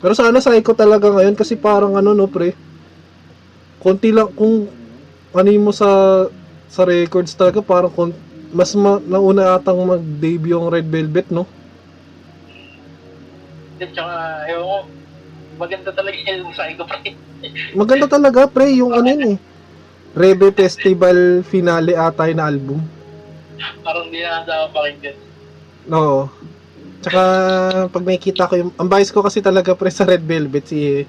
Pero 0.00 0.12
sana 0.16 0.40
psycho 0.40 0.72
talaga 0.72 1.12
ngayon 1.12 1.36
kasi 1.36 1.60
parang 1.60 1.92
ano, 1.96 2.16
no, 2.16 2.26
pre. 2.28 2.56
Konti 3.80 4.12
lang, 4.12 4.28
kung 4.36 4.68
ano 5.32 5.48
mo 5.56 5.72
sa 5.72 5.88
sa 6.70 6.84
records 6.84 7.32
talaga, 7.34 7.64
parang 7.64 7.90
kon, 7.90 8.10
mas 8.52 8.76
ma, 8.76 9.00
nauna 9.00 9.56
atang 9.56 9.80
mag-debut 9.82 10.52
yung 10.54 10.68
Red 10.68 10.86
Velvet, 10.86 11.32
no? 11.32 11.48
At 13.80 13.90
saka, 13.96 14.44
ewan 14.52 14.64
ko, 14.68 14.76
maganda 15.56 15.90
talaga 15.96 16.16
yung 16.28 16.52
psycho, 16.52 16.84
pre. 16.84 17.16
Maganda 17.72 18.06
talaga, 18.06 18.44
pre, 18.44 18.68
yung 18.76 18.92
ano 18.92 19.08
yun, 19.08 19.24
eh. 19.34 19.38
Rebe 20.10 20.50
Festival 20.50 21.46
finale 21.46 21.94
ata 21.94 22.26
na 22.34 22.50
album. 22.50 22.82
Parang 23.86 24.10
hindi 24.10 24.20
na 24.26 24.42
sa 24.42 24.66
pakinggan. 24.74 25.16
Oo. 25.86 26.26
Tsaka 27.00 27.22
pag 27.88 28.04
makikita 28.04 28.50
ko 28.50 28.54
yung 28.58 28.72
ang 28.76 28.90
bias 28.90 29.08
ko 29.14 29.22
kasi 29.24 29.40
talaga 29.40 29.72
pre 29.72 29.88
sa 29.88 30.04
Red 30.04 30.20
Velvet 30.20 30.66
si 30.66 31.06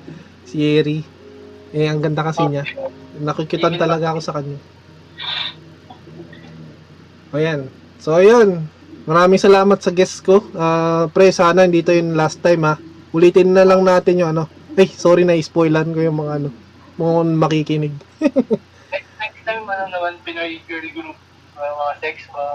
si 0.47 0.63
Eri. 0.63 1.03
Eh 1.71 1.87
ang 1.87 2.03
ganda 2.03 2.23
kasi 2.23 2.43
niya. 2.47 2.63
Nakikitan 3.19 3.79
talaga 3.79 4.11
ako 4.11 4.19
sa 4.19 4.35
kanya. 4.39 4.59
Ayan. 7.31 7.71
So 7.99 8.15
ayun. 8.15 8.67
Maraming 9.07 9.41
salamat 9.41 9.81
sa 9.81 9.89
guest 9.89 10.21
ko. 10.21 10.45
Ah, 10.53 11.09
pre 11.09 11.33
sana 11.33 11.65
hindi 11.65 11.81
to 11.81 11.95
yung 11.95 12.13
last 12.13 12.43
time 12.43 12.63
ha. 12.67 12.75
Ulitin 13.11 13.51
na 13.51 13.65
lang 13.65 13.81
natin 13.83 14.19
yung 14.21 14.31
ano. 14.35 14.45
Eh, 14.79 14.87
sorry 14.87 15.27
na 15.27 15.35
spoilan 15.35 15.91
ko 15.91 15.99
yung 15.99 16.19
mga 16.21 16.31
ano. 16.39 16.49
Mga 16.95 17.11
makikinig. 17.35 17.95
Next 18.21 19.41
time, 19.43 19.65
ano 19.67 19.83
naman, 19.91 20.15
Pinoy 20.23 20.63
girl 20.63 20.87
group. 20.95 21.17
Mga, 21.57 21.71
mga 21.75 21.93
sex, 21.99 22.15
mga 22.31 22.53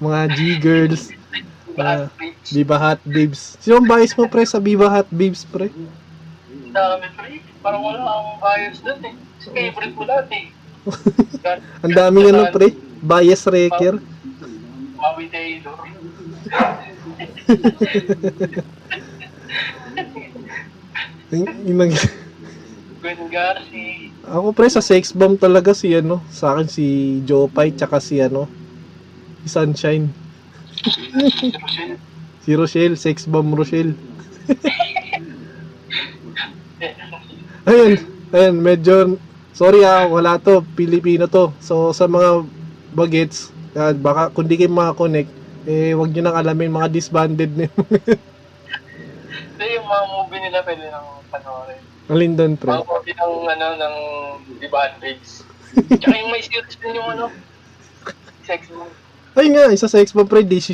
Mga 0.00 0.20
G-girls. 0.36 1.02
bitch. 2.16 2.48
Viva 2.56 2.76
Hot 2.80 3.00
Babes. 3.04 3.60
Sino 3.60 3.82
ang 3.82 3.88
bias 3.88 4.16
mo 4.16 4.24
pre 4.30 4.48
sa 4.48 4.56
Viva 4.56 4.88
Hot 4.88 5.08
Babes 5.12 5.44
pre? 5.44 5.68
Dami, 6.72 7.06
pre. 7.12 7.40
Parang 7.66 7.82
wala 7.82 7.98
akong 7.98 8.38
bias 8.38 8.78
dun 8.78 9.02
eh. 9.02 9.14
Kasi 9.42 9.48
favorite 9.50 9.94
ko 9.98 10.02
lahat 10.06 10.30
eh. 10.38 10.46
Ang 11.82 11.94
daming 11.98 12.30
ano 12.30 12.46
pre. 12.54 12.70
Bias 13.02 13.42
wrecker. 13.50 13.98
Maui 14.94 15.26
Taylor. 15.26 15.74
Yung- 21.34 21.90
Gwen 23.02 23.20
Garci. 23.30 24.10
Ako 24.26 24.50
pre 24.54 24.70
sa 24.70 24.82
sex 24.82 25.10
bomb 25.10 25.34
talaga 25.34 25.74
si 25.74 25.90
ano, 25.94 26.22
sa 26.30 26.54
akin 26.54 26.66
si 26.66 26.86
Joe 27.22 27.46
Pai 27.46 27.70
tsaka 27.70 27.98
si 27.98 28.18
ano, 28.18 28.46
si 29.42 29.48
Sunshine. 29.50 30.06
Si 30.86 31.50
Rochelle. 31.50 31.98
Si 32.42 32.50
Rochelle, 32.54 32.96
sex 32.98 33.26
bomb 33.26 33.54
Rochelle. 33.54 33.94
Ayun, 37.66 37.98
ayun, 38.30 38.56
medyo, 38.62 38.94
sorry 39.50 39.82
ah, 39.82 40.06
wala 40.06 40.38
to, 40.38 40.62
Pilipino 40.78 41.26
to. 41.26 41.50
So 41.58 41.90
sa 41.90 42.06
mga 42.06 42.46
bagets, 42.94 43.50
ah, 43.74 43.90
baka 43.90 44.30
kung 44.30 44.46
di 44.46 44.54
kayo 44.54 44.70
makakonect, 44.70 45.26
eh 45.66 45.90
wag 45.98 46.14
nyo 46.14 46.22
nang 46.22 46.38
alamin 46.38 46.70
mga 46.70 46.94
disbanded 46.94 47.50
na 47.58 47.66
yung 47.66 47.86
Hindi, 49.50 49.66
yung 49.74 49.88
mga 49.88 50.04
movie 50.14 50.40
nila 50.46 50.58
pwede 50.62 50.84
nang 50.94 51.08
panoorin. 51.26 51.82
alin 52.06 52.32
doon 52.38 52.54
pre. 52.54 52.70
Mga 52.70 52.86
movie 52.86 53.16
ng, 53.18 53.34
ano, 53.50 53.66
ng 53.74 53.94
Babes. 55.02 55.42
Tsaka 55.74 56.14
yung 56.14 56.30
may 56.30 56.42
series 56.46 56.78
din 56.78 56.94
yung 56.94 57.08
ano, 57.18 57.34
sex 58.46 58.70
mo. 58.70 58.86
Ay 59.34 59.50
nga, 59.50 59.74
isa 59.74 59.90
sex 59.90 60.14
bomb 60.14 60.30
pre, 60.30 60.46
17. 60.46 60.70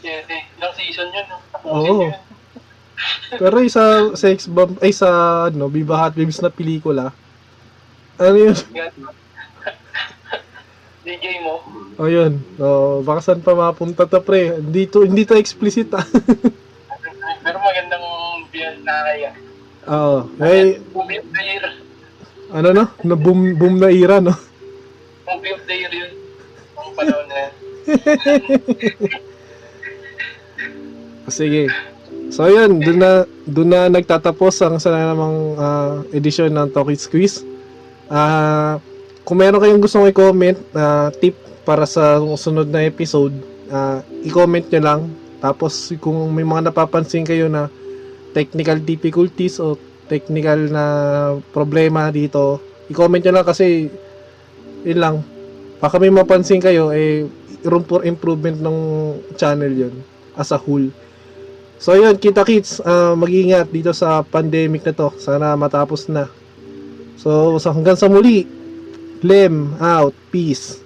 Siyete. 0.00 0.36
Ilang 0.56 0.74
season 0.74 1.12
yun, 1.12 1.26
no? 1.28 1.36
Tapusin 1.52 1.92
Oo. 1.92 2.08
yun. 2.08 2.27
Pero 3.38 3.62
isa 3.62 4.14
sex 4.18 4.48
bomb, 4.50 4.74
ay 4.82 4.90
sa 4.90 5.08
ano, 5.52 5.68
Viva 5.70 5.96
Hot 6.00 6.14
Babes 6.16 6.42
na 6.42 6.50
pelikula. 6.50 7.12
Ano 8.18 8.36
yun? 8.36 8.56
DJ 11.08 11.40
mo. 11.40 11.64
O 11.96 12.04
yun. 12.04 12.42
O, 12.60 13.00
baka 13.00 13.24
saan 13.24 13.40
pa 13.40 13.56
mapunta 13.56 14.04
to 14.04 14.20
pre. 14.20 14.60
Hindi 14.60 14.84
to, 14.90 15.08
hindi 15.08 15.24
to 15.24 15.38
explicit 15.40 15.88
ah. 15.96 16.04
Pero 17.44 17.56
magandang 17.64 18.04
biyan 18.52 18.84
na 18.84 18.94
kaya. 19.08 19.30
Oo. 19.88 20.28
Eh, 20.44 20.82
Movie 20.92 21.18
of 21.22 21.28
the 21.32 21.42
year. 21.42 21.64
ano 22.48 22.68
no? 22.72 22.84
Na 23.04 23.16
boom, 23.16 23.56
boom 23.56 23.76
na 23.80 23.88
era 23.88 24.20
no? 24.20 24.36
Movie 25.24 25.52
of 25.56 25.64
the 25.64 25.74
year 25.76 25.92
yun. 25.92 26.12
Ang 26.76 26.92
panahon 26.92 27.26
na. 27.28 27.48
Sige. 31.32 31.72
So 32.28 32.44
yun, 32.44 32.84
doon 32.84 32.98
na 33.00 33.24
doon 33.48 33.68
na 33.72 33.80
nagtatapos 33.88 34.60
ang 34.60 34.76
sa 34.76 34.92
namang 34.92 35.56
ah, 35.56 36.04
edisyon 36.12 36.52
ng 36.52 36.68
Talkies 36.76 37.08
Quiz. 37.08 37.40
Ah, 38.12 38.76
kung 39.24 39.40
meron 39.40 39.60
kayong 39.60 39.80
gustong 39.80 40.08
i-comment 40.08 40.56
na 40.72 41.08
tip 41.12 41.36
para 41.64 41.88
sa 41.88 42.20
sunod 42.36 42.68
na 42.68 42.84
episode, 42.84 43.32
ah, 43.72 44.04
i-comment 44.24 44.64
nyo 44.68 44.80
lang. 44.84 45.00
Tapos 45.40 45.92
kung 46.04 46.28
may 46.28 46.44
mga 46.44 46.68
napapansin 46.68 47.24
kayo 47.24 47.48
na 47.48 47.72
technical 48.36 48.76
difficulties 48.76 49.56
o 49.56 49.80
technical 50.08 50.68
na 50.68 50.84
problema 51.52 52.12
dito, 52.12 52.60
i-comment 52.92 53.24
nyo 53.24 53.40
lang 53.40 53.46
kasi 53.48 53.88
yun 54.84 55.00
lang. 55.00 55.16
Baka 55.80 55.96
may 55.96 56.12
mapansin 56.12 56.60
kayo, 56.60 56.92
eh, 56.92 57.24
room 57.64 57.88
for 57.88 58.04
improvement 58.04 58.60
ng 58.60 58.76
channel 59.40 59.72
yun 59.72 59.94
as 60.36 60.52
a 60.52 60.60
whole. 60.60 60.92
So 61.78 61.94
yun, 61.94 62.18
kita 62.18 62.42
kits, 62.42 62.82
ah, 62.82 63.14
mag-ingat 63.14 63.70
dito 63.70 63.94
sa 63.94 64.26
pandemic 64.26 64.82
na 64.82 64.94
to. 64.94 65.14
Sana 65.22 65.54
matapos 65.54 66.10
na. 66.10 66.26
So, 67.18 67.58
sa 67.58 67.74
hanggang 67.74 67.98
sa 67.98 68.06
muli. 68.06 68.46
Lem 69.22 69.74
out. 69.82 70.14
Peace. 70.30 70.78